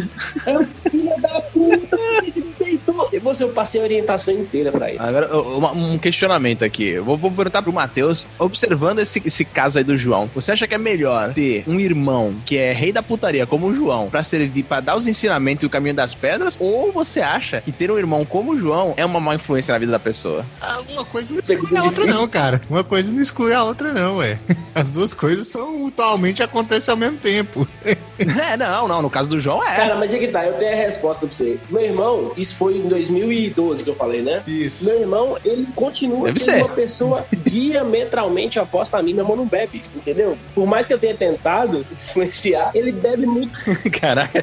É 0.47 0.59
um 0.59 0.65
filho 0.65 1.21
da 1.21 1.41
puta, 1.41 1.99
ele 2.23 2.55
deitou. 2.59 3.09
E 3.13 3.19
você, 3.19 3.45
eu 3.45 3.49
passei 3.51 3.81
a 3.81 3.85
orientação 3.85 4.35
inteira 4.35 4.71
pra 4.73 4.91
ele. 4.91 4.99
Agora, 4.99 5.37
uma- 5.37 5.73
um 5.73 5.99
questionamento 5.99 6.65
aqui. 6.65 6.89
Eu 6.91 7.05
vou, 7.05 7.17
vou 7.17 7.31
perguntar 7.31 7.63
pro 7.63 7.73
Matheus, 7.73 8.27
observando 8.39 8.99
esse, 9.01 9.23
esse 9.25 9.45
caso 9.45 9.79
aí 9.79 9.85
do 9.85 9.97
João, 9.97 10.31
você 10.35 10.53
acha 10.53 10.67
que 10.67 10.75
é 10.75 10.79
melhor 10.79 11.33
ter 11.35 11.65
um 11.67 11.79
irmão 11.81 12.35
que 12.45 12.57
é 12.57 12.73
rei 12.73 12.93
da 12.93 13.03
putaria 13.03 13.47
como 13.47 13.67
o 13.69 13.75
João 13.75 14.09
pra 14.11 14.23
servir, 14.25 14.63
pra 14.65 14.81
dar 14.81 14.97
os 14.97 15.07
ensinamentos 15.07 15.63
e 15.63 15.67
o 15.67 15.71
caminho 15.71 15.95
das 15.95 16.15
pedras? 16.15 16.57
Ou 16.61 16.93
você 16.93 17.21
acha 17.21 17.61
que 17.61 17.73
ter 17.73 17.91
um 17.91 17.99
irmão 17.99 18.25
como 18.25 18.53
o 18.53 18.59
João 18.59 18.95
é 18.97 19.05
uma 19.05 19.21
má 19.21 19.35
influência 19.35 19.73
na 19.73 19.79
vida 19.79 19.93
da 19.93 19.99
pessoa? 19.99 20.45
Ah, 20.61 20.81
Uma 20.89 21.05
coisa 21.05 21.35
não 21.35 21.41
exclui 21.41 21.77
a 21.79 21.83
outra, 21.85 22.07
não, 22.07 22.29
cara. 22.29 22.61
Uma 22.69 22.85
coisa 22.85 23.13
não 23.13 23.21
exclui 23.23 23.53
a 23.53 23.63
outra, 23.65 23.93
não, 23.93 24.17
ué. 24.19 24.39
As 24.75 24.91
duas 24.91 25.15
coisas 25.15 25.47
são 25.49 25.79
mutualmente 25.79 26.43
acontecem 26.43 26.91
ao 26.93 26.99
mesmo 26.99 27.19
tempo. 27.19 27.67
É, 28.17 28.57
não, 28.57 28.87
não. 28.87 29.03
No 29.03 29.11
caso 29.11 29.29
do 29.29 29.41
João 29.41 29.61
é. 29.67 29.75
Cara, 29.85 29.97
mas 29.97 30.15
é 30.15 30.19
que 30.19 30.29
tá, 30.29 30.47
eu 30.47 30.55
tenho 30.55 30.73
a 30.73 30.77
resposta 30.77 31.27
pra 31.27 31.37
você. 31.37 31.59
Meu 31.69 31.83
irmão, 31.83 32.33
isso 32.37 32.55
foi 32.57 32.79
em 32.79 32.89
2012 32.89 33.85
que 33.85 33.91
eu 33.91 33.95
falei, 33.95 34.23
né? 34.23 34.43
Isso. 34.47 34.87
Meu 34.87 35.01
irmão, 35.01 35.37
ele 35.45 35.67
continua 35.75 36.27
Deve 36.29 36.41
sendo 36.41 36.55
ser. 36.55 36.63
uma 36.63 36.75
pessoa 36.75 37.27
diametralmente 37.43 38.59
oposta 38.59 38.97
a 38.97 39.03
mim. 39.03 39.13
Meu 39.13 39.25
irmão 39.25 39.37
não 39.37 39.47
bebe, 39.47 39.83
entendeu? 39.95 40.39
Por 40.55 40.67
mais 40.67 40.87
que 40.87 40.95
eu 40.95 40.99
tenha 40.99 41.15
tentado 41.15 41.87
influenciar, 41.93 42.71
ele 42.75 42.93
bebe 42.93 43.27
muito. 43.27 43.53
Caraca, 44.01 44.43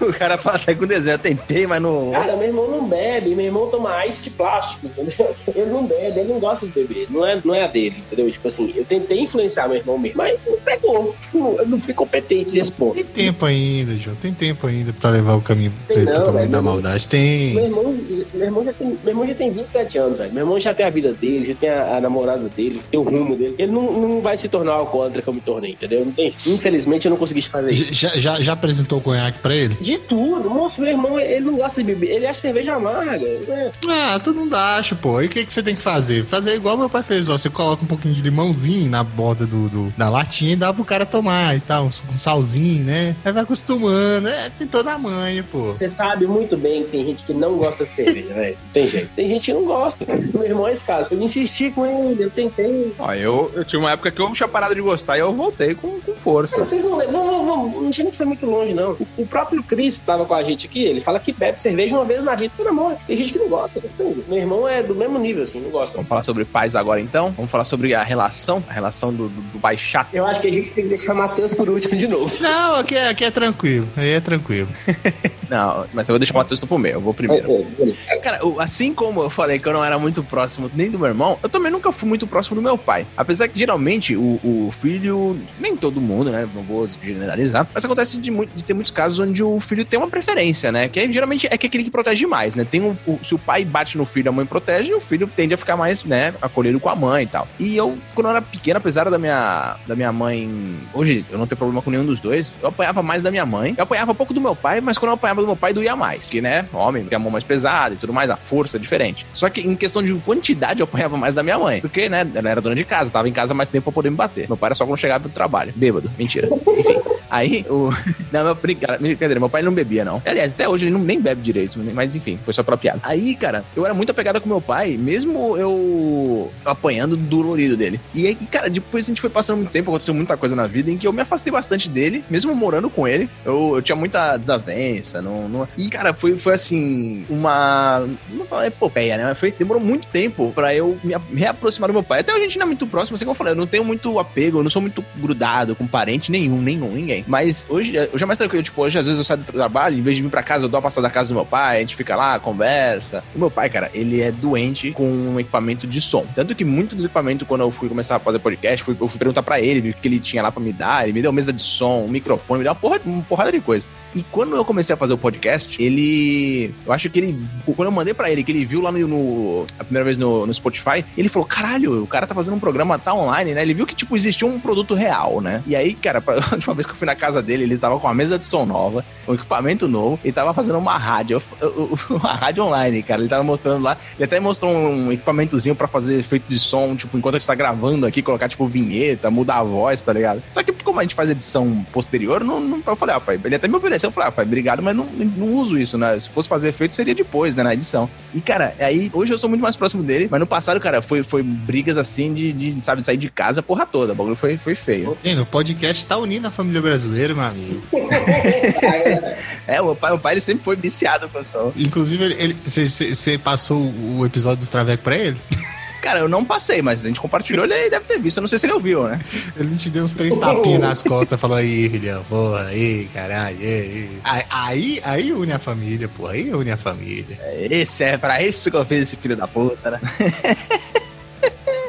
o 0.00 0.12
cara 0.12 0.36
fala 0.36 0.56
até 0.56 0.74
com 0.74 0.86
desenho. 0.86 1.14
Eu 1.14 1.18
tentei, 1.18 1.66
mas 1.66 1.80
não. 1.80 2.10
Cara, 2.10 2.36
meu 2.36 2.48
irmão 2.48 2.68
não 2.68 2.88
bebe. 2.88 3.34
Meu 3.34 3.46
irmão 3.46 3.68
toma 3.68 4.04
ice 4.06 4.24
de 4.24 4.30
plástico, 4.30 4.86
entendeu? 4.86 5.36
Ele 5.54 5.70
não 5.70 5.86
bebe, 5.86 6.20
ele 6.20 6.32
não 6.32 6.40
gosta 6.40 6.66
de 6.66 6.72
beber. 6.72 7.06
Não 7.10 7.26
é, 7.26 7.40
não 7.44 7.54
é 7.54 7.64
a 7.64 7.66
dele, 7.66 7.96
entendeu? 8.06 8.30
Tipo 8.30 8.48
assim, 8.48 8.72
eu 8.76 8.84
tentei 8.84 9.20
influenciar 9.20 9.68
meu 9.68 9.76
irmão 9.76 9.98
mesmo, 9.98 10.18
mas 10.18 10.38
não 10.46 10.58
pegou. 10.60 11.14
Eu 11.60 11.66
não 11.66 11.78
fui 11.80 11.92
competente 11.92 12.54
nesse 12.54 12.72
ponto. 12.72 12.94
Tem 12.94 13.04
tempo 13.04 13.44
ainda, 13.44 13.96
João. 13.96 14.16
Tem 14.16 14.32
tempo 14.32 14.66
ainda 14.66 14.69
pra 15.00 15.10
levar 15.10 15.34
o 15.34 15.40
caminho 15.40 15.72
pra 15.86 15.96
Tem 15.96 16.04
pro 16.04 16.14
não, 16.14 16.20
caminho 16.20 16.38
velho. 16.40 16.50
da 16.50 16.62
maldade. 16.62 17.08
Tem. 17.08 17.54
Meu 17.54 17.64
irmão, 17.64 17.98
meu, 18.34 18.44
irmão 18.46 18.64
já 18.64 18.72
tem, 18.72 18.86
meu 18.88 18.98
irmão 19.08 19.26
já 19.26 19.34
tem 19.34 19.50
27 19.52 19.98
anos, 19.98 20.18
velho. 20.18 20.32
Meu 20.32 20.42
irmão 20.44 20.60
já 20.60 20.74
tem 20.74 20.86
a 20.86 20.90
vida 20.90 21.12
dele, 21.12 21.44
já 21.44 21.54
tem 21.54 21.70
a, 21.70 21.96
a 21.96 22.00
namorada 22.00 22.48
dele, 22.48 22.80
tem 22.90 22.98
o 23.00 23.02
rumo 23.02 23.36
dele. 23.36 23.54
Ele 23.58 23.72
não, 23.72 23.92
não 23.92 24.20
vai 24.20 24.36
se 24.36 24.48
tornar 24.48 24.72
o 24.72 24.80
alcoólatra 24.80 25.22
que 25.22 25.28
eu 25.28 25.34
me 25.34 25.40
tornei, 25.40 25.72
entendeu? 25.72 26.10
Tem, 26.16 26.34
infelizmente 26.46 27.06
eu 27.06 27.10
não 27.10 27.16
consegui 27.16 27.42
fazer 27.42 27.72
isso. 27.72 27.92
Já, 27.94 28.08
já, 28.10 28.40
já 28.40 28.52
apresentou 28.52 28.98
o 28.98 29.02
conhaque 29.02 29.38
pra 29.40 29.54
ele? 29.54 29.74
De 29.80 29.98
tudo. 29.98 30.48
Moço, 30.50 30.80
meu 30.80 30.90
irmão, 30.90 31.18
ele 31.18 31.44
não 31.44 31.56
gosta 31.56 31.82
de 31.82 31.92
beber. 31.94 32.10
Ele 32.10 32.26
acha 32.26 32.40
cerveja 32.40 32.74
amarga. 32.74 33.18
né? 33.18 33.72
Ah, 33.88 34.18
tu 34.22 34.32
não 34.32 34.48
acha, 34.56 34.94
pô. 34.94 35.20
E 35.20 35.26
o 35.26 35.28
que, 35.28 35.44
que 35.44 35.52
você 35.52 35.62
tem 35.62 35.74
que 35.74 35.82
fazer? 35.82 36.24
Fazer 36.26 36.54
igual 36.54 36.76
meu 36.76 36.88
pai 36.90 37.02
fez, 37.02 37.28
ó. 37.28 37.36
Você 37.38 37.48
coloca 37.50 37.82
um 37.84 37.86
pouquinho 37.86 38.14
de 38.14 38.22
limãozinho 38.22 38.90
na 38.90 39.02
borda 39.04 39.46
do, 39.46 39.68
do- 39.68 39.94
da 39.96 40.08
latinha 40.10 40.52
e 40.52 40.56
dá 40.56 40.72
pro 40.72 40.84
cara 40.84 41.04
tomar 41.06 41.56
e 41.56 41.60
tal. 41.60 41.84
Um, 41.84 41.88
um 42.14 42.16
salzinho, 42.16 42.84
né? 42.84 43.16
Aí 43.24 43.32
vai 43.32 43.42
acostumando. 43.42 44.28
É, 44.28 44.50
tem 44.60 44.68
toda 44.68 44.92
a 44.92 44.98
manha, 44.98 45.44
pô. 45.50 45.68
Você 45.74 45.88
sabe 45.88 46.26
muito 46.26 46.56
bem 46.56 46.84
que 46.84 46.90
tem 46.90 47.04
gente 47.04 47.24
que 47.24 47.32
não 47.32 47.56
gosta 47.56 47.84
de 47.84 47.90
cerveja, 47.90 48.34
velho. 48.34 48.56
Não 48.62 48.72
Tem 48.72 48.86
jeito. 48.86 49.10
Tem 49.14 49.26
gente 49.26 49.46
que 49.46 49.52
não 49.54 49.64
gosta. 49.64 50.04
Meu 50.34 50.44
irmão 50.44 50.68
é 50.68 50.72
esse 50.72 50.84
caso. 50.84 51.08
Eu 51.12 51.20
insisti 51.22 51.70
com 51.70 51.86
ele, 51.86 52.22
eu 52.24 52.30
tentei. 52.30 52.94
Ó, 52.98 53.12
eu, 53.14 53.50
eu 53.54 53.64
tinha 53.64 53.80
uma 53.80 53.92
época 53.92 54.10
que 54.10 54.20
eu 54.20 54.30
tinha 54.32 54.48
parado 54.48 54.74
de 54.74 54.80
gostar 54.80 55.16
e 55.16 55.20
eu 55.20 55.34
voltei 55.34 55.74
com, 55.74 55.98
com 56.00 56.14
força. 56.14 56.58
Vocês 56.64 56.84
não 56.84 56.96
lembram? 56.98 57.24
Não, 57.24 57.44
não, 57.44 57.44
não, 57.68 57.82
não 57.82 57.90
tinha 57.90 58.04
nem 58.04 58.10
que 58.10 58.16
ser 58.16 58.24
muito 58.26 58.44
longe, 58.46 58.74
não. 58.74 58.92
O- 58.92 59.06
O 59.22 59.26
próprio 59.26 59.62
Chris 59.62 59.98
que 59.98 60.04
tava 60.04 60.24
com 60.26 60.34
a 60.34 60.42
gente 60.42 60.66
aqui, 60.66 60.84
ele 60.84 61.00
fala 61.00 61.18
que 61.18 61.32
bebe 61.32 61.60
cerveja 61.60 61.94
uma 61.96 62.04
vez 62.04 62.22
na 62.22 62.34
vida, 62.34 62.52
pelo 62.56 62.68
amor. 62.70 62.96
Tem 63.06 63.16
gente 63.16 63.32
que 63.32 63.38
não 63.38 63.48
gosta. 63.48 63.80
né? 63.80 63.88
Meu 64.28 64.38
irmão 64.38 64.68
é 64.68 64.82
do 64.82 64.94
mesmo 64.94 65.18
nível, 65.18 65.42
assim, 65.42 65.60
não 65.60 65.70
gosta. 65.70 65.96
Vamos 65.96 66.08
falar 66.08 66.22
sobre 66.22 66.44
pais 66.44 66.74
agora 66.76 67.00
então? 67.00 67.32
Vamos 67.36 67.50
falar 67.50 67.64
sobre 67.64 67.94
a 67.94 68.02
relação, 68.02 68.62
a 68.68 68.72
relação 68.72 69.12
do, 69.12 69.28
do, 69.28 69.40
do 69.40 69.58
pai 69.58 69.78
chato. 69.78 70.14
Eu 70.14 70.26
acho 70.26 70.40
que 70.42 70.48
a 70.48 70.52
gente 70.52 70.72
tem 70.74 70.84
que 70.84 70.90
deixar 70.90 71.12
o 71.14 71.16
Matheus 71.16 71.54
por 71.54 71.68
último 71.68 71.96
de 71.96 72.06
novo. 72.08 72.34
Não, 72.40 72.76
aqui 72.76 72.94
é, 72.96 73.08
aqui 73.08 73.24
é 73.24 73.30
tranquilo. 73.30 73.88
Aí 73.96 74.10
é 74.10 74.20
tranquilo 74.20 74.49
tranquilo. 74.50 74.68
Não, 75.50 75.84
mas 75.92 76.08
eu 76.08 76.12
vou 76.12 76.18
deixar 76.18 76.34
o 76.34 76.38
Matheus 76.38 76.60
pro 76.60 76.78
meio, 76.78 76.94
eu 76.94 77.00
vou 77.00 77.12
primeiro. 77.12 77.50
É, 77.50 78.14
é, 78.16 78.20
Cara, 78.22 78.46
o- 78.46 78.60
assim 78.60 78.94
como 78.94 79.20
eu 79.22 79.28
falei 79.30 79.58
que 79.58 79.66
eu 79.68 79.72
não 79.72 79.84
era 79.84 79.98
muito 79.98 80.22
próximo 80.22 80.70
nem 80.74 80.90
do 80.90 80.98
meu 80.98 81.08
irmão, 81.08 81.36
eu 81.42 81.48
também 81.48 81.72
nunca 81.72 81.90
fui 81.90 82.08
muito 82.08 82.26
próximo 82.26 82.54
do 82.56 82.62
meu 82.62 82.78
pai. 82.78 83.04
Apesar 83.16 83.48
que 83.48 83.58
geralmente 83.58 84.16
o, 84.16 84.38
o 84.44 84.72
filho, 84.80 85.38
nem 85.58 85.76
todo 85.76 86.00
mundo, 86.00 86.30
né? 86.30 86.48
Não 86.54 86.62
vou 86.62 86.86
generalizar, 87.02 87.66
mas 87.74 87.84
acontece 87.84 88.20
de, 88.20 88.30
muito- 88.30 88.54
de 88.54 88.62
ter 88.64 88.74
muitos 88.74 88.92
casos 88.92 89.18
onde 89.18 89.42
o 89.42 89.60
filho 89.60 89.84
tem 89.84 89.98
uma 89.98 90.08
preferência, 90.08 90.70
né? 90.70 90.88
Que 90.88 91.00
aí, 91.00 91.12
geralmente 91.12 91.48
é 91.50 91.58
que 91.58 91.66
aquele 91.66 91.82
que 91.84 91.90
protege 91.90 92.26
mais, 92.26 92.54
né? 92.54 92.64
Tem 92.64 92.80
um, 92.80 92.96
o- 93.06 93.18
se 93.24 93.34
o 93.34 93.38
pai 93.38 93.64
bate 93.64 93.98
no 93.98 94.06
filho, 94.06 94.28
a 94.28 94.32
mãe 94.32 94.46
protege, 94.46 94.94
o 94.94 95.00
filho 95.00 95.26
tende 95.26 95.52
a 95.54 95.58
ficar 95.58 95.76
mais, 95.76 96.04
né, 96.04 96.32
acolhido 96.40 96.78
com 96.78 96.88
a 96.88 96.94
mãe 96.94 97.24
e 97.24 97.26
tal. 97.26 97.48
E 97.58 97.76
eu, 97.76 97.96
quando 98.14 98.26
eu 98.26 98.30
era 98.30 98.42
pequeno, 98.42 98.78
apesar 98.78 99.10
da 99.10 99.18
minha, 99.18 99.76
da 99.86 99.96
minha 99.96 100.12
mãe. 100.12 100.48
Hoje 100.94 101.24
eu 101.30 101.38
não 101.38 101.46
tenho 101.46 101.56
problema 101.58 101.82
com 101.82 101.90
nenhum 101.90 102.04
dos 102.04 102.20
dois, 102.20 102.56
eu 102.62 102.68
apanhava 102.68 103.02
mais 103.02 103.22
da 103.22 103.30
minha 103.30 103.44
mãe. 103.46 103.74
Eu 103.76 103.82
apanhava 103.84 104.14
pouco 104.14 104.32
do 104.32 104.40
meu 104.40 104.54
pai, 104.54 104.80
mas 104.80 104.96
quando 104.96 105.10
eu 105.10 105.14
apanhava 105.14 105.39
do 105.40 105.46
meu 105.46 105.56
pai, 105.56 105.72
doía 105.72 105.96
mais. 105.96 106.28
Que, 106.28 106.40
né, 106.40 106.66
homem 106.72 107.04
tem 107.04 107.16
a 107.16 107.18
mão 107.18 107.30
mais 107.30 107.44
pesada 107.44 107.94
e 107.94 107.98
tudo 107.98 108.12
mais, 108.12 108.30
a 108.30 108.36
força 108.36 108.76
é 108.76 108.80
diferente. 108.80 109.26
Só 109.32 109.48
que 109.48 109.60
em 109.60 109.74
questão 109.74 110.02
de 110.02 110.12
quantidade, 110.14 110.80
eu 110.80 110.84
apanhava 110.84 111.16
mais 111.16 111.34
da 111.34 111.42
minha 111.42 111.58
mãe. 111.58 111.80
Porque, 111.80 112.08
né, 112.08 112.26
ela 112.34 112.50
era 112.50 112.60
dona 112.60 112.74
de 112.74 112.84
casa, 112.84 113.10
tava 113.10 113.28
em 113.28 113.32
casa 113.32 113.54
mais 113.54 113.68
tempo 113.68 113.84
pra 113.84 113.92
poder 113.92 114.10
me 114.10 114.16
bater. 114.16 114.48
Meu 114.48 114.56
pai 114.56 114.68
era 114.68 114.74
só 114.74 114.86
quando 114.86 114.98
chegava 114.98 115.24
do 115.24 115.30
trabalho. 115.30 115.72
Bêbado. 115.76 116.10
Mentira. 116.18 116.48
Enfim. 116.48 117.19
Aí, 117.30 117.64
o. 117.70 117.90
Não, 118.32 118.44
meu, 118.44 118.54
brinca- 118.54 118.98
brincadeira, 118.98 119.40
meu 119.40 119.48
pai 119.48 119.60
não 119.62 119.72
bebia, 119.72 120.04
não. 120.04 120.22
Aliás, 120.24 120.52
até 120.52 120.68
hoje 120.68 120.84
ele 120.86 120.92
não, 120.92 121.00
nem 121.00 121.20
bebe 121.20 121.40
direito, 121.42 121.78
mas 121.94 122.14
enfim, 122.14 122.38
foi 122.44 122.54
só 122.54 122.62
pra 122.62 122.76
piada. 122.76 123.00
Aí, 123.02 123.34
cara, 123.34 123.64
eu 123.74 123.84
era 123.84 123.92
muito 123.94 124.10
apegado 124.10 124.40
com 124.40 124.48
meu 124.48 124.60
pai, 124.60 124.96
mesmo 124.96 125.56
eu 125.56 126.52
apanhando 126.64 127.16
dolorido 127.16 127.76
dele. 127.76 128.00
E 128.14 128.26
aí, 128.26 128.34
cara, 128.34 128.68
depois 128.70 129.04
a 129.04 129.08
gente 129.08 129.20
foi 129.20 129.30
passando 129.30 129.58
muito 129.58 129.70
tempo, 129.70 129.90
aconteceu 129.90 130.14
muita 130.14 130.36
coisa 130.36 130.54
na 130.54 130.66
vida 130.66 130.90
em 130.90 130.96
que 130.96 131.06
eu 131.06 131.12
me 131.12 131.22
afastei 131.22 131.52
bastante 131.52 131.88
dele, 131.88 132.24
mesmo 132.30 132.54
morando 132.54 132.88
com 132.88 133.06
ele. 133.06 133.28
Eu, 133.44 133.72
eu 133.76 133.82
tinha 133.82 133.96
muita 133.96 134.36
desavença, 134.36 135.20
não, 135.20 135.48
não- 135.48 135.68
E, 135.76 135.88
cara, 135.88 136.14
foi, 136.14 136.36
foi 136.38 136.54
assim, 136.54 137.24
uma. 137.28 138.00
Não 138.28 138.38
vou 138.38 138.46
falar 138.46 138.66
epopeia, 138.66 139.16
né? 139.16 139.24
Mas 139.24 139.38
foi, 139.38 139.50
demorou 139.52 139.82
muito 139.82 140.06
tempo 140.08 140.52
pra 140.54 140.74
eu 140.74 140.98
me, 141.02 141.14
reaproximar 141.34 141.88
do 141.88 141.94
meu 141.94 142.02
pai. 142.02 142.20
Até 142.20 142.32
a 142.32 142.38
gente 142.38 142.58
não 142.58 142.64
é 142.64 142.66
muito 142.66 142.86
próximo, 142.86 143.16
assim 143.16 143.24
como 143.24 143.32
eu 143.32 143.36
falei, 143.38 143.52
eu 143.52 143.56
não 143.56 143.66
tenho 143.66 143.84
muito 143.84 144.18
apego, 144.18 144.58
eu 144.58 144.62
não 144.62 144.70
sou 144.70 144.82
muito 144.82 145.04
grudado 145.16 145.74
com 145.74 145.86
parente 145.86 146.30
nenhum, 146.30 146.60
nenhum, 146.60 146.90
ninguém. 146.92 147.19
Mas 147.26 147.66
hoje, 147.68 147.92
hoje 148.12 148.22
é 148.22 148.26
mais 148.26 148.38
tranquilo, 148.38 148.62
tipo, 148.62 148.80
hoje 148.82 148.98
às 148.98 149.06
vezes 149.06 149.18
eu 149.18 149.24
saio 149.24 149.40
do 149.40 149.52
trabalho, 149.52 149.96
em 149.98 150.02
vez 150.02 150.16
de 150.16 150.22
vir 150.22 150.28
pra 150.30 150.42
casa, 150.42 150.64
eu 150.64 150.68
dou 150.68 150.78
uma 150.78 150.82
passada 150.82 151.06
na 151.06 151.12
casa 151.12 151.28
do 151.32 151.34
meu 151.36 151.46
pai, 151.46 151.78
a 151.78 151.80
gente 151.80 151.96
fica 151.96 152.14
lá, 152.16 152.38
conversa. 152.38 153.22
O 153.34 153.38
meu 153.38 153.50
pai, 153.50 153.68
cara, 153.70 153.90
ele 153.94 154.20
é 154.20 154.30
doente 154.30 154.90
com 154.92 155.04
um 155.10 155.38
equipamento 155.40 155.86
de 155.86 156.00
som. 156.00 156.24
Tanto 156.34 156.54
que 156.54 156.64
muito 156.64 156.94
do 156.96 157.04
equipamento, 157.04 157.44
quando 157.46 157.62
eu 157.62 157.70
fui 157.70 157.88
começar 157.88 158.16
a 158.16 158.20
fazer 158.20 158.38
podcast, 158.38 158.82
fui, 158.84 158.96
eu 159.00 159.08
fui 159.08 159.18
perguntar 159.18 159.42
pra 159.42 159.60
ele 159.60 159.90
o 159.90 159.94
que 159.94 160.08
ele 160.08 160.18
tinha 160.20 160.42
lá 160.42 160.50
pra 160.50 160.62
me 160.62 160.72
dar. 160.72 161.04
Ele 161.04 161.12
me 161.12 161.22
deu 161.22 161.32
mesa 161.32 161.52
de 161.52 161.62
som, 161.62 162.04
um 162.04 162.08
microfone, 162.08 162.58
me 162.58 162.64
deu 162.64 162.72
uma 162.72 162.78
porrada, 162.78 163.02
uma 163.06 163.22
porrada 163.22 163.52
de 163.52 163.60
coisa. 163.60 163.88
E 164.14 164.22
quando 164.24 164.56
eu 164.56 164.64
comecei 164.64 164.92
a 164.94 164.96
fazer 164.96 165.14
o 165.14 165.18
podcast, 165.18 165.80
ele. 165.82 166.74
Eu 166.86 166.92
acho 166.92 167.08
que 167.08 167.18
ele. 167.18 167.38
Quando 167.76 167.86
eu 167.88 167.92
mandei 167.92 168.12
pra 168.12 168.30
ele, 168.30 168.42
que 168.42 168.50
ele 168.50 168.64
viu 168.64 168.80
lá 168.80 168.90
no. 168.90 169.06
no- 169.06 169.66
a 169.78 169.84
primeira 169.84 170.04
vez 170.04 170.18
no, 170.18 170.46
no 170.46 170.52
Spotify, 170.54 171.04
ele 171.16 171.28
falou: 171.28 171.46
caralho, 171.46 172.02
o 172.02 172.06
cara 172.06 172.26
tá 172.26 172.34
fazendo 172.34 172.54
um 172.54 172.60
programa, 172.60 172.98
tá 172.98 173.14
online, 173.14 173.54
né? 173.54 173.62
Ele 173.62 173.74
viu 173.74 173.86
que, 173.86 173.94
tipo, 173.94 174.16
existia 174.16 174.46
um 174.48 174.58
produto 174.58 174.94
real, 174.94 175.40
né? 175.40 175.62
E 175.66 175.76
aí, 175.76 175.94
cara, 175.94 176.22
a 176.26 176.54
última 176.54 176.74
vez 176.74 176.86
que 176.86 176.92
eu 176.92 176.96
fui 176.96 177.06
na 177.10 177.16
casa 177.16 177.42
dele, 177.42 177.64
ele 177.64 177.76
tava 177.76 177.98
com 177.98 178.06
uma 178.06 178.14
mesa 178.14 178.38
de 178.38 178.44
som 178.44 178.64
nova, 178.64 179.04
um 179.26 179.34
equipamento 179.34 179.88
novo, 179.88 180.18
e 180.24 180.32
tava 180.32 180.54
fazendo 180.54 180.78
uma 180.78 180.96
rádio. 180.96 181.42
Uma 182.10 182.34
rádio 182.34 182.64
online, 182.64 183.02
cara. 183.02 183.20
Ele 183.20 183.28
tava 183.28 183.42
mostrando 183.42 183.82
lá. 183.82 183.96
Ele 184.16 184.24
até 184.24 184.40
mostrou 184.40 184.70
um 184.72 185.12
equipamentozinho 185.12 185.74
pra 185.74 185.86
fazer 185.86 186.18
efeito 186.18 186.44
de 186.48 186.58
som, 186.58 186.94
tipo, 186.96 187.16
enquanto 187.16 187.36
a 187.36 187.38
gente 187.38 187.46
tá 187.46 187.54
gravando 187.54 188.06
aqui, 188.06 188.20
colocar, 188.22 188.48
tipo, 188.48 188.66
vinheta, 188.66 189.30
mudar 189.30 189.58
a 189.58 189.62
voz, 189.62 190.02
tá 190.02 190.12
ligado? 190.12 190.42
Só 190.52 190.62
que 190.62 190.72
como 190.72 190.98
a 190.98 191.02
gente 191.02 191.14
faz 191.14 191.30
edição 191.30 191.84
posterior, 191.92 192.42
não, 192.44 192.60
não 192.60 192.82
eu 192.84 192.96
falei, 192.96 193.14
ah, 193.14 193.20
pai, 193.20 193.40
ele 193.42 193.54
até 193.54 193.68
me 193.68 193.76
ofereceu, 193.76 194.08
eu 194.08 194.12
falei, 194.12 194.28
ah, 194.28 194.32
pai, 194.32 194.44
obrigado, 194.44 194.82
mas 194.82 194.94
não, 194.94 195.04
não 195.04 195.54
uso 195.54 195.78
isso, 195.78 195.96
né? 195.96 196.18
Se 196.18 196.28
fosse 196.30 196.48
fazer 196.48 196.68
efeito, 196.68 196.94
seria 196.94 197.14
depois, 197.14 197.54
né, 197.54 197.62
na 197.62 197.74
edição. 197.74 198.08
E, 198.34 198.40
cara, 198.40 198.74
aí, 198.78 199.10
hoje 199.12 199.32
eu 199.32 199.38
sou 199.38 199.48
muito 199.48 199.62
mais 199.62 199.76
próximo 199.76 200.02
dele, 200.02 200.28
mas 200.30 200.40
no 200.40 200.46
passado, 200.46 200.80
cara, 200.80 201.00
foi, 201.00 201.22
foi 201.22 201.42
brigas 201.42 201.96
assim 201.96 202.34
de, 202.34 202.52
de, 202.52 202.84
sabe, 202.84 203.02
sair 203.02 203.16
de 203.16 203.30
casa 203.30 203.60
a 203.60 203.62
porra 203.62 203.86
toda. 203.86 204.12
O 204.12 204.16
bagulho 204.16 204.36
foi, 204.36 204.56
foi 204.56 204.74
feio. 204.74 205.16
Gente, 205.24 205.40
o 205.40 205.46
podcast 205.46 206.06
tá 206.06 206.16
unindo 206.16 206.46
a 206.46 206.50
família 206.50 206.80
brasileira, 206.80 206.99
meu 207.08 207.40
amigo. 207.40 207.82
É, 209.66 209.80
o 209.80 209.94
pai, 209.94 210.12
o 210.12 210.18
pai 210.18 210.34
ele 210.34 210.40
sempre 210.40 210.64
foi 210.64 210.74
viciado 210.74 211.30
som. 211.44 211.72
Inclusive, 211.76 212.36
você 212.64 213.38
passou 213.38 213.80
o 213.80 214.26
episódio 214.26 214.58
dos 214.58 214.68
Travecos 214.68 215.04
pra 215.04 215.16
ele? 215.16 215.40
Cara, 216.00 216.20
eu 216.20 216.28
não 216.28 216.44
passei, 216.44 216.80
mas 216.80 217.04
a 217.04 217.08
gente 217.08 217.20
compartilhou, 217.20 217.66
ele 217.66 217.90
deve 217.90 218.06
ter 218.06 218.18
visto. 218.18 218.38
Eu 218.38 218.40
não 218.42 218.48
sei 218.48 218.58
se 218.58 218.66
ele 218.66 218.72
ouviu, 218.72 219.04
né? 219.04 219.18
Ele 219.56 219.76
te 219.76 219.90
deu 219.90 220.02
uns 220.02 220.14
três 220.14 220.36
tapinhas 220.38 220.80
nas 220.80 221.02
costas, 221.02 221.38
falou 221.38 221.58
aí, 221.58 221.88
filhão, 221.90 222.24
porra, 222.24 222.68
aí, 222.68 223.08
caralho, 223.12 223.58
aí, 223.60 224.08
aí. 224.24 224.46
Aí, 224.50 225.00
aí 225.04 225.32
une 225.32 225.52
a 225.52 225.58
família, 225.58 226.08
pô, 226.08 226.26
aí 226.26 226.52
une 226.52 226.70
a 226.70 226.76
família. 226.76 227.38
Esse 227.70 228.04
é 228.04 228.16
pra 228.16 228.42
isso 228.42 228.70
que 228.70 228.76
eu 228.76 228.84
fiz 228.84 229.02
esse 229.02 229.16
filho 229.16 229.36
da 229.36 229.46
puta, 229.46 229.90
né? 229.90 230.00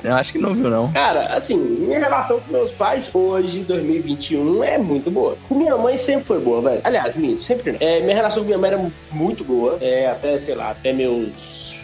Eu 0.04 0.16
acho 0.16 0.32
que 0.32 0.40
não 0.40 0.54
viu, 0.54 0.70
não. 0.70 0.92
Cara, 0.92 1.28
assim, 1.34 1.58
minha 1.58 2.00
relação 2.00 2.40
com 2.40 2.52
meus 2.52 2.72
pais 2.72 3.10
hoje, 3.14 3.60
2021, 3.62 4.64
é 4.64 4.78
muito 4.78 5.12
boa. 5.12 5.38
Com 5.48 5.56
minha 5.56 5.78
mãe 5.78 5.96
sempre 5.98 6.26
foi 6.26 6.40
boa, 6.40 6.62
velho. 6.62 6.82
Aliás, 6.84 7.16
minha, 7.16 7.40
sempre 7.42 7.72
não. 7.74 7.80
É, 7.80 8.00
minha 8.02 8.16
relação 8.16 8.44
com 8.44 8.48
minha 8.48 8.58
mãe 8.58 8.72
era 8.72 8.92
muito 9.12 9.44
boa. 9.44 9.78
É, 9.82 10.08
até, 10.08 10.38
sei 10.40 10.56
lá, 10.56 10.72
até 10.72 10.92
meus 10.92 11.78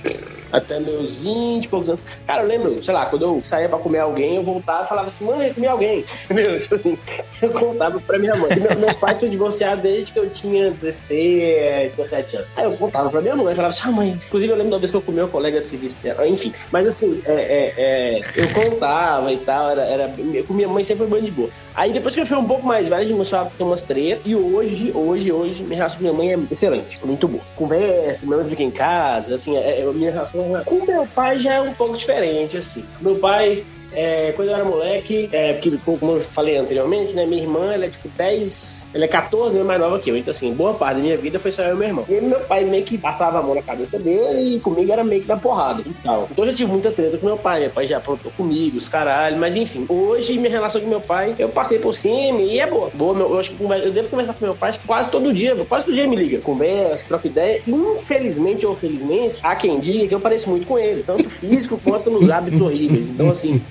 até 0.51 0.79
meus 0.79 1.17
20 1.17 1.65
e 1.65 1.67
poucos 1.67 1.89
anos. 1.89 2.01
Cara, 2.25 2.43
eu 2.43 2.47
lembro, 2.47 2.83
sei 2.83 2.93
lá, 2.93 3.05
quando 3.05 3.23
eu 3.23 3.41
saía 3.43 3.69
pra 3.69 3.79
comer 3.79 3.99
alguém, 3.99 4.35
eu 4.35 4.43
voltava 4.43 4.83
e 4.83 4.87
falava 4.87 5.07
assim, 5.07 5.25
mãe, 5.25 5.47
eu 5.47 5.53
comi 5.53 5.67
alguém. 5.67 6.05
Tipo 6.61 6.75
assim, 6.75 6.97
eu 7.41 7.49
contava 7.49 7.99
pra 7.99 8.19
minha 8.19 8.35
mãe. 8.35 8.49
Meu, 8.59 8.79
meus 8.79 8.95
pais 8.95 9.19
foram 9.19 9.31
divorciados 9.31 9.83
desde 9.83 10.11
que 10.11 10.19
eu 10.19 10.29
tinha 10.29 10.71
16, 10.71 11.95
17 11.95 12.37
anos. 12.37 12.57
Aí 12.57 12.65
eu 12.65 12.73
contava 12.73 13.09
pra 13.09 13.21
minha 13.21 13.35
mãe, 13.35 13.55
falava 13.55 13.73
assim, 13.73 13.89
ah, 13.89 13.91
mãe. 13.91 14.19
Inclusive, 14.27 14.51
eu 14.51 14.57
lembro 14.57 14.71
da 14.71 14.77
vez 14.77 14.91
que 14.91 14.97
eu 14.97 15.01
comi 15.01 15.21
um 15.21 15.27
colega 15.27 15.61
de 15.61 15.67
serviço 15.67 15.95
dela. 16.01 16.27
Enfim, 16.27 16.53
mas 16.71 16.87
assim, 16.87 17.21
é, 17.25 17.33
é, 17.33 17.73
é, 17.77 18.21
eu 18.35 18.53
contava 18.53 19.31
e 19.31 19.37
tal, 19.37 19.69
era, 19.71 19.81
era, 19.81 20.13
com 20.47 20.53
minha 20.53 20.67
mãe 20.67 20.83
sempre 20.83 21.07
foi 21.07 21.19
bem 21.19 21.25
de 21.25 21.31
boa. 21.31 21.49
Aí 21.75 21.93
depois 21.93 22.13
que 22.13 22.21
eu 22.21 22.25
fui 22.25 22.37
um 22.37 22.47
pouco 22.47 22.65
mais 22.65 22.87
velho, 22.87 23.01
a 23.01 23.03
gente 23.03 23.13
começou 23.13 23.39
a 23.39 23.45
ter 23.45 23.63
umas 23.63 23.83
tretas. 23.83 24.21
E 24.25 24.35
hoje, 24.35 24.91
hoje, 24.93 25.31
hoje, 25.31 25.63
minha 25.63 25.77
relação 25.77 25.97
com 25.97 26.03
minha 26.03 26.13
mãe 26.13 26.33
é 26.33 26.39
excelente, 26.49 26.99
muito 27.03 27.27
boa. 27.27 27.43
Conversa, 27.55 28.25
minha 28.25 28.37
mãe 28.37 28.45
fica 28.45 28.63
em 28.63 28.71
casa, 28.71 29.35
assim, 29.35 29.55
é, 29.57 29.81
é, 29.81 29.85
minha 29.85 30.11
relação 30.11 30.36
com 30.65 30.85
meu 30.85 31.05
pai 31.07 31.39
já 31.39 31.55
é 31.55 31.61
um 31.61 31.73
pouco 31.73 31.97
diferente, 31.97 32.57
assim. 32.57 32.85
Meu 33.01 33.15
pai 33.19 33.63
é, 33.91 34.31
quando 34.33 34.49
eu 34.49 34.55
era 34.55 34.65
moleque, 34.65 35.29
é, 35.31 35.59
como 35.83 36.13
eu 36.13 36.21
falei 36.21 36.57
anteriormente, 36.57 37.15
né? 37.15 37.25
Minha 37.25 37.43
irmã, 37.43 37.73
ela 37.73 37.85
é 37.85 37.89
tipo 37.89 38.07
10, 38.09 38.91
ela 38.93 39.05
é 39.05 39.07
14 39.07 39.55
anos 39.55 39.67
mais 39.67 39.79
nova 39.79 39.99
que 39.99 40.09
eu. 40.09 40.17
Então, 40.17 40.31
assim, 40.31 40.53
boa 40.53 40.73
parte 40.73 40.97
da 40.97 41.03
minha 41.03 41.17
vida 41.17 41.39
foi 41.39 41.51
só 41.51 41.63
eu 41.63 41.75
e 41.75 41.77
meu 41.77 41.87
irmão. 41.87 42.05
E 42.07 42.21
meu 42.21 42.39
pai 42.41 42.63
meio 42.63 42.83
que 42.83 42.97
passava 42.97 43.39
a 43.39 43.41
mão 43.41 43.55
na 43.55 43.61
cabeça 43.61 43.97
dele 43.99 44.55
e 44.55 44.59
comigo 44.59 44.91
era 44.91 45.03
meio 45.03 45.21
que 45.21 45.27
da 45.27 45.37
porrada 45.37 45.81
e 45.85 45.93
tal. 46.03 46.27
Então 46.31 46.45
eu 46.45 46.51
já 46.51 46.57
tive 46.57 46.71
muita 46.71 46.91
treta 46.91 47.17
com 47.17 47.25
meu 47.25 47.37
pai. 47.37 47.61
Meu 47.61 47.69
pai 47.69 47.87
já 47.87 47.97
aprontou 47.97 48.31
comigo, 48.31 48.77
os 48.77 48.89
caralho. 48.89 49.37
Mas 49.37 49.55
enfim, 49.55 49.85
hoje 49.87 50.37
minha 50.37 50.49
relação 50.49 50.81
com 50.81 50.87
meu 50.87 51.01
pai, 51.01 51.35
eu 51.37 51.49
passei 51.49 51.79
por 51.79 51.93
cima 51.93 52.41
e 52.41 52.59
é 52.59 52.67
boa. 52.67 52.89
Boa, 52.93 53.13
meu, 53.13 53.31
eu 53.31 53.39
acho 53.39 53.51
que 53.51 53.63
eu 53.63 53.91
devo 53.91 54.09
conversar 54.09 54.33
com 54.33 54.45
meu 54.45 54.55
pai 54.55 54.71
quase 54.85 55.09
todo 55.09 55.33
dia, 55.33 55.55
quase 55.65 55.85
todo 55.85 55.95
dia 55.95 56.07
me 56.07 56.15
liga. 56.15 56.39
Conversa, 56.39 57.07
troca 57.07 57.27
ideia. 57.27 57.61
Infelizmente 57.67 58.65
ou 58.65 58.75
felizmente, 58.75 59.39
há 59.43 59.55
quem 59.55 59.79
diga 59.79 60.07
que 60.07 60.15
eu 60.15 60.19
pareço 60.19 60.49
muito 60.49 60.67
com 60.67 60.77
ele, 60.77 61.03
tanto 61.03 61.29
físico 61.29 61.79
quanto 61.83 62.09
nos 62.09 62.29
hábitos 62.29 62.61
horríveis. 62.61 63.09
Então, 63.09 63.29
assim, 63.29 63.61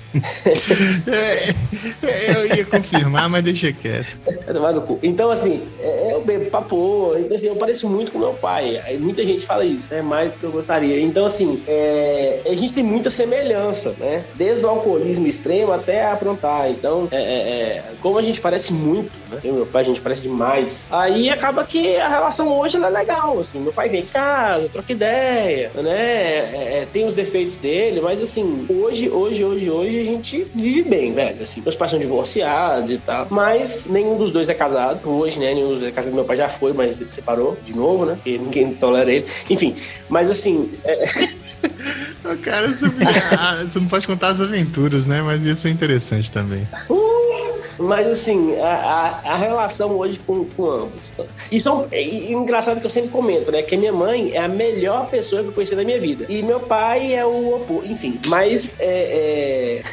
é, 1.07 2.31
eu 2.35 2.57
ia 2.57 2.65
confirmar, 2.65 3.29
mas 3.29 3.43
deixa 3.43 3.71
quieto. 3.71 4.19
Então, 5.03 5.29
assim, 5.29 5.63
é, 5.79 6.13
eu 6.13 6.21
bebo 6.21 6.49
pra 6.49 6.61
pôr. 6.61 7.19
Então, 7.19 7.35
assim, 7.35 7.47
eu 7.47 7.55
pareço 7.55 7.87
muito 7.87 8.11
com 8.11 8.19
meu 8.19 8.33
pai. 8.33 8.81
Muita 8.99 9.25
gente 9.25 9.45
fala 9.45 9.65
isso, 9.65 9.93
é 9.93 10.01
mais 10.01 10.31
do 10.31 10.39
que 10.39 10.43
eu 10.43 10.51
gostaria. 10.51 10.99
Então, 10.99 11.25
assim, 11.25 11.63
é, 11.67 12.41
a 12.45 12.55
gente 12.55 12.73
tem 12.73 12.83
muita 12.83 13.09
semelhança, 13.09 13.95
né? 13.99 14.23
Desde 14.35 14.65
o 14.65 14.69
alcoolismo 14.69 15.27
extremo 15.27 15.71
até 15.71 16.05
aprontar. 16.05 16.69
Então, 16.69 17.07
é, 17.11 17.17
é, 17.17 17.37
é, 17.37 17.83
como 18.01 18.17
a 18.17 18.21
gente 18.21 18.41
parece 18.41 18.73
muito, 18.73 19.11
né? 19.29 19.39
Eu 19.43 19.53
e 19.53 19.55
meu 19.57 19.65
pai, 19.65 19.81
a 19.81 19.85
gente 19.85 20.01
parece 20.01 20.21
demais. 20.21 20.87
Aí 20.91 21.29
acaba 21.29 21.63
que 21.65 21.97
a 21.97 22.07
relação 22.07 22.57
hoje 22.57 22.77
é 22.77 22.89
legal, 22.89 23.39
assim. 23.39 23.59
Meu 23.59 23.73
pai 23.73 23.89
vem 23.89 24.01
em 24.01 24.05
casa, 24.05 24.69
troca 24.69 24.91
ideia, 24.91 25.71
né? 25.75 26.87
tem 26.93 27.05
os 27.05 27.13
defeitos 27.13 27.57
dele, 27.57 28.01
mas, 28.01 28.21
assim, 28.21 28.65
hoje, 28.69 29.09
hoje, 29.09 29.43
hoje, 29.43 29.69
hoje, 29.69 30.06
gente 30.07 30.47
vive 30.55 30.83
bem, 30.83 31.13
velho. 31.13 31.43
Assim, 31.43 31.61
meus 31.61 31.75
pais 31.75 31.91
são 31.91 31.99
divorciados 31.99 32.91
e 32.91 32.97
tal. 32.97 33.27
Mas 33.29 33.87
nenhum 33.87 34.17
dos 34.17 34.31
dois 34.31 34.49
é 34.49 34.53
casado 34.53 35.09
hoje, 35.09 35.39
né? 35.39 35.53
Nenhum 35.53 35.69
dos 35.69 35.79
dois 35.79 35.91
é 35.91 35.95
casado. 35.95 36.13
Meu 36.13 36.25
pai 36.25 36.37
já 36.37 36.49
foi, 36.49 36.73
mas 36.73 36.97
separou 37.09 37.57
de 37.63 37.75
novo, 37.75 38.05
né? 38.05 38.15
Porque 38.15 38.37
ninguém 38.37 38.73
tolera 38.73 39.11
ele. 39.11 39.25
Enfim, 39.49 39.75
mas 40.09 40.29
assim. 40.29 40.71
É... 40.83 41.01
Cara, 42.43 42.67
você, 42.67 42.85
ah, 43.37 43.63
você 43.63 43.79
não 43.79 43.87
pode 43.87 44.05
contar 44.05 44.29
as 44.29 44.41
aventuras, 44.41 45.05
né? 45.05 45.21
Mas 45.21 45.45
ia 45.45 45.55
ser 45.55 45.69
interessante 45.69 46.31
também. 46.31 46.67
Uh! 46.89 47.17
Mas 47.79 48.07
assim, 48.07 48.55
a, 48.59 48.67
a, 48.67 49.33
a, 49.33 49.35
relação 49.35 49.97
hoje 49.97 50.19
com, 50.25 50.45
com 50.45 50.69
ambos. 50.69 51.13
E, 51.51 51.59
são, 51.59 51.87
e, 51.91 52.31
e 52.31 52.33
engraçado 52.33 52.79
que 52.79 52.85
eu 52.85 52.89
sempre 52.89 53.09
comento, 53.09 53.51
né? 53.51 53.61
Que 53.61 53.77
minha 53.77 53.93
mãe 53.93 54.31
é 54.33 54.39
a 54.39 54.47
melhor 54.47 55.09
pessoa 55.09 55.43
que 55.43 55.49
eu 55.49 55.53
conheci 55.53 55.75
na 55.75 55.83
minha 55.83 55.99
vida. 55.99 56.25
E 56.27 56.41
meu 56.41 56.59
pai 56.59 57.13
é 57.13 57.25
o 57.25 57.55
oposto. 57.55 57.89
Enfim, 57.89 58.19
mas 58.27 58.73
é, 58.79 59.81
é... 59.81 59.83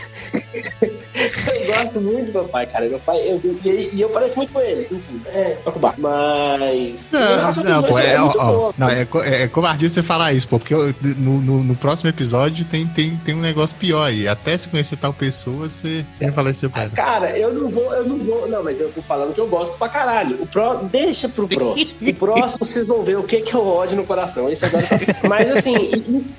eu 1.61 1.67
gosto 1.67 2.01
muito 2.01 2.27
do 2.27 2.41
meu 2.41 2.49
pai, 2.49 2.67
cara. 2.67 2.89
Meu 2.89 2.99
pai, 2.99 3.21
eu, 3.21 3.41
e, 3.65 3.91
e 3.95 4.01
eu 4.01 4.11
pareço 4.11 4.37
muito 4.37 4.53
com 4.53 4.61
ele. 4.61 4.89
Enfim, 4.91 5.23
é 5.27 5.57
ocupar. 5.65 5.95
Mas. 5.97 7.13
Não, 7.13 7.65
não, 7.65 7.83
pô, 7.83 7.99
é, 7.99 8.15
é, 8.15 8.21
ó, 8.21 8.73
não, 8.77 8.89
é, 8.89 9.07
é, 9.25 9.43
é 9.43 9.49
covardia 9.49 9.89
você 9.89 10.03
falar 10.03 10.33
isso, 10.33 10.49
pô, 10.49 10.59
porque 10.59 10.75
eu, 10.75 10.93
no, 11.17 11.41
no, 11.41 11.63
no, 11.63 11.77
próximo 11.77 12.11
episódio 12.11 12.65
tem, 12.65 12.87
tem, 12.87 13.17
tem 13.17 13.35
um 13.35 13.41
negócio 13.41 13.77
pior 13.77 14.05
aí. 14.05 14.27
Até 14.27 14.59
se 14.59 14.69
conhecer 14.69 14.97
tal 14.97 15.13
pessoa, 15.13 15.69
você, 15.69 16.05
você 16.15 16.25
vai 16.25 16.33
falar 16.33 16.51
isso 16.51 16.69
pai. 16.69 16.91
Cara, 16.91 17.37
eu 17.39 17.53
não 17.53 17.69
vou, 17.71 17.95
eu 17.95 18.05
não 18.05 18.19
vou. 18.19 18.49
Não, 18.49 18.63
mas 18.63 18.81
eu 18.81 18.91
tô 18.91 19.01
falando 19.03 19.33
que 19.33 19.41
eu 19.41 19.47
gosto 19.47 19.79
pra 19.79 19.89
caralho. 19.89 20.43
O 20.43 20.47
pró, 20.47 20.77
deixa 20.77 21.29
pro 21.29 21.47
próximo. 21.47 22.11
o 22.11 22.15
próximo 22.15 22.65
vocês 22.65 22.89
vão 22.89 23.05
ver 23.05 23.19
o 23.19 23.23
que 23.23 23.41
que 23.41 23.55
eu 23.55 23.67
ódio 23.67 23.97
no 23.97 24.05
coração. 24.05 24.51
Isso 24.51 24.65
agora 24.67 24.85
tá... 24.87 24.97
Mas 25.29 25.51
assim, 25.51 25.75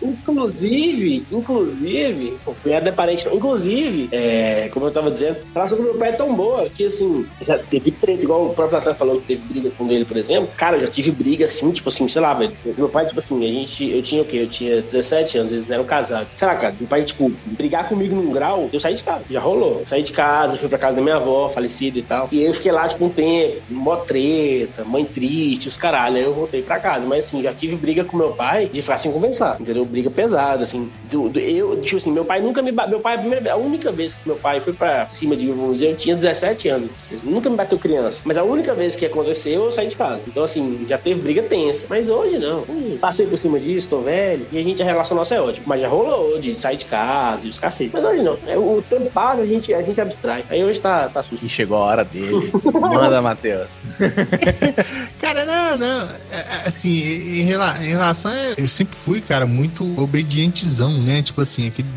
inclusive, 0.02 1.26
inclusive, 1.32 2.38
piada 2.64 2.90
é 2.90 2.92
parente, 2.92 3.28
inclusive, 3.30 4.10
é, 4.12 4.65
como 4.70 4.86
eu 4.86 4.92
tava 4.92 5.12
dizendo, 5.12 5.38
a 5.52 5.54
relação 5.54 5.78
com 5.78 5.84
meu 5.84 5.96
pai 5.96 6.10
é 6.10 6.14
tão 6.14 6.34
boa 6.34 6.70
que 6.70 6.86
assim, 6.86 7.28
já 7.42 7.58
teve 7.58 7.92
treta, 7.92 8.24
igual 8.24 8.48
o 8.48 8.54
próprio 8.54 8.80
Natan 8.80 8.96
falou 8.96 9.20
que 9.22 9.28
teve 9.28 9.42
briga 9.42 9.72
com 9.72 9.90
ele, 9.92 10.06
por 10.06 10.18
exemplo. 10.18 10.50
Cara, 10.58 10.78
eu 10.78 10.82
já 10.82 10.88
tive 10.88 11.12
briga 11.12 11.46
assim, 11.46 11.72
tipo 11.72 11.90
assim, 11.90 12.08
sei 12.08 12.22
lá, 12.22 12.34
velho. 12.34 12.56
Meu 12.78 12.90
pai, 12.90 13.06
tipo 13.06 13.20
assim, 13.20 13.44
a 13.44 13.48
gente, 13.48 13.90
eu 13.90 14.02
tinha 14.02 14.22
o 14.22 14.26
quê? 14.26 14.38
Eu 14.38 14.48
tinha 14.48 14.82
17 14.82 15.38
anos, 15.38 15.52
eles 15.52 15.70
eram 15.70 15.84
casados. 15.84 16.36
Sei 16.36 16.48
lá, 16.48 16.56
cara, 16.56 16.76
meu 16.80 16.88
pai, 16.88 17.04
tipo, 17.04 17.32
brigar 17.46 17.90
comigo 17.90 18.16
num 18.16 18.32
grau, 18.32 18.70
eu 18.72 18.80
saí 18.80 18.96
de 18.96 19.04
casa. 19.04 19.26
Já 19.30 19.40
rolou. 19.40 19.84
Saí 19.86 20.02
de 20.02 20.14
casa, 20.14 20.58
fui 20.58 20.70
pra 20.70 20.78
casa 20.78 20.96
da 20.96 21.02
minha 21.02 21.18
avó, 21.18 21.50
falei 21.50 21.66
falecido 21.66 22.00
e 22.00 22.02
tal. 22.02 22.30
E 22.32 22.44
eu 22.44 22.54
fiquei 22.54 22.72
lá, 22.72 22.88
tipo, 22.88 23.06
um 23.06 23.10
tempo, 23.10 23.62
mó 23.70 23.98
treta, 23.98 24.86
mãe 24.86 25.04
triste, 25.04 25.68
os 25.68 25.78
caralho. 25.78 26.18
Aí 26.18 26.24
eu 26.24 26.34
voltei 26.34 26.62
pra 26.62 26.80
casa. 26.80 27.06
Mas 27.06 27.26
assim, 27.26 27.42
já 27.42 27.54
tive 27.54 27.76
briga 27.76 28.04
com 28.04 28.16
meu 28.16 28.32
pai 28.34 28.70
de 28.72 28.82
ficar 28.82 28.98
sem 28.98 29.12
conversar, 29.12 29.60
entendeu? 29.60 29.84
Briga 29.86 30.10
pesada, 30.10 30.64
assim. 30.64 30.92
Do, 31.10 31.28
do, 31.28 31.40
eu, 31.40 31.82
tipo 31.82 31.98
assim, 31.98 32.12
meu 32.12 32.26
pai 32.26 32.42
nunca 32.42 32.62
me 32.62 32.72
Meu 32.72 33.00
pai, 33.00 33.16
a, 33.16 33.18
primeira, 33.18 33.54
a 33.54 33.58
única 33.58 33.92
vez 33.92 34.16
que 34.16 34.28
meu 34.28 34.38
pai 34.38 34.55
foi 34.62 34.74
pra 34.74 35.08
cima 35.10 35.36
de 35.36 35.46
mim, 35.46 35.54
vamos 35.54 35.74
dizer, 35.74 35.92
eu 35.92 35.98
tinha 35.98 36.16
17 36.16 36.70
anos. 36.70 36.92
Ele 37.10 37.22
nunca 37.26 37.50
me 37.50 37.56
bateu 37.56 37.80
criança. 37.80 38.22
Mas 38.26 38.38
a 38.38 38.44
única 38.44 38.74
vez 38.74 38.96
que 38.96 39.06
aconteceu, 39.06 39.66
eu 39.66 39.72
saí 39.72 39.88
de 39.88 39.96
casa. 39.96 40.22
Então, 40.28 40.44
assim, 40.44 40.86
já 40.88 40.98
teve 40.98 41.22
briga 41.22 41.44
tensa. 41.44 41.88
Mas 41.90 42.08
hoje 42.08 42.38
não. 42.38 42.64
passei 43.00 43.26
por 43.26 43.38
cima 43.40 43.60
disso, 43.60 43.88
tô 43.90 44.02
velho. 44.02 44.46
E 44.52 44.58
a 44.58 44.64
gente, 44.64 44.82
a 44.82 44.86
relação 44.86 45.18
nossa 45.18 45.36
é 45.36 45.42
ótima. 45.42 45.66
Mas 45.68 45.82
já 45.82 45.88
rolou 45.88 46.40
de 46.40 46.60
sair 46.60 46.78
de 46.78 46.86
casa 46.86 47.46
e 47.46 47.50
os 47.50 47.60
cacete. 47.60 47.92
Mas 47.94 48.04
hoje 48.04 48.22
não. 48.22 48.38
É, 48.46 48.58
o 48.58 48.84
tempo 48.88 49.10
passa, 49.12 49.42
a 49.42 49.46
gente, 49.46 49.74
a 49.74 49.82
gente 49.82 50.00
abstrai. 50.00 50.46
Aí 50.50 50.64
hoje 50.64 50.80
tá, 50.80 51.10
tá 51.10 51.24
susto 51.24 51.46
chegou 51.56 51.78
a 51.78 51.86
hora 51.86 52.06
dele. 52.06 52.52
Manda, 52.74 53.22
Matheus. 53.22 53.84
cara, 55.20 55.46
não, 55.46 55.78
não. 55.78 56.10
É, 56.32 56.38
é, 56.38 56.68
assim, 56.68 56.90
em 56.90 57.44
relação 57.44 58.32
a. 58.32 58.36
Eu 58.58 58.68
sempre 58.68 58.98
fui, 58.98 59.22
cara, 59.22 59.46
muito 59.46 59.84
obedientezão, 60.00 60.92
né? 61.02 61.22
Tipo 61.22 61.42
assim, 61.42 61.68
aquele 61.68 61.88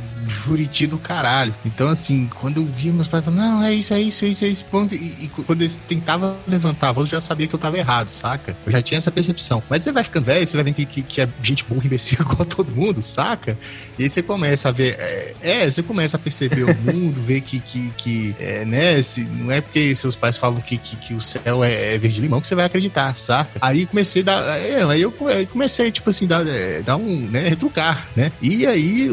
Juriti 0.48 0.87
do 0.87 0.98
caralho. 0.98 1.54
Então, 1.64 1.88
assim, 1.88 2.28
quando 2.40 2.58
eu 2.58 2.66
via 2.66 2.92
meus 2.92 3.08
pais 3.08 3.24
falando, 3.24 3.40
não, 3.40 3.62
é 3.62 3.72
isso, 3.72 3.92
é 3.92 4.00
isso, 4.00 4.24
é 4.24 4.28
isso, 4.28 4.44
é 4.44 4.48
isso, 4.48 4.64
ponto. 4.64 4.94
E, 4.94 5.24
e 5.24 5.28
quando 5.28 5.62
eles 5.62 5.76
tentavam 5.87 6.37
levantar 6.46 6.88
a 6.88 6.92
voz, 6.92 7.11
eu 7.11 7.16
já 7.16 7.20
sabia 7.20 7.46
que 7.46 7.54
eu 7.54 7.58
tava 7.58 7.76
errado, 7.76 8.11
saca? 8.11 8.56
Eu 8.64 8.72
já 8.72 8.82
tinha 8.82 8.98
essa 8.98 9.11
percepção. 9.11 9.62
Mas 9.68 9.84
você 9.84 9.92
vai 9.92 10.02
ficando 10.02 10.24
velho, 10.24 10.46
você 10.46 10.56
vai 10.56 10.64
vendo 10.64 10.74
que, 10.74 10.87
que, 10.87 11.02
que 11.02 11.20
é 11.20 11.28
gente 11.42 11.64
burra, 11.64 11.87
imbecil 11.87 12.18
igual 12.22 12.44
todo 12.44 12.74
mundo, 12.74 13.02
saca? 13.02 13.58
E 13.98 14.04
aí 14.04 14.11
você 14.11 14.22
começa 14.22 14.68
a 14.68 14.72
ver. 14.72 14.96
É, 14.98 15.34
é 15.42 15.70
você 15.70 15.82
começa 15.82 16.16
a 16.16 16.20
perceber 16.20 16.64
o 16.64 16.76
mundo, 16.82 17.20
ver 17.22 17.40
que, 17.40 17.61
que, 17.61 17.90
que 17.96 18.37
é, 18.38 18.64
né? 18.64 19.02
Se, 19.02 19.24
não 19.24 19.50
é 19.50 19.61
porque 19.61 19.94
seus 19.94 20.16
pais 20.16 20.37
falam 20.37 20.61
que, 20.61 20.76
que, 20.76 20.96
que 20.96 21.14
o 21.14 21.20
céu 21.20 21.62
é, 21.62 21.94
é 21.94 21.98
verde 21.98 22.20
limão 22.20 22.40
que 22.40 22.46
você 22.46 22.54
vai 22.54 22.64
acreditar, 22.64 23.18
saca? 23.18 23.50
Aí 23.61 23.87
comecei 23.87 24.22
a 24.22 24.24
dar. 24.24 24.58
É, 24.58 24.84
aí 24.84 25.02
eu 25.02 25.14
comecei, 25.50 25.90
tipo 25.90 26.11
assim, 26.11 26.26
dar, 26.26 26.46
é, 26.46 26.82
dar 26.82 26.96
um, 26.96 27.28
né, 27.28 27.48
retrucar, 27.48 28.08
né? 28.16 28.32
E 28.40 28.66
aí 28.66 29.11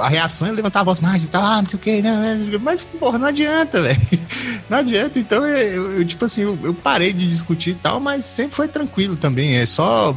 a 0.00 0.08
reação 0.08 0.48
é 0.48 0.52
levantar 0.52 0.77
a 0.80 0.82
voz 0.82 1.00
mais 1.00 1.24
e 1.24 1.30
tal, 1.30 1.44
ah, 1.44 1.62
não 1.62 1.66
sei 1.66 1.76
o 1.76 1.82
que, 1.82 2.02
né, 2.02 2.16
né? 2.16 2.58
Mas, 2.60 2.82
porra, 2.82 3.18
não 3.18 3.26
adianta, 3.26 3.80
velho. 3.82 4.00
Não 4.68 4.78
adianta. 4.78 5.18
Então, 5.18 5.46
eu, 5.46 5.98
eu 5.98 6.04
tipo 6.04 6.24
assim, 6.24 6.42
eu, 6.42 6.58
eu, 6.62 6.74
parei 6.74 7.12
de 7.12 7.28
discutir 7.28 7.70
e 7.70 7.74
tal, 7.74 8.00
mas 8.00 8.24
sempre 8.24 8.54
foi 8.54 8.68
tranquilo 8.68 9.16
também. 9.16 9.56
É 9.56 9.66
só 9.66 10.14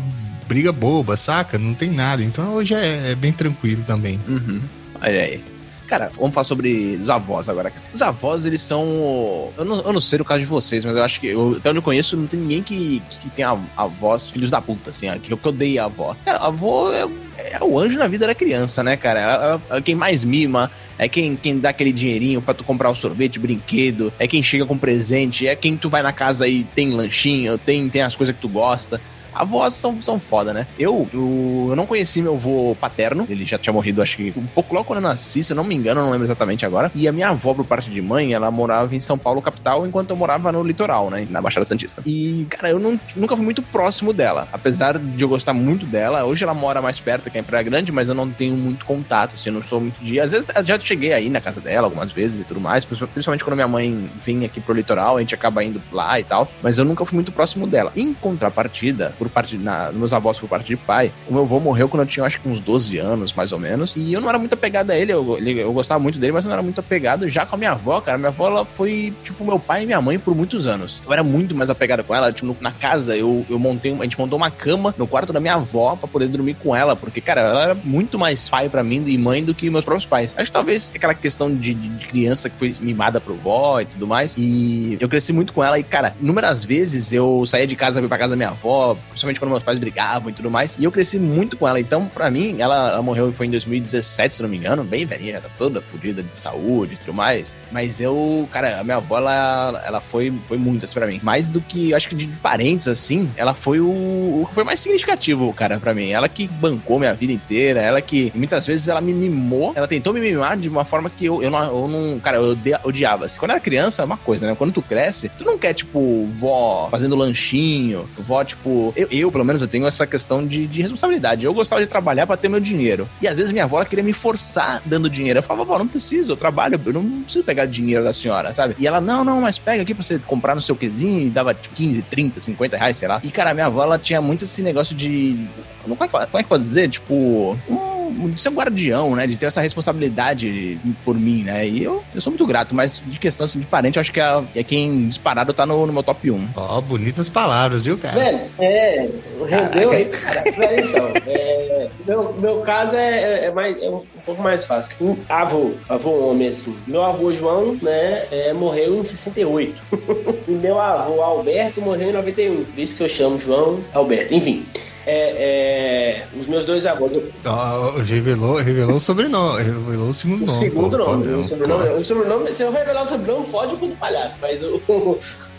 briga 0.47 0.71
boba, 0.71 1.15
saca? 1.15 1.58
Não 1.58 1.74
tem 1.74 1.91
nada. 1.91 2.24
Então, 2.24 2.54
hoje 2.54 2.74
é, 2.74 3.12
é 3.12 3.15
bem 3.15 3.32
tranquilo 3.32 3.84
também. 3.84 4.19
Uhum. 4.28 4.62
Olha 5.02 5.21
aí. 5.21 5.50
Cara, 5.91 6.10
vamos 6.15 6.34
falar 6.34 6.45
sobre 6.45 6.97
os 7.04 7.10
avós 7.10 7.49
agora. 7.49 7.69
Os 7.93 8.01
avós, 8.01 8.45
eles 8.45 8.62
são. 8.62 9.51
Eu 9.58 9.65
não, 9.65 9.82
eu 9.82 9.91
não 9.91 9.99
sei 9.99 10.19
no 10.19 10.23
caso 10.23 10.39
de 10.39 10.45
vocês, 10.45 10.86
mas 10.86 10.95
eu 10.95 11.04
acho 11.04 11.19
que. 11.19 11.27
Eu, 11.27 11.58
até 11.58 11.69
onde 11.69 11.80
eu 11.80 11.84
conheço, 11.84 12.15
não 12.15 12.27
tem 12.27 12.39
ninguém 12.39 12.63
que, 12.63 13.04
que 13.10 13.30
tem 13.32 13.43
avós 13.75 14.30
filhos 14.30 14.49
da 14.49 14.62
puta, 14.62 14.91
assim, 14.91 15.08
que 15.19 15.34
eu 15.34 15.39
odeio 15.43 15.82
a 15.82 15.86
avó. 15.88 16.15
Cara, 16.23 16.38
a 16.38 16.47
avó 16.47 16.93
é, 16.93 17.06
é, 17.38 17.60
o 17.62 17.77
anjo 17.77 17.99
na 17.99 18.08
vida 18.08 18.25
da 18.25 18.34
criança, 18.34 18.82
né, 18.82 18.95
cara? 18.95 19.60
É, 19.69 19.75
é, 19.75 19.77
é, 19.80 19.82
quem 19.82 19.93
mais 19.93 20.23
mima, 20.23 20.71
é 20.97 21.10
quem, 21.10 21.36
quem 21.36 21.60
dá 21.60 21.71
aquele 21.71 21.91
dinheirinho 21.91 22.41
para 22.41 22.54
tu 22.54 22.63
comprar 22.63 22.88
o 22.88 22.93
um 22.93 22.95
sorvete, 22.95 23.38
brinquedo, 23.38 24.13
é 24.17 24.25
quem 24.25 24.41
chega 24.41 24.65
com 24.65 24.77
presente, 24.77 25.45
é 25.45 25.58
quem 25.58 25.75
tu 25.75 25.89
vai 25.89 26.01
na 26.01 26.13
casa 26.13 26.47
e 26.47 26.63
tem 26.63 26.91
lanchinho, 26.91 27.58
tem, 27.58 27.89
tem 27.89 28.01
as 28.01 28.15
coisas 28.15 28.34
que 28.34 28.41
tu 28.41 28.47
gosta. 28.47 29.01
Avós 29.33 29.73
são, 29.73 30.01
são 30.01 30.19
foda, 30.19 30.53
né? 30.53 30.67
Eu, 30.77 31.07
eu, 31.13 31.67
eu 31.69 31.75
não 31.75 31.85
conheci 31.85 32.21
meu 32.21 32.35
avô 32.35 32.75
paterno, 32.79 33.25
ele 33.29 33.45
já 33.45 33.57
tinha 33.57 33.73
morrido, 33.73 34.01
acho 34.01 34.17
que 34.17 34.33
um 34.35 34.45
pouco 34.45 34.73
logo 34.73 34.85
quando 34.85 34.97
eu 34.97 35.03
nasci, 35.03 35.43
se 35.43 35.53
eu 35.53 35.55
não 35.55 35.63
me 35.63 35.75
engano, 35.75 36.01
não 36.01 36.11
lembro 36.11 36.25
exatamente 36.25 36.65
agora. 36.65 36.91
E 36.93 37.07
a 37.07 37.11
minha 37.11 37.29
avó, 37.29 37.53
por 37.53 37.65
parte 37.65 37.89
de 37.89 38.01
mãe, 38.01 38.33
ela 38.33 38.51
morava 38.51 38.95
em 38.95 38.99
São 38.99 39.17
Paulo, 39.17 39.41
capital, 39.41 39.85
enquanto 39.85 40.11
eu 40.11 40.15
morava 40.15 40.51
no 40.51 40.63
litoral, 40.63 41.09
né? 41.09 41.27
Na 41.29 41.41
Baixada 41.41 41.65
Santista. 41.65 42.01
E, 42.05 42.45
cara, 42.49 42.69
eu 42.69 42.79
não, 42.79 42.99
nunca 43.15 43.35
fui 43.35 43.43
muito 43.43 43.61
próximo 43.61 44.13
dela. 44.13 44.47
Apesar 44.51 44.97
de 44.97 45.23
eu 45.23 45.29
gostar 45.29 45.53
muito 45.53 45.85
dela, 45.85 46.23
hoje 46.25 46.43
ela 46.43 46.53
mora 46.53 46.81
mais 46.81 46.99
perto 46.99 47.29
que 47.29 47.37
em 47.37 47.43
Praia 47.43 47.63
Grande, 47.63 47.91
mas 47.91 48.09
eu 48.09 48.15
não 48.15 48.29
tenho 48.29 48.55
muito 48.55 48.85
contato, 48.85 49.35
assim, 49.35 49.49
eu 49.49 49.53
não 49.53 49.63
sou 49.63 49.81
muito 49.81 50.01
de. 50.03 50.19
Às 50.19 50.32
vezes 50.32 50.47
já 50.63 50.79
cheguei 50.79 51.13
aí 51.13 51.29
na 51.29 51.41
casa 51.41 51.59
dela 51.59 51.88
algumas 51.88 52.11
vezes 52.11 52.41
e 52.41 52.43
tudo 52.43 52.59
mais, 52.59 52.86
principalmente 52.86 53.43
quando 53.43 53.55
minha 53.55 53.67
mãe 53.67 54.09
vinha 54.25 54.45
aqui 54.45 54.59
pro 54.59 54.73
litoral, 54.73 55.17
a 55.17 55.19
gente 55.19 55.36
acaba 55.36 55.63
indo 55.63 55.82
lá 55.91 56.19
e 56.19 56.23
tal. 56.23 56.51
Mas 56.61 56.77
eu 56.77 56.86
nunca 56.86 57.05
fui 57.05 57.15
muito 57.15 57.32
próximo 57.32 57.67
dela. 57.67 57.91
Em 57.95 58.13
contrapartida, 58.13 59.13
por 59.22 59.30
parte 59.30 59.55
na, 59.55 59.91
meus 59.91 60.13
avós 60.13 60.39
por 60.39 60.49
parte 60.49 60.65
de 60.65 60.76
pai, 60.76 61.11
o 61.30 61.34
meu 61.34 61.43
avô 61.43 61.59
morreu 61.59 61.88
quando 61.88 62.01
eu 62.01 62.07
tinha 62.07 62.26
acho 62.26 62.41
que 62.41 62.49
uns 62.49 62.59
12 62.59 62.97
anos, 62.97 63.34
mais 63.34 63.51
ou 63.51 63.59
menos. 63.59 63.95
E 63.95 64.11
eu 64.11 64.19
não 64.19 64.28
era 64.28 64.39
muito 64.39 64.53
apegado 64.53 64.89
a 64.89 64.97
ele, 64.97 65.13
eu, 65.13 65.38
eu 65.38 65.72
gostava 65.72 65.99
muito 65.99 66.17
dele, 66.17 66.34
mas 66.34 66.43
eu 66.43 66.49
não 66.49 66.55
era 66.55 66.63
muito 66.63 66.80
apegado 66.80 67.30
já 67.30 67.45
com 67.45 67.53
a 67.53 67.57
minha 67.57 67.72
avó, 67.74 68.01
cara. 68.01 68.17
Minha 68.17 68.30
avó 68.30 68.47
ela 68.47 68.65
foi 68.65 69.13
tipo 69.24 69.45
meu 69.45 69.59
pai 69.59 69.84
e 69.84 69.86
minha 69.86 70.01
mãe 70.01 70.17
por 70.17 70.34
muitos 70.34 70.65
anos. 70.65 71.03
Eu 71.05 71.13
era 71.13 71.24
muito 71.24 71.53
mais 71.53 71.69
apegado 71.69 72.03
com 72.03 72.15
ela. 72.15 72.34
Tipo, 72.34 72.57
na 72.59 72.72
casa, 72.72 73.15
eu, 73.15 73.45
eu 73.47 73.59
montei, 73.59 73.93
a 73.93 74.03
gente 74.03 74.17
montou 74.17 74.38
uma 74.38 74.49
cama 74.49 74.95
no 74.97 75.05
quarto 75.05 75.32
da 75.32 75.39
minha 75.39 75.53
avó 75.53 75.95
para 75.95 76.07
poder 76.07 76.28
dormir 76.28 76.55
com 76.55 76.76
ela, 76.76 76.95
porque, 76.95 77.22
cara, 77.22 77.41
ela 77.41 77.63
era 77.63 77.76
muito 77.76 78.17
mais 78.17 78.49
pai 78.49 78.69
para 78.69 78.84
mim 78.84 79.03
e 79.05 79.17
mãe 79.19 79.43
do 79.43 79.53
que 79.53 79.69
meus 79.69 79.86
próprios 79.86 80.07
pais. 80.07 80.34
Acho 80.36 80.45
que 80.45 80.51
talvez 80.51 80.91
aquela 80.95 81.13
questão 81.13 81.53
de, 81.53 81.76
de 81.76 82.07
criança 82.07 82.49
que 82.49 82.57
foi 82.57 82.76
mimada 82.82 83.22
pro 83.22 83.36
vó 83.36 83.80
e 83.82 83.86
tudo 83.86 84.07
mais. 84.07 84.34
E 84.36 84.97
eu 84.99 85.07
cresci 85.07 85.32
muito 85.32 85.53
com 85.53 85.63
ela 85.63 85.78
e, 85.78 85.84
cara, 85.84 86.15
inúmeras 86.19 86.65
vezes 86.65 87.13
eu 87.13 87.45
saía 87.45 87.67
de 87.67 87.76
casa 87.76 88.01
pra 88.01 88.17
casa 88.17 88.32
da 88.32 88.36
minha 88.36 88.49
avó, 88.49 88.97
principalmente 89.12 89.39
quando 89.39 89.51
meus 89.51 89.64
pais 89.64 89.78
brigavam 89.78 90.30
e 90.30 90.34
tudo 90.34 90.49
mais. 90.49 90.78
E 90.80 90.84
eu 90.84 90.91
cresci 90.91 91.20
muito 91.20 91.55
com 91.57 91.68
ela. 91.68 91.80
Então, 91.80 92.07
para 92.07 92.30
mim, 92.32 92.55
ela, 92.59 92.91
ela 92.91 93.01
morreu 93.01 93.32
foi 93.32 93.47
em 93.47 93.51
2017, 93.51 94.38
se 94.38 94.41
não 94.41 94.49
me 94.49 94.57
engano, 94.57 94.84
bem 94.84 95.05
velhinha, 95.05 95.39
tá 95.39 95.49
toda 95.57 95.82
fodida 95.82 96.24
de 96.24 96.38
saúde 96.38 96.95
e 96.95 96.97
tudo 96.97 97.14
mais. 97.14 97.55
Mas 97.72 97.99
eu, 97.99 98.47
cara, 98.51 98.80
a 98.80 98.84
minha 98.84 98.97
avó, 98.97 99.18
ela, 99.18 99.82
ela 99.86 100.01
foi, 100.01 100.34
foi 100.47 100.57
muito 100.57 100.86
assim 100.86 100.93
pra 100.93 101.07
mim. 101.07 101.20
Mais 101.24 101.49
do 101.49 101.62
que, 101.62 101.93
acho 101.93 102.09
que 102.09 102.16
de 102.16 102.28
parentes, 102.28 102.88
assim, 102.88 103.30
ela 103.36 103.53
foi 103.53 103.80
o, 103.80 104.45
que 104.47 104.53
foi 104.53 104.64
mais 104.64 104.80
significativo, 104.80 105.53
cara, 105.53 105.80
para 105.80 105.93
mim. 105.93 106.09
Ela 106.09 106.28
que 106.28 106.47
bancou 106.47 106.99
minha 106.99 107.14
vida 107.14 107.34
inteira, 107.34 107.82
ela 107.82 108.01
que 108.01 108.32
muitas 108.36 108.66
vezes 108.66 108.88
ela 108.88 109.01
me 109.01 109.14
mimou, 109.14 109.74
ela 109.76 109.88
tentou 109.88 110.14
me 110.14 110.20
mimar 110.20 110.57
de 110.57 110.70
uma 110.70 110.86
forma 110.86 111.09
que 111.09 111.26
eu, 111.26 111.41
eu, 111.41 111.49
não, 111.49 111.64
eu 111.64 111.88
não, 111.88 112.20
cara, 112.20 112.38
eu 112.38 112.57
odiava. 112.84 113.26
Assim, 113.26 113.39
quando 113.39 113.51
era 113.51 113.59
criança, 113.59 114.01
é 114.01 114.05
uma 114.05 114.18
coisa, 114.18 114.47
né? 114.47 114.55
Quando 114.55 114.74
tu 114.74 114.82
cresce, 114.82 115.30
tu 115.30 115.43
não 115.43 115.57
quer, 115.57 115.74
tipo, 115.74 116.28
vó 116.34 116.89
fazendo 116.89 117.16
lanchinho, 117.16 118.09
vó, 118.18 118.43
tipo, 118.43 118.93
eu, 119.02 119.08
eu 119.12 119.32
pelo 119.32 119.45
menos, 119.45 119.62
eu 119.62 119.68
tenho 119.68 119.88
essa 119.88 120.06
questão 120.06 120.45
de, 120.45 120.68
de 120.68 120.82
responsabilidade. 120.82 121.45
Eu 121.45 121.54
gostava 121.54 121.82
de 121.82 121.88
trabalhar 121.88 122.28
para 122.28 122.38
ter 122.38 122.49
meu 122.49 122.60
dinheiro. 122.60 123.10
E 123.22 123.28
às 123.28 123.38
vezes 123.38 123.52
minha 123.52 123.66
avó 123.66 123.84
queria 123.84 124.04
me 124.04 124.14
forçar 124.14 124.82
dando 124.86 125.10
dinheiro. 125.10 125.39
Eu 125.39 125.43
falava, 125.43 125.66
vó, 125.66 125.80
não 125.80 125.88
preciso, 125.88 126.32
eu 126.32 126.38
trabalho, 126.38 126.80
eu 126.86 126.93
não 126.93 127.22
preciso 127.24 127.43
pegar 127.43 127.66
dinheiro 127.66 128.04
da 128.04 128.14
senhora, 128.14 128.54
sabe? 128.54 128.76
E 128.78 128.88
ela, 128.88 129.02
não, 129.02 129.24
não, 129.24 129.41
mas 129.41 129.58
pega 129.58 129.84
aqui 129.84 129.93
pra 129.93 130.04
você 130.04 130.20
comprar 130.20 130.56
no 130.56 130.62
seu 130.62 130.76
quezinho 130.76 131.28
e 131.28 131.30
dava 131.30 131.54
tipo, 131.54 131.76
15, 131.76 132.02
30, 132.04 132.39
50 132.39 132.78
reais, 132.78 132.97
sei 132.97 133.08
lá. 133.08 133.22
E, 133.24 133.32
cara, 133.32 133.54
minha 133.54 133.68
avó, 133.68 133.84
ela 133.84 133.97
tinha 133.97 134.22
muito 134.22 134.45
esse 134.45 134.62
negócio 134.62 134.95
de. 134.95 135.47
Como 135.84 135.95
é 136.04 136.08
como 136.08 136.38
é 136.39 136.43
que 136.43 136.49
pode 136.49 136.64
dizer? 136.64 136.89
Tipo. 136.89 137.58
Um 137.70 138.01
de 138.12 138.41
ser 138.41 138.49
um 138.49 138.55
guardião, 138.55 139.16
né? 139.16 139.28
De 139.28 139.36
ter 139.36 139.47
essa 139.47 139.62
responsabilidade 139.62 140.80
por 141.03 141.18
mim, 141.18 141.43
né? 141.43 141.68
E 141.68 141.84
eu, 141.84 142.03
eu 142.14 142.22
sou 142.22 142.32
muito 142.32 142.45
grato, 142.45 142.76
mas 142.76 143.03
de 143.05 143.20
questão 143.20 143.45
assim, 143.45 143.59
de 143.59 143.66
parente, 143.66 143.97
eu 143.97 144.01
acho 144.01 144.12
que 144.12 144.20
é, 144.20 144.43
é 144.55 144.64
quem 144.64 145.07
disparado 145.07 145.53
tá 145.53 145.66
no, 145.66 145.86
no 145.86 145.93
meu 145.93 146.03
top 146.03 146.30
1. 146.30 146.49
Ó, 146.55 146.78
oh, 146.78 146.82
bonitas 146.82 147.30
palavras, 147.30 147.86
viu, 147.86 147.97
cara? 147.97 148.18
Velho, 148.18 148.41
é. 148.59 149.09
Rendeu 149.45 149.91
aí, 149.91 150.05
cara. 150.05 150.43
Então. 150.47 151.12
É, 151.28 151.89
meu, 152.05 152.34
meu 152.39 152.62
caso 152.62 152.95
é, 152.95 153.24
é, 153.24 153.45
é 153.45 153.51
mais, 153.51 153.82
é 153.82 153.89
um 153.89 154.03
pouco 154.26 154.41
mais 154.41 154.66
fácil. 154.66 155.18
Avô, 155.30 155.74
avô 155.89 156.30
homem, 156.30 156.47
assim. 156.47 156.76
Meu 156.88 157.03
avô 157.03 157.32
João, 157.32 157.78
né, 157.82 158.26
é, 158.32 158.53
morreu 158.53 158.99
em 158.99 159.05
68. 159.05 159.76
e 160.47 160.51
meu 160.51 160.80
avô 160.80 161.22
Alberto 161.22 161.82
morreu 161.82 162.09
em 162.09 162.14
91. 162.14 162.64
Por 162.66 162.80
isso 162.80 162.95
que 162.95 163.03
eu 163.03 163.09
chamo 163.09 163.39
João 163.39 163.80
Alberto. 163.93 164.34
Enfim 164.34 164.66
é, 165.06 166.28
é, 166.34 166.38
os 166.38 166.47
meus 166.47 166.66
dois 166.66 166.86
avós. 166.86 167.12
Oh, 167.45 167.99
revelou, 168.02 168.58
revelou 168.58 168.95
o 168.95 168.99
sobrenome, 168.99 169.64
revelou 169.64 170.10
o 170.10 170.14
segundo 170.14 170.45
nome. 170.45 170.52
O 170.52 170.62
segundo 170.62 170.97
pô, 170.97 171.04
nome. 171.06 171.28
O 171.28 171.43
sobrenome, 171.43 171.89
o 171.89 172.06
sobrenome, 172.06 172.54
se 172.54 172.64
eu 172.64 172.72
revelar 172.72 173.04
o 173.04 173.06
sobrenome, 173.06 173.45
fode 173.45 173.76
com 173.78 173.88
o 173.88 173.95
palhaço, 173.95 174.38
mas 174.41 174.64
o, 174.64 174.82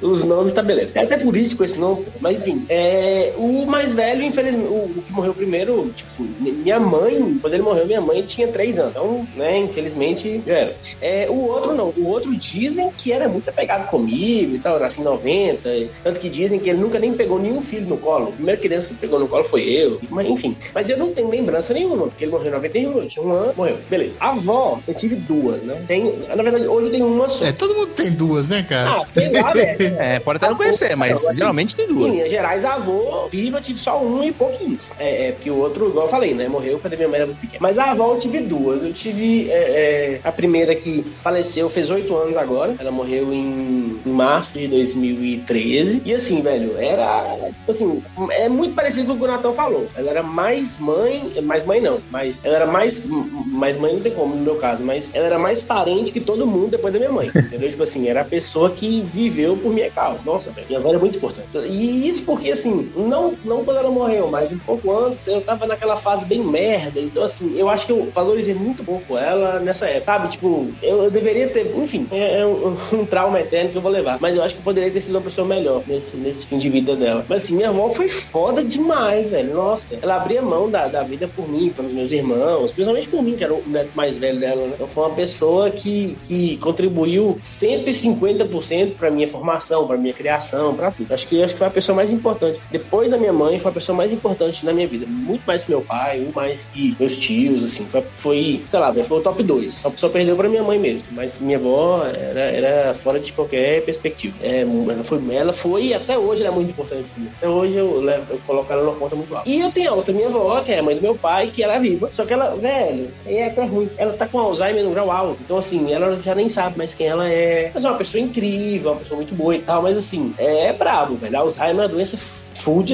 os 0.02 0.24
nomes 0.24 0.52
tá 0.52 0.62
beleza. 0.62 0.92
É 0.94 1.02
até 1.02 1.16
político 1.16 1.64
esse 1.64 1.78
nome, 1.78 2.06
mas 2.20 2.36
enfim. 2.36 2.66
É, 2.68 3.32
o 3.36 3.64
mais 3.66 3.92
velho, 3.92 4.22
infelizmente, 4.22 4.66
o, 4.66 4.84
o, 4.84 5.02
que 5.06 5.12
morreu 5.12 5.34
primeiro, 5.34 5.90
tipo 5.94 6.10
assim, 6.10 6.34
minha 6.40 6.80
mãe, 6.80 7.38
quando 7.40 7.54
ele 7.54 7.62
morreu, 7.62 7.86
minha 7.86 8.00
mãe 8.00 8.22
tinha 8.22 8.48
três 8.48 8.78
anos. 8.78 8.92
Então, 8.92 9.26
né, 9.36 9.58
infelizmente, 9.58 10.42
já 10.46 10.54
era. 10.54 10.74
É, 11.00 11.26
o 11.30 11.46
outro 11.46 11.74
não. 11.74 11.92
O 11.96 12.08
outro 12.08 12.34
dizem 12.36 12.90
que 12.92 13.12
era 13.12 13.28
muito 13.28 13.48
apegado 13.48 13.88
comigo 13.88 14.56
e 14.56 14.58
tal, 14.58 14.76
era 14.76 14.86
assim, 14.86 15.02
90. 15.02 15.68
Tanto 16.02 16.20
que 16.20 16.28
dizem 16.28 16.58
que 16.58 16.70
ele 16.70 16.80
nunca 16.80 16.98
nem 16.98 17.12
pegou 17.12 17.38
nenhum 17.38 17.62
filho 17.62 17.86
no 17.86 17.98
colo. 17.98 18.28
A 18.28 18.32
primeira 18.32 18.60
criança 18.60 18.88
que 18.88 18.96
pegou 18.96 19.18
no 19.18 19.28
colo 19.28 19.44
foi 19.44 19.62
eu. 19.62 20.00
Mas 20.10 20.26
enfim. 20.26 20.56
Mas 20.74 20.88
eu 20.88 20.96
não 20.96 21.12
tenho 21.12 21.28
lembrança 21.28 21.72
nenhuma, 21.72 22.08
porque 22.08 22.24
ele 22.24 22.32
morreu 22.32 22.48
em 22.48 22.54
91, 22.54 22.98
eu 22.98 23.08
tinha 23.08 23.24
um 23.24 23.32
ano, 23.32 23.52
morreu. 23.56 23.78
Beleza. 23.88 24.16
A 24.20 24.30
avó, 24.30 24.80
eu 24.86 24.94
tive 24.94 25.16
duas, 25.16 25.62
né? 25.62 25.82
Tenho, 25.86 26.18
na 26.28 26.42
verdade, 26.42 26.66
hoje 26.66 26.86
eu 26.86 26.90
tenho 26.90 27.06
uma 27.06 27.28
só. 27.28 27.44
É, 27.44 27.52
todo 27.52 27.74
mundo 27.74 27.88
tem 27.88 28.10
duas, 28.10 28.48
né, 28.48 28.62
cara? 28.62 29.00
Ah, 29.00 29.04
sei 29.04 29.30
lá, 29.30 29.52
É, 29.98 30.18
pode 30.18 30.38
até 30.38 30.48
não 30.48 30.56
conhecer, 30.56 30.96
mas 30.96 31.24
assim, 31.24 31.38
geralmente 31.38 31.74
tem 31.74 31.86
duas. 31.86 32.08
Em 32.08 32.16
Minas 32.16 32.30
Gerais, 32.30 32.64
avô 32.64 33.28
viva, 33.30 33.60
tive 33.60 33.78
só 33.78 34.02
um 34.02 34.22
e 34.22 34.32
pouquinho. 34.32 34.78
É, 34.98 35.28
é, 35.28 35.32
porque 35.32 35.50
o 35.50 35.56
outro, 35.56 35.88
igual 35.88 36.06
eu 36.06 36.10
falei, 36.10 36.34
né? 36.34 36.48
Morreu 36.48 36.78
quando 36.78 36.96
minha 36.96 37.08
mãe 37.08 37.16
era 37.16 37.26
muito 37.26 37.40
pequena. 37.40 37.58
Mas 37.60 37.78
a 37.78 37.90
avó 37.90 38.14
eu 38.14 38.18
tive 38.18 38.40
duas. 38.40 38.82
Eu 38.82 38.92
tive 38.92 39.50
é, 39.50 39.54
é, 39.54 40.20
a 40.24 40.32
primeira 40.32 40.74
que 40.74 41.04
faleceu, 41.22 41.68
fez 41.68 41.90
oito 41.90 42.14
anos 42.16 42.36
agora. 42.36 42.76
Ela 42.78 42.90
morreu 42.90 43.32
em, 43.32 44.00
em, 44.04 44.10
março 44.10 44.54
de 44.54 44.68
2013. 44.68 46.02
E 46.04 46.14
assim, 46.14 46.42
velho, 46.42 46.76
era, 46.78 47.36
tipo 47.56 47.70
assim, 47.70 48.02
é 48.30 48.48
muito 48.48 48.74
parecido 48.74 49.06
com 49.06 49.12
o 49.12 49.16
que 49.16 49.24
o 49.24 49.26
Natal 49.26 49.54
falou. 49.54 49.86
Ela 49.94 50.10
era 50.10 50.22
mais 50.22 50.76
mãe, 50.78 51.32
mais 51.42 51.64
mãe 51.64 51.80
não, 51.80 52.00
mas 52.10 52.44
ela 52.44 52.56
era 52.56 52.66
mais, 52.66 53.06
mais 53.46 53.76
mãe 53.76 53.94
não 53.94 54.00
tem 54.00 54.12
como 54.12 54.34
no 54.34 54.42
meu 54.42 54.56
caso, 54.56 54.84
mas 54.84 55.10
ela 55.12 55.26
era 55.26 55.38
mais 55.38 55.62
parente 55.62 56.12
que 56.12 56.20
todo 56.20 56.46
mundo 56.46 56.70
depois 56.72 56.92
da 56.92 56.98
minha 56.98 57.12
mãe, 57.12 57.28
entendeu? 57.34 57.68
tipo 57.70 57.82
assim, 57.82 58.08
era 58.08 58.22
a 58.22 58.24
pessoa 58.24 58.70
que 58.70 59.02
viveu 59.12 59.56
por 59.56 59.72
minha 59.72 59.81
causa. 59.90 60.20
Nossa, 60.24 60.50
velho, 60.50 60.66
minha 60.68 60.78
avó 60.78 60.88
era 60.90 60.98
muito 60.98 61.16
importante. 61.16 61.48
E 61.68 62.08
isso 62.08 62.24
porque, 62.24 62.50
assim, 62.50 62.90
não, 62.96 63.34
não 63.44 63.64
quando 63.64 63.78
ela 63.78 63.90
morreu, 63.90 64.28
mas 64.30 64.52
um 64.52 64.58
pouco 64.58 64.96
antes, 64.96 65.26
eu 65.26 65.40
tava 65.40 65.66
naquela 65.66 65.96
fase 65.96 66.26
bem 66.26 66.42
merda. 66.42 67.00
Então, 67.00 67.22
assim, 67.22 67.58
eu 67.58 67.68
acho 67.68 67.86
que 67.86 67.92
eu 67.92 68.10
valorizei 68.12 68.54
muito 68.54 68.84
pouco 68.84 69.16
ela 69.16 69.58
nessa 69.60 69.88
época, 69.88 70.12
sabe? 70.12 70.28
Tipo, 70.28 70.68
eu, 70.82 71.04
eu 71.04 71.10
deveria 71.10 71.48
ter, 71.48 71.74
enfim, 71.76 72.06
é, 72.10 72.40
é 72.40 72.46
um, 72.46 72.76
um, 73.00 73.06
trauma 73.06 73.40
eterno 73.40 73.70
que 73.70 73.76
eu 73.76 73.82
vou 73.82 73.90
levar. 73.90 74.18
Mas 74.20 74.36
eu 74.36 74.42
acho 74.42 74.54
que 74.54 74.60
eu 74.60 74.64
poderia 74.64 74.90
ter 74.90 75.00
sido 75.00 75.14
uma 75.14 75.20
pessoa 75.20 75.46
melhor 75.46 75.82
nesse, 75.86 76.16
nesse 76.16 76.46
fim 76.46 76.58
de 76.58 76.68
vida 76.68 76.96
dela. 76.96 77.24
Mas, 77.28 77.44
assim, 77.44 77.56
minha 77.56 77.70
avó 77.70 77.90
foi 77.90 78.08
foda 78.08 78.62
demais, 78.62 79.26
velho. 79.28 79.54
Nossa, 79.54 79.86
ela 80.00 80.16
abria 80.16 80.42
mão 80.42 80.70
da, 80.70 80.88
da 80.88 81.02
vida 81.02 81.28
por 81.28 81.48
mim, 81.48 81.70
pelos 81.70 81.92
meus 81.92 82.12
irmãos, 82.12 82.72
principalmente 82.72 83.08
por 83.08 83.22
mim, 83.22 83.36
que 83.36 83.44
era 83.44 83.54
o 83.54 83.62
neto 83.66 83.90
mais 83.94 84.16
velho 84.16 84.38
dela, 84.38 84.66
né? 84.66 84.72
Então, 84.74 84.88
foi 84.88 85.04
uma 85.04 85.14
pessoa 85.14 85.70
que, 85.70 86.16
que 86.26 86.56
contribuiu 86.58 87.36
150% 87.40 88.94
pra 88.94 89.10
minha 89.10 89.28
formação, 89.28 89.71
pra 89.86 89.96
minha 89.96 90.14
criação, 90.14 90.74
pra 90.74 90.90
tudo. 90.90 91.12
Acho 91.12 91.26
que, 91.26 91.42
acho 91.42 91.54
que 91.54 91.58
foi 91.58 91.66
a 91.66 91.70
pessoa 91.70 91.96
mais 91.96 92.10
importante. 92.10 92.60
Depois 92.70 93.10
da 93.10 93.16
minha 93.16 93.32
mãe, 93.32 93.58
foi 93.58 93.70
a 93.70 93.74
pessoa 93.74 93.96
mais 93.96 94.12
importante 94.12 94.64
na 94.64 94.72
minha 94.72 94.86
vida. 94.86 95.06
Muito 95.06 95.42
mais 95.46 95.64
que 95.64 95.70
meu 95.70 95.82
pai, 95.82 96.20
muito 96.20 96.34
mais 96.34 96.64
que 96.72 96.96
meus 96.98 97.16
tios, 97.16 97.64
assim. 97.64 97.86
Foi, 97.86 98.04
foi 98.16 98.62
sei 98.66 98.78
lá, 98.78 98.92
foi 98.92 99.18
o 99.18 99.20
top 99.20 99.42
2. 99.42 99.72
Só, 99.72 99.92
só 99.96 100.08
perdeu 100.08 100.36
pra 100.36 100.48
minha 100.48 100.62
mãe 100.62 100.78
mesmo. 100.78 101.04
Mas 101.10 101.38
minha 101.38 101.58
avó 101.58 102.04
era, 102.04 102.40
era 102.40 102.94
fora 102.94 103.18
de 103.18 103.32
qualquer 103.32 103.84
perspectiva. 103.84 104.34
É, 104.42 104.62
ela, 104.62 105.04
foi, 105.04 105.20
ela 105.34 105.52
foi 105.52 105.94
até 105.94 106.18
hoje 106.18 106.42
ela 106.42 106.52
é 106.52 106.54
muito 106.54 106.70
importante 106.70 107.08
pra 107.08 107.22
mim. 107.22 107.30
Até 107.36 107.48
hoje 107.48 107.76
eu, 107.76 108.00
levo, 108.00 108.26
eu 108.30 108.40
coloco 108.46 108.72
ela 108.72 108.82
numa 108.82 108.94
conta 108.94 109.16
muito 109.16 109.34
alta. 109.34 109.48
E 109.48 109.60
eu 109.60 109.70
tenho 109.70 109.90
a 109.90 109.94
outra 109.94 110.12
minha 110.12 110.28
avó, 110.28 110.60
que 110.60 110.72
é 110.72 110.78
a 110.78 110.82
mãe 110.82 110.96
do 110.96 111.02
meu 111.02 111.14
pai, 111.14 111.48
que 111.48 111.62
ela 111.62 111.74
é 111.74 111.80
viva. 111.80 112.08
Só 112.12 112.24
que 112.24 112.32
ela, 112.32 112.54
velho, 112.56 113.10
é 113.26 113.46
até 113.46 113.64
ruim. 113.64 113.88
Ela 113.96 114.12
tá 114.12 114.26
com 114.26 114.38
Alzheimer 114.38 114.84
no 114.84 114.90
grau 114.90 115.10
alto. 115.10 115.38
Então, 115.44 115.58
assim, 115.58 115.92
ela 115.92 116.18
já 116.20 116.34
nem 116.34 116.48
sabe 116.48 116.78
mais 116.78 116.94
quem 116.94 117.06
ela 117.06 117.28
é. 117.28 117.70
Mas 117.72 117.84
é 117.84 117.88
uma 117.88 117.98
pessoa 117.98 118.20
incrível, 118.20 118.92
uma 118.92 119.00
pessoa 119.00 119.16
muito 119.16 119.34
boa 119.34 119.51
e 119.54 119.62
tal. 119.62 119.82
Mas, 119.82 119.96
assim, 119.96 120.34
é 120.38 120.72
brabo, 120.72 121.16
velho. 121.16 121.38
Alzheimer 121.38 121.84
é 121.84 121.86
uma 121.86 121.88
doença 121.88 122.16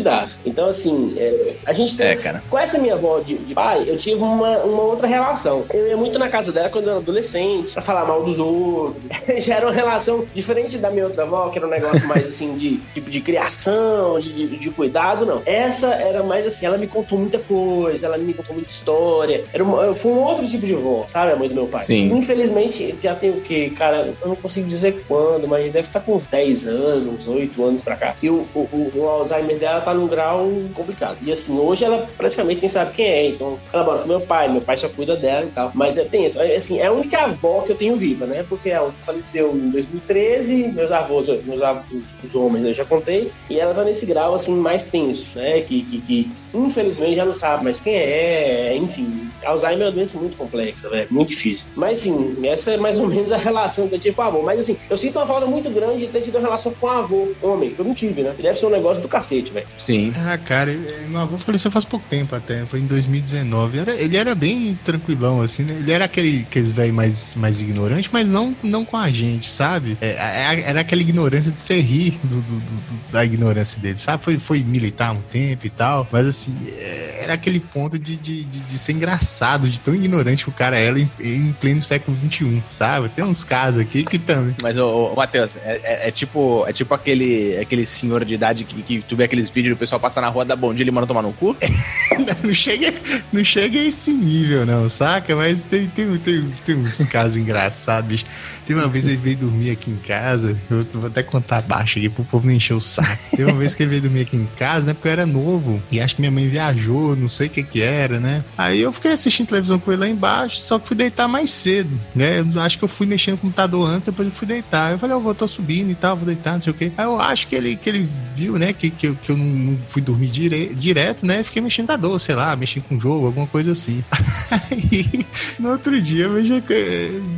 das. 0.01 0.41
Então, 0.45 0.66
assim, 0.66 1.14
é, 1.16 1.57
a 1.64 1.73
gente 1.73 1.97
tem. 1.97 2.09
É, 2.09 2.16
cara. 2.16 2.43
Com 2.49 2.59
essa 2.59 2.79
minha 2.79 2.95
avó 2.95 3.21
de, 3.21 3.37
de, 3.37 3.55
pai, 3.55 3.85
eu 3.87 3.97
tive 3.97 4.21
uma, 4.23 4.59
uma 4.59 4.83
outra 4.83 5.07
relação. 5.07 5.64
Eu 5.73 5.89
ia 5.89 5.97
muito 5.97 6.19
na 6.19 6.29
casa 6.29 6.53
dela 6.53 6.69
quando 6.69 6.87
eu 6.87 6.91
era 6.93 7.01
adolescente, 7.01 7.73
pra 7.73 7.83
falar 7.83 8.05
mal 8.05 8.23
dos 8.23 8.39
outros. 8.39 9.03
Já 9.45 9.57
era 9.57 9.66
uma 9.66 9.75
relação 9.75 10.25
diferente 10.35 10.79
da 10.79 10.91
minha 10.91 11.05
outra 11.05 11.23
avó, 11.25 11.49
que 11.49 11.59
era 11.59 11.66
um 11.66 11.71
negócio 11.71 12.07
mais 12.07 12.29
assim 12.29 12.57
de 12.57 12.79
tipo 12.95 13.11
de 13.11 13.21
criação, 13.21 14.19
de, 14.21 14.33
de, 14.33 14.57
de, 14.57 14.71
cuidado, 14.71 15.27
não. 15.27 15.43
Essa 15.45 15.89
era 15.89 16.23
mais 16.23 16.47
assim, 16.47 16.66
ela 16.66 16.79
me 16.79 16.87
contou 16.87 17.19
muita 17.19 17.39
coisa, 17.39 18.07
ela 18.07 18.19
me 18.19 18.35
contou 18.35 18.55
muita 18.55 18.71
história. 18.71 19.45
Era 19.53 19.62
uma, 19.62 19.95
foi 19.95 20.12
um 20.12 20.21
outro 20.21 20.47
tipo 20.47 20.66
de 20.66 20.75
avó, 20.75 21.05
sabe? 21.09 21.33
A 21.33 21.37
mãe 21.37 21.49
do 21.49 21.55
meu 21.55 21.66
pai. 21.66 21.85
Sim. 21.85 22.12
Infelizmente, 22.16 22.99
já 23.03 23.14
tem 23.14 23.31
o 23.31 23.41
quê? 23.41 23.73
Cara, 23.77 24.14
eu 24.21 24.29
não 24.29 24.37
consigo 24.37 24.69
dizer 24.69 25.05
quando, 25.07 25.47
mas 25.47 25.64
deve 25.73 25.89
estar 25.89 26.01
com 26.01 26.14
uns 26.14 26.27
10 26.27 26.66
anos, 26.66 27.29
8 27.29 27.64
anos 27.64 27.83
pra 27.83 27.97
cá. 27.97 28.14
E 28.23 28.31
o, 28.31 28.47
o, 28.55 28.91
o 28.95 29.09
Alzheimer 29.09 29.58
dela 29.59 29.81
tá 29.81 29.93
num 29.93 30.07
grau 30.07 30.49
complicado. 30.75 31.19
E 31.23 31.33
assim, 31.33 31.59
hoje 31.59 31.85
ela 31.85 32.09
praticamente 32.17 32.61
nem 32.61 32.69
sabe 32.69 32.95
quem 32.95 33.07
é. 33.07 33.29
Então, 33.29 33.59
ela 33.73 33.85
mora 33.85 33.99
com 34.03 34.09
meu 34.09 34.21
pai, 34.21 34.49
meu 34.49 34.61
pai 34.61 34.77
só 34.77 34.89
cuida 34.89 35.17
dela 35.17 35.47
e 35.47 35.51
tal. 35.51 35.73
Mas 35.75 35.97
é, 35.97 36.05
tem 36.05 36.25
isso. 36.27 36.41
É, 36.41 36.57
assim, 36.57 36.79
é 36.79 36.87
a 36.87 36.93
única 36.93 37.19
avó 37.19 37.63
que 37.63 37.73
eu 37.73 37.77
tenho 37.77 37.97
viva, 37.97 38.27
né? 38.27 38.45
Porque 38.49 38.71
ela 38.71 38.93
faleceu 39.01 39.55
em 39.57 39.71
2013, 39.71 40.69
meus 40.69 40.93
avós, 40.93 41.27
meus 41.45 41.63
avós, 41.63 41.85
os 42.25 42.35
homens, 42.35 42.65
eu 42.65 42.73
já 42.73 42.85
contei. 42.85 43.31
E 43.51 43.59
ela 43.59 43.75
tá 43.75 43.85
nesse 43.85 44.07
grau, 44.07 44.35
assim, 44.35 44.55
mais 44.55 44.85
tenso, 44.85 45.39
né? 45.39 45.61
Que, 45.63 45.83
que, 45.83 46.01
que 46.01 46.31
infelizmente 46.55 47.17
já 47.17 47.25
não 47.25 47.35
sabe 47.35 47.65
mais 47.65 47.81
quem 47.81 47.95
é. 47.95 48.77
Enfim, 48.77 49.29
Alzheimer 49.45 49.83
é 49.83 49.85
uma 49.87 49.93
doença 49.93 50.19
muito 50.19 50.37
complexa, 50.37 50.89
velho. 50.89 51.09
Muito 51.11 51.31
difícil. 51.31 51.67
Mas 51.75 51.99
sim, 51.99 52.37
essa 52.45 52.73
é 52.73 52.77
mais 52.77 52.99
ou 52.99 53.07
menos 53.07 53.33
a 53.33 53.37
relação 53.37 53.89
que 53.89 53.95
eu 53.95 53.99
tive 53.99 54.17
com 54.17 54.23
o 54.23 54.25
avô. 54.25 54.43
Mas 54.43 54.61
assim, 54.61 54.77
eu 54.89 54.97
sinto 54.97 55.19
uma 55.19 55.27
falta 55.27 55.47
muito 55.47 55.71
grande 55.71 56.07
de 56.07 56.09
ter 56.09 56.21
tido 56.21 56.37
uma 56.37 56.43
relação 56.43 56.73
com 56.75 56.87
o 56.87 56.91
avô, 56.91 57.29
homem, 57.43 57.75
eu 57.79 57.85
não 57.85 57.95
tive, 57.95 58.23
né? 58.23 58.35
deve 58.39 58.59
ser 58.59 58.67
um 58.67 58.71
negócio 58.71 59.03
do 59.03 59.09
cacete, 59.09 59.48
velho. 59.53 59.67
Sim. 59.79 60.13
Ah, 60.17 60.37
cara, 60.39 60.73
meu 61.09 61.21
avô 61.21 61.39
faleceu 61.39 61.71
faz 61.71 61.85
pouco 61.85 62.07
tempo 62.07 62.35
até, 62.35 62.65
foi 62.67 62.81
em 62.81 62.87
2019. 62.87 63.79
Era, 63.79 63.95
ele 63.95 64.17
era 64.17 64.35
bem 64.35 64.79
tranquilão, 64.85 65.41
assim, 65.41 65.65
né? 65.65 65.75
Ele 65.75 65.91
era 65.91 66.05
aquele, 66.05 66.41
aqueles 66.41 66.71
velho 66.71 66.93
mais, 66.95 67.35
mais 67.35 67.61
ignorante, 67.61 68.09
mas 68.13 68.27
não, 68.27 68.55
não 68.63 68.85
com 68.85 68.97
a 68.97 69.11
gente, 69.11 69.49
sabe? 69.49 69.97
É, 70.01 70.17
era 70.65 70.81
aquela 70.81 71.03
ignorância 71.03 71.53
de 71.53 71.63
ser 71.63 71.81
rir 71.81 72.19
do, 72.23 72.43
do, 72.43 72.61
do, 72.61 73.01
da 73.11 73.25
ignorância 73.25 73.81
dele, 73.81 73.99
sabe? 73.99 74.23
Foi, 74.23 74.39
foi 74.39 74.63
militar 74.63 75.13
um 75.13 75.21
tempo 75.21 75.67
e 75.67 75.71
tal, 75.71 76.07
mas 76.11 76.29
assim, 76.29 76.55
é, 76.79 76.98
era 77.29 77.35
aquele 77.35 77.61
ponto 77.61 77.99
de, 77.99 78.16
de, 78.16 78.43
de, 78.45 78.61
de 78.61 78.79
ser 78.79 78.93
engraçado, 78.93 79.68
de 79.68 79.79
tão 79.79 79.95
ignorante 79.95 80.45
que 80.45 80.51
o 80.51 80.53
cara 80.53 80.79
era 80.79 80.99
em, 80.99 81.11
em 81.20 81.53
pleno 81.53 81.83
século 81.83 82.16
XXI, 82.16 82.62
sabe? 82.70 83.11
Tem 83.11 83.22
uns 83.22 83.45
casos 83.45 83.81
aqui 83.81 84.03
que 84.03 84.18
também. 84.18 84.57
Mas, 84.62 84.79
ô, 84.79 85.12
ô 85.12 85.14
Matheus, 85.14 85.57
é, 85.57 85.81
é, 85.85 86.09
é, 86.09 86.11
tipo, 86.11 86.64
é 86.66 86.72
tipo 86.72 86.95
aquele, 86.95 87.59
aquele 87.59 87.87
senhor 87.87 88.24
de 88.24 88.35
idade 88.35 88.64
que, 88.64 88.83
que 88.83 89.03
tu 89.03 89.14
vê 89.14 89.24
aqueles 89.24 89.51
vídeos 89.51 89.76
do 89.76 89.79
pessoal 89.79 90.01
passar 90.01 90.22
na 90.22 90.29
rua 90.29 90.45
da 90.45 90.57
bom 90.57 90.72
dia 90.72 90.83
e 90.83 90.85
ele 90.85 90.91
manda 90.91 91.07
tomar 91.07 91.20
no 91.20 91.35
cu? 91.35 91.55
não, 92.43 92.55
chega, 92.55 92.95
não 93.31 93.45
chega 93.45 93.79
a 93.79 93.85
esse 93.85 94.12
nível, 94.12 94.64
não, 94.64 94.89
saca? 94.89 95.37
Mas 95.37 95.64
tem, 95.64 95.87
tem, 95.87 96.16
tem, 96.18 96.55
tem 96.64 96.76
uns 96.76 97.05
casos 97.05 97.37
engraçados, 97.37 98.09
bicho. 98.09 98.24
Tem 98.64 98.74
uma 98.74 98.89
vez 98.89 99.07
ele 99.07 99.18
veio 99.18 99.37
dormir 99.37 99.70
aqui 99.70 99.91
em 99.91 99.97
casa, 99.97 100.57
eu 100.70 100.87
vou 100.95 101.07
até 101.09 101.22
contar 101.22 101.61
baixo 101.61 101.99
aqui 101.99 102.09
pro 102.09 102.24
povo 102.24 102.47
não 102.47 102.55
encher 102.55 102.74
o 102.74 102.81
saco. 102.81 103.37
Tem 103.37 103.45
uma 103.45 103.59
vez 103.59 103.74
que 103.74 103.83
ele 103.83 103.91
veio 103.91 104.03
dormir 104.03 104.22
aqui 104.22 104.37
em 104.37 104.49
casa, 104.57 104.87
né? 104.87 104.95
Porque 104.95 105.09
eu 105.09 105.12
era 105.12 105.26
novo 105.26 105.83
e 105.93 106.01
acho 106.01 106.14
que 106.14 106.22
minha 106.22 106.31
mãe 106.31 106.49
viajou, 106.49 107.18
não 107.19 107.29
sei 107.29 107.47
o 107.49 107.51
que 107.51 107.62
que 107.62 107.83
era, 107.83 108.21
né? 108.21 108.45
Aí 108.57 108.81
eu 108.81 108.93
fiquei 108.93 109.12
assistindo 109.12 109.49
televisão 109.49 109.79
com 109.79 109.93
ele 109.93 110.01
lá 110.01 110.09
embaixo, 110.09 110.59
só 110.59 110.79
que 110.79 110.89
fui 110.89 110.97
deitar 110.97 111.29
mais 111.29 111.51
cedo, 111.51 111.99
né? 112.14 112.41
Eu 112.41 112.61
acho 112.61 112.79
que 112.79 112.85
eu 112.85 112.89
fui 112.89 113.07
mexendo 113.07 113.35
no 113.35 113.39
computador 113.39 113.89
antes, 113.89 114.07
depois 114.07 114.29
eu 114.29 114.35
fui 114.35 114.47
deitar. 114.47 114.93
Eu 114.93 114.99
falei, 114.99 115.16
eu 115.16 115.21
vou, 115.21 115.35
tô 115.35 115.47
subindo 115.47 115.91
e 115.91 115.95
tal, 115.95 116.16
vou 116.16 116.27
deitar, 116.27 116.55
não 116.55 116.62
sei 116.62 116.73
o 116.73 116.75
que. 116.75 116.93
Aí 116.97 117.05
eu 117.05 117.21
acho 117.21 117.47
que 117.47 117.55
ele, 117.55 117.77
que 117.77 117.89
ele 117.89 118.09
viu, 118.35 118.55
né, 118.55 118.73
que, 118.73 118.91
que, 118.91 119.09
eu, 119.09 119.16
que 119.16 119.31
eu 119.31 119.37
não 119.37 119.77
fui 119.89 120.01
dormir 120.01 120.29
dire, 120.29 120.75
direto, 120.75 121.27
né? 121.27 121.43
Fiquei 121.43 121.61
mexendo 121.61 121.89
da 121.89 121.97
dor, 121.97 122.21
sei 122.21 122.35
lá, 122.35 122.55
mexendo 122.57 122.85
com 122.85 122.97
o 122.97 123.01
jogo, 123.01 123.27
alguma 123.27 123.47
coisa 123.47 123.73
assim. 123.73 124.05
Aí, 124.51 125.27
no 125.59 125.71
outro 125.71 126.01
dia, 126.01 126.27
eu 126.27 126.45
já 126.45 126.62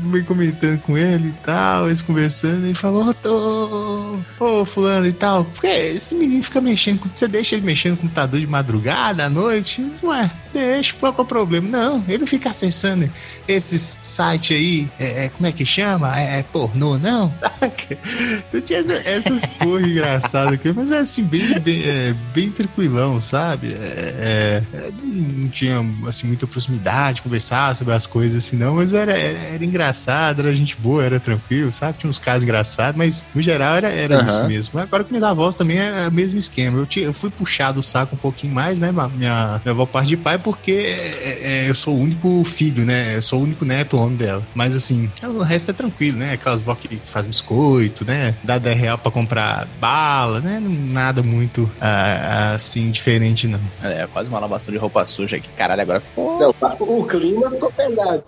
meio 0.02 0.24
comentando 0.24 0.78
com 0.80 0.96
ele 0.96 1.28
e 1.28 1.44
tal, 1.44 1.86
eles 1.86 2.02
conversando, 2.02 2.66
ele 2.66 2.74
falou, 2.74 3.08
ô, 3.08 3.14
tô, 3.14 4.20
ô, 4.38 4.64
fulano 4.64 5.06
e 5.06 5.12
tal, 5.12 5.44
porque 5.44 5.66
esse 5.66 6.14
menino 6.14 6.42
fica 6.42 6.60
mexendo, 6.60 7.00
você 7.14 7.26
deixa 7.26 7.54
ele 7.54 7.64
mexendo 7.64 7.92
no 7.92 7.98
computador 7.98 8.40
de 8.40 8.46
madrugada, 8.46 9.24
à 9.24 9.30
noite? 9.30 9.69
Ué, 10.02 10.30
deixa, 10.52 10.94
qual 10.98 11.14
é 11.16 11.20
o 11.20 11.24
problema? 11.24 11.68
Não, 11.68 12.04
ele 12.08 12.26
fica 12.26 12.50
acessando 12.50 13.10
esses 13.46 13.98
sites 14.02 14.56
aí, 14.56 14.90
é, 14.98 15.26
é, 15.26 15.28
como 15.28 15.46
é 15.46 15.52
que 15.52 15.64
chama? 15.64 16.18
É, 16.18 16.38
é 16.38 16.42
pornô, 16.42 16.98
não? 16.98 17.32
tu 18.50 18.60
tinha 18.60 18.78
essa, 18.78 18.94
essas 18.94 19.44
porra 19.44 19.86
engraçadas 19.86 20.54
aqui, 20.54 20.72
mas 20.72 20.90
é 20.90 20.98
assim, 20.98 21.22
bem, 21.22 21.58
bem, 21.60 21.82
é, 21.84 22.14
bem 22.34 22.50
tranquilão, 22.50 23.20
sabe? 23.20 23.74
É, 23.74 24.62
é, 24.72 24.76
é, 24.76 24.92
não 25.02 25.48
tinha, 25.48 25.78
assim, 26.06 26.26
muita 26.26 26.46
proximidade, 26.46 27.22
conversar 27.22 27.74
sobre 27.76 27.94
as 27.94 28.06
coisas 28.06 28.44
assim, 28.44 28.56
não, 28.56 28.76
mas 28.76 28.92
era, 28.92 29.12
era, 29.12 29.38
era, 29.38 29.64
engraçado, 29.64 30.40
era 30.40 30.54
gente 30.54 30.76
boa, 30.76 31.04
era 31.04 31.20
tranquilo, 31.20 31.70
sabe? 31.70 31.98
Tinha 31.98 32.10
uns 32.10 32.18
casos 32.18 32.44
engraçados, 32.44 32.96
mas 32.96 33.26
no 33.34 33.42
geral 33.42 33.74
era, 33.74 33.90
era 33.90 34.20
uhum. 34.20 34.26
isso 34.26 34.44
mesmo. 34.44 34.78
Agora 34.78 35.04
com 35.04 35.10
minhas 35.10 35.24
avós 35.24 35.54
também 35.54 35.78
é 35.78 36.08
o 36.08 36.12
mesmo 36.12 36.38
esquema. 36.38 36.78
Eu, 36.78 36.86
tinha, 36.86 37.06
eu 37.06 37.12
fui 37.12 37.30
puxado 37.30 37.80
o 37.80 37.82
saco 37.82 38.14
um 38.14 38.18
pouquinho 38.18 38.54
mais, 38.54 38.80
né? 38.80 38.92
Minha, 38.92 39.49
minha 39.64 39.72
avó 39.72 39.86
parte 39.86 40.08
de 40.08 40.16
pai, 40.16 40.38
porque 40.38 40.72
é, 40.72 41.38
é, 41.42 41.70
eu 41.70 41.74
sou 41.74 41.94
o 41.94 42.00
único 42.00 42.44
filho, 42.44 42.84
né? 42.84 43.16
Eu 43.16 43.22
sou 43.22 43.40
o 43.40 43.42
único 43.42 43.64
neto 43.64 43.96
homem 43.96 44.16
dela. 44.16 44.42
Mas 44.54 44.74
assim, 44.74 45.10
o 45.22 45.42
resto 45.42 45.70
é 45.70 45.74
tranquilo, 45.74 46.18
né? 46.18 46.32
Aquelas 46.32 46.62
vó 46.62 46.74
que, 46.74 46.88
que 46.88 47.10
faz 47.10 47.26
biscoito, 47.26 48.04
né? 48.04 48.36
Dá 48.42 48.58
10 48.58 48.78
real 48.78 48.98
pra 48.98 49.10
comprar 49.10 49.66
bala, 49.80 50.40
né? 50.40 50.60
Nada 50.60 51.22
muito 51.22 51.70
ah, 51.80 52.52
assim 52.54 52.90
diferente, 52.90 53.46
não. 53.46 53.60
É, 53.82 54.06
quase 54.06 54.28
uma 54.28 54.38
lavação 54.38 54.72
de 54.72 54.78
roupa 54.78 55.04
suja 55.06 55.36
aqui. 55.36 55.48
Caralho, 55.56 55.82
agora 55.82 56.00
ficou. 56.00 56.38
Não, 56.38 56.54
o 56.80 57.04
clima 57.04 57.50
ficou 57.50 57.70
pesado. 57.72 58.24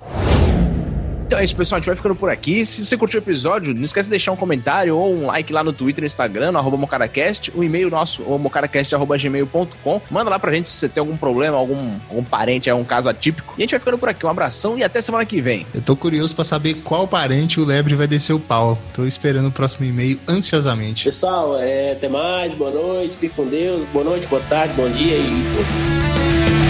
Então 1.33 1.41
é 1.41 1.45
isso, 1.45 1.57
pessoal. 1.57 1.78
A 1.78 1.80
gente 1.80 1.87
vai 1.87 1.97
ficando 1.97 2.14
por 2.14 2.28
aqui. 2.28 2.66
Se 2.66 2.85
você 2.85 2.95
curtiu 2.95 3.18
o 3.18 3.22
episódio, 3.22 3.72
não 3.72 3.87
esquece 3.87 4.07
de 4.07 4.11
deixar 4.11 4.33
um 4.33 4.37
comentário 4.37 4.95
ou 4.95 5.16
um 5.16 5.24
like 5.24 5.51
lá 5.51 5.64
no 5.64 5.72
Twitter, 5.72 6.03
no 6.03 6.07
Instagram, 6.07 6.53
no 6.53 6.59
arroba 6.59 6.76
mocaracast. 6.76 7.51
O 7.55 7.64
e-mail 7.64 7.89
nosso, 7.89 8.22
o 8.24 8.39
mocaracast.gmail.com. 8.39 10.03
Manda 10.11 10.28
lá 10.28 10.39
pra 10.39 10.53
gente 10.53 10.68
se 10.68 10.76
você 10.76 10.91
tem 10.91 11.01
algum 11.01 11.16
problema, 11.16 11.57
algum, 11.57 11.99
algum 12.11 12.22
parente, 12.22 12.68
é 12.68 12.74
um 12.74 12.85
caso 12.85 13.09
atípico. 13.09 13.55
E 13.57 13.62
a 13.62 13.64
gente 13.64 13.70
vai 13.70 13.80
ficando 13.80 13.97
por 13.97 14.11
aqui. 14.11 14.26
Um 14.26 14.28
abração 14.28 14.76
e 14.76 14.85
até 14.85 15.01
semana 15.01 15.24
que 15.24 15.41
vem. 15.41 15.66
Eu 15.72 15.80
tô 15.80 15.97
curioso 15.97 16.35
pra 16.35 16.45
saber 16.45 16.74
qual 16.85 17.09
parente 17.09 17.59
o 17.59 17.64
Lebre 17.64 17.95
vai 17.95 18.07
descer 18.07 18.35
o 18.35 18.39
pau. 18.39 18.78
Tô 18.93 19.07
esperando 19.07 19.49
o 19.49 19.53
próximo 19.53 19.87
e-mail 19.87 20.20
ansiosamente. 20.28 21.05
Pessoal, 21.05 21.59
é, 21.59 21.93
até 21.93 22.11
mais. 22.11 22.53
Boa 22.53 22.70
noite. 22.70 23.16
Fique 23.16 23.35
com 23.35 23.49
Deus. 23.49 23.87
Boa 23.87 24.05
noite, 24.05 24.28
boa 24.28 24.43
tarde, 24.43 24.74
bom 24.74 24.91
dia 24.91 25.16
e 25.16 25.45
foda 25.55 26.61